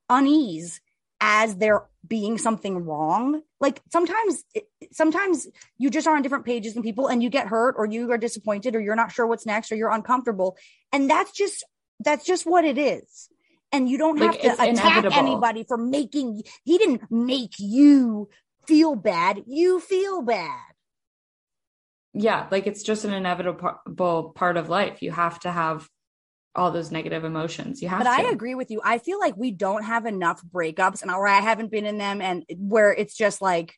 [0.09, 0.81] unease
[1.21, 3.41] as there being something wrong.
[3.59, 4.43] Like sometimes
[4.91, 5.47] sometimes
[5.77, 8.17] you just are on different pages than people and you get hurt or you are
[8.17, 10.57] disappointed or you're not sure what's next or you're uncomfortable.
[10.91, 11.63] And that's just
[11.99, 13.29] that's just what it is.
[13.71, 15.17] And you don't Like, have to attack inevitable.
[15.17, 18.29] anybody for making he didn't make you
[18.67, 19.43] feel bad.
[19.47, 20.74] You feel bad
[22.17, 25.01] Yeah, like it's just an inevitable part of life.
[25.01, 25.87] You have to have
[26.55, 27.81] all those negative emotions.
[27.81, 28.27] You have but to.
[28.27, 28.81] I agree with you.
[28.83, 32.21] I feel like we don't have enough breakups, and or I haven't been in them,
[32.21, 33.75] and where it's just like,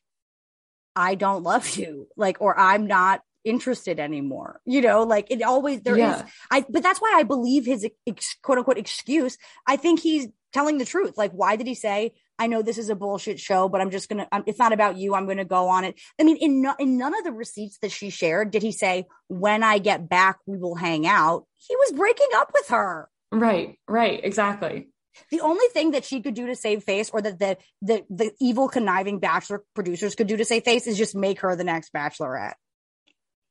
[0.94, 4.60] I don't love you, like, or I'm not interested anymore.
[4.64, 6.00] You know, like it always there is.
[6.00, 6.26] Yeah.
[6.50, 9.36] I but that's why I believe his ex, quote unquote excuse.
[9.66, 11.18] I think he's telling the truth.
[11.18, 12.12] Like, why did he say?
[12.38, 14.28] I know this is a bullshit show, but I'm just gonna.
[14.30, 15.14] Um, it's not about you.
[15.14, 16.00] I'm gonna go on it.
[16.20, 19.06] I mean, in no, in none of the receipts that she shared did he say,
[19.28, 23.08] "When I get back, we will hang out." He was breaking up with her.
[23.32, 24.88] Right, right, exactly.
[25.32, 28.30] The only thing that she could do to save face, or that the the the
[28.40, 31.92] evil conniving bachelor producers could do to save face, is just make her the next
[31.92, 32.54] bachelorette.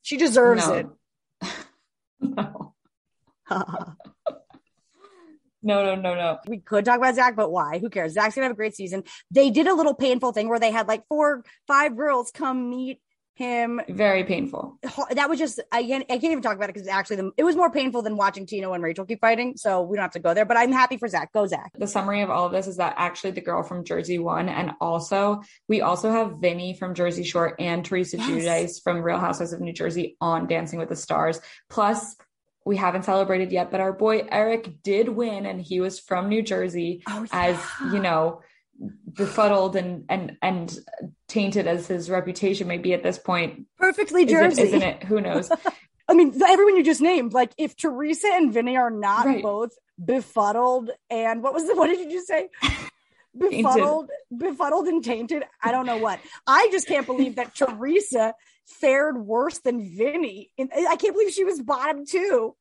[0.02, 0.74] She deserves No.
[0.74, 0.88] it.
[2.22, 2.74] no.
[5.68, 6.40] No, no, no, no.
[6.48, 7.80] We could talk about Zach, but why?
[7.80, 8.14] Who cares?
[8.14, 9.04] Zach's gonna have a great season.
[9.32, 13.02] They did a little painful thing where they had like four, five girls come meet
[13.34, 13.82] him.
[13.90, 14.80] Very painful.
[15.12, 17.44] That was just I can't I can't even talk about it because actually the, it
[17.44, 19.58] was more painful than watching Tino and Rachel keep fighting.
[19.58, 20.46] So we don't have to go there.
[20.46, 21.34] But I'm happy for Zach.
[21.34, 21.74] Go Zach.
[21.78, 24.72] The summary of all of this is that actually the girl from Jersey won, and
[24.80, 28.28] also we also have Vinny from Jersey Shore and Teresa Yes.
[28.28, 31.42] Giudice from Real Housewives of New Jersey on Dancing with the Stars.
[31.70, 32.16] Plus.
[32.68, 36.42] We haven't celebrated yet, but our boy Erich did win, and he was from New
[36.42, 37.02] Jersey.
[37.08, 37.58] Oh, as
[37.94, 38.42] you know
[39.12, 40.78] befuddled and and and
[41.28, 44.62] tainted as his reputation may be at this point Perfectly Jersey.
[44.62, 45.52] isn't it who knows
[46.10, 49.44] I mean, everyone you just named, like if Teresa and Vinny are not Right.
[49.44, 49.72] both
[50.04, 52.50] befuddled and what was the what did you just say?
[53.38, 55.44] Befuddled, befuddled and tainted.
[55.62, 56.20] I don't know what.
[56.48, 58.34] I just can't believe that Teresa
[58.68, 60.52] fared worse than Vinny.
[60.58, 62.56] And I can't believe she was bottom two.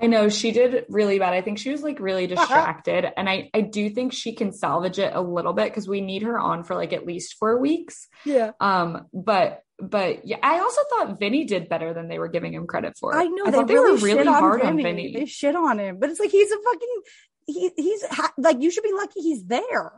[0.00, 3.50] i know she did really bad i think she was like really distracted and i
[3.52, 6.64] i do think she can salvage it a little bit because we need her on
[6.64, 8.52] for like at least four weeks Yeah.
[8.60, 12.66] um but but yeah i also thought vinny did better than they were giving him
[12.66, 14.70] credit for I know I they, thought they really, were really on hard Vinny.
[14.70, 17.00] on vinny They shit on him, but it's like he's a fucking.
[17.46, 18.04] He, he's
[18.38, 19.92] like you should be lucky he's there.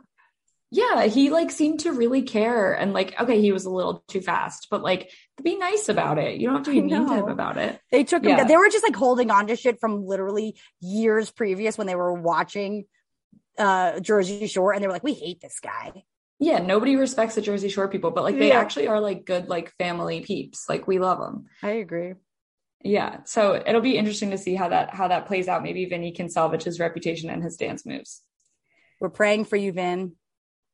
[0.73, 4.21] Yeah he like seemed to really care and like okay he was a little too
[4.21, 5.09] fast but like
[5.41, 8.03] be nice about it you don't have to be mean to him about it They
[8.03, 8.29] took him.
[8.37, 8.43] Yeah.
[8.43, 12.13] They were just like holding on to shit from literally years previous when they were
[12.13, 12.85] watching
[13.57, 16.03] uh Jersey Shore, and they were like, "We hate this guy."
[16.39, 18.59] yeah nobody respects the jersey shore people but like they Yeah.
[18.59, 22.15] actually are like good like family peeps like we love them I agree.
[22.83, 26.11] yeah so it'll be interesting to see how that how that plays out maybe vinny
[26.11, 28.23] can salvage his reputation and his dance moves
[28.99, 30.13] We're praying for you, Vin.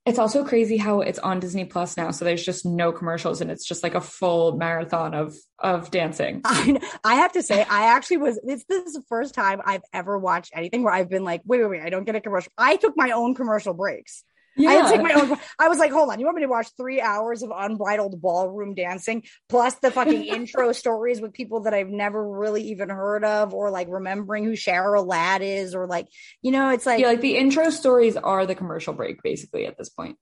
[0.10, 3.50] It's also crazy how it's on disney plus now so there's just no commercials and
[3.50, 7.96] it's just like a full marathon of of dancing I I have to say, I
[7.96, 8.40] actually was.
[8.44, 11.60] This, this is the first time I've ever watched anything where I've been like, "Wait,
[11.62, 11.82] wait, wait!
[11.82, 14.24] I don't get a commercial." I took my own commercial breaks.
[14.58, 15.38] I had to take my own.
[15.58, 18.76] I was like, hold on, you want me to watch three hours of unbridled ballroom
[18.76, 23.54] dancing plus the fucking intro stories with people that I've never really even heard of,
[23.54, 26.08] or like remembering who Cheryl Ladd is, or like,
[26.42, 29.78] you know, it's like, yeah like the intro stories are the commercial break basically at
[29.78, 30.10] this point.
[30.10, 30.20] point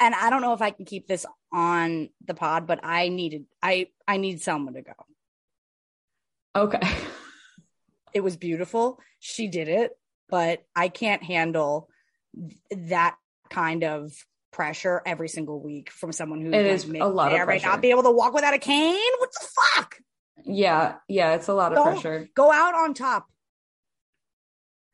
[0.00, 3.46] and I don't know if I can keep this on the pod, but I needed,
[3.62, 4.92] I, I need someone to go.
[6.56, 6.80] okay
[8.14, 9.00] It was beautiful.
[9.18, 9.98] She did it,
[10.28, 11.90] but I can't handle
[12.70, 13.16] that
[13.54, 14.12] kind of
[14.52, 17.66] pressure every single week from someone who It is a lot of pressure.
[17.66, 19.12] not be able to walk without a cane.
[19.18, 19.96] What the fuck?
[20.46, 23.26] yeah yeah it's a lot of Don't pressure Go out on top.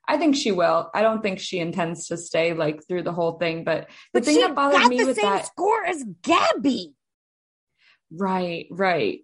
[0.06, 0.90] I think she will.
[0.92, 4.24] I don't think she intends to stay like through the whole thing, but the But
[4.24, 6.94] thing that bothered me the with same that, score as Gabby.
[8.12, 9.20] right, right.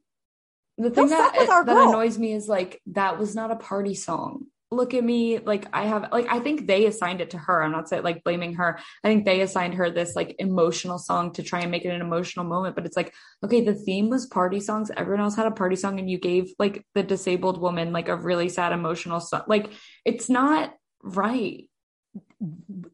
[0.78, 4.46] The thing Don't that that annoys me is like that was not a party song.
[4.72, 7.62] Look at me, like I have, like I think they assigned it to her.
[7.62, 8.80] I'm not saying like blaming her.
[9.05, 12.01] I think they assigned her this like emotional song to try and make it an
[12.01, 12.74] emotional moment.
[12.74, 13.14] But it's like,
[13.44, 14.90] okay, the theme was party songs.
[14.97, 18.16] Everyone else had a party song, and you gave like the disabled woman like a
[18.16, 19.43] really sad emotional song.
[19.47, 19.70] Like
[20.05, 21.70] it's not right.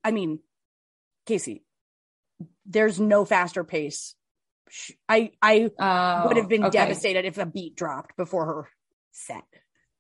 [0.05, 0.41] I mean,
[1.25, 1.65] Casey,
[2.67, 4.15] there's no faster pace.
[5.09, 6.79] I I Uh, would have been okay.
[6.79, 8.69] devastated if a beat dropped before her
[9.11, 9.45] set.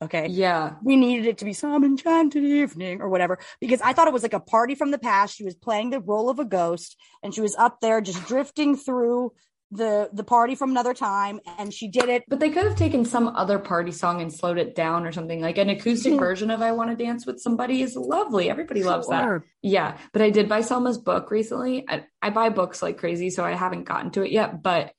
[0.02, 0.26] Okay.
[0.28, 0.74] Yeah.
[0.82, 4.22] we needed it to be some enchanted evening or whatever because I thought it was
[4.22, 5.36] like a party from the past.
[5.36, 8.76] She was playing the role of a ghost and she was up there just drifting
[8.76, 9.32] through
[9.70, 12.24] the the party from another time and she did it.
[12.28, 15.40] But they could have taken some other party song and slowed it down or something.
[15.40, 16.18] Like an acoustic hmm.
[16.18, 18.50] version of I Want to Dance with Somebody is lovely.
[18.50, 19.42] Everybody loves that.
[19.62, 19.96] Yeah.
[20.12, 21.86] But I did buy Selma's book recently.
[21.88, 24.92] I, I buy books like crazy, so I haven't gotten to it yet, but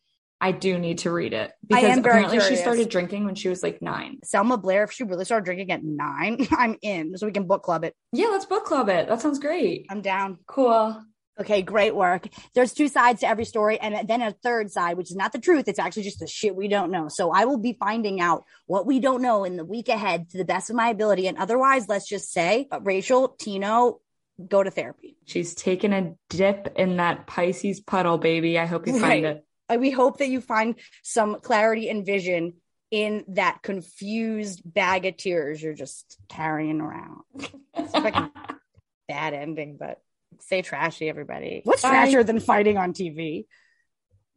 [0.43, 3.81] I do need to read it because apparently she started drinking when she was like
[3.81, 4.19] nine.
[4.25, 7.63] Selma Blair, if she really started drinking at nine, I'm in so we can book
[7.63, 7.95] club it.
[8.11, 9.07] Yeah, let's book club it.
[9.07, 9.85] That sounds great.
[9.89, 10.39] I'm down.
[10.45, 11.01] Cool.
[11.39, 12.27] Okay, great work.
[12.53, 15.39] There's two sides to every story, and then a third side, which is not the
[15.39, 15.69] truth.
[15.69, 17.07] It's actually just the shit we don't know.
[17.07, 20.37] So I will be finding out what we don't know in the week ahead to
[20.37, 21.27] the best of my ability.
[21.27, 24.01] And otherwise, let's just say, uh, Rachel, Tino,
[24.45, 25.15] go to therapy.
[25.25, 28.59] She's taking a dip in that Pisces puddle, baby.
[28.59, 29.23] I hope you find Right.
[29.23, 29.45] it.
[29.69, 32.53] Uh, We hope that you find some clarity and vision
[32.91, 37.21] in that confused bag of tears you're just carrying around.
[37.75, 38.29] It's fucking
[39.07, 39.99] bad ending, but
[40.39, 41.61] say trashy, everybody.
[41.63, 41.89] What's Bye.
[42.07, 43.45] trashier than fighting on TV?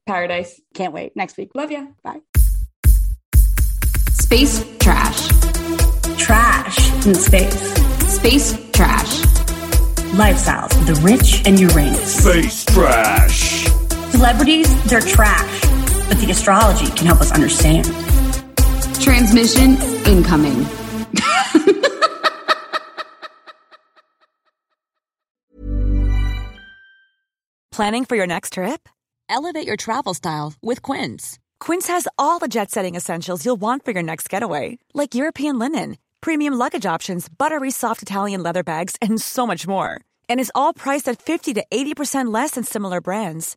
[0.06, 0.58] Paradise.
[0.74, 1.14] Can't wait.
[1.16, 1.50] Next week.
[1.54, 1.86] Love ya.
[2.02, 2.20] Bye.
[4.10, 5.28] Space trash.
[6.16, 7.74] Trash in space.
[8.08, 9.20] Space trash.
[10.16, 12.22] Lifestyles of the rich and Uranus.
[12.24, 13.65] Space trash.
[14.10, 15.60] Celebrities, they're trash,
[16.08, 17.86] but the astrology can help us understand.
[19.02, 19.76] Transmission
[20.06, 20.64] incoming.
[27.72, 28.88] Planning for your next trip?
[29.28, 31.38] Elevate your travel style with Quince.
[31.60, 35.58] Quince has all the jet setting essentials you'll want for your next getaway, like European
[35.58, 40.00] linen, premium luggage options, buttery soft Italian leather bags, and so much more.
[40.28, 43.56] And is all priced at 50 to 80% less than similar brands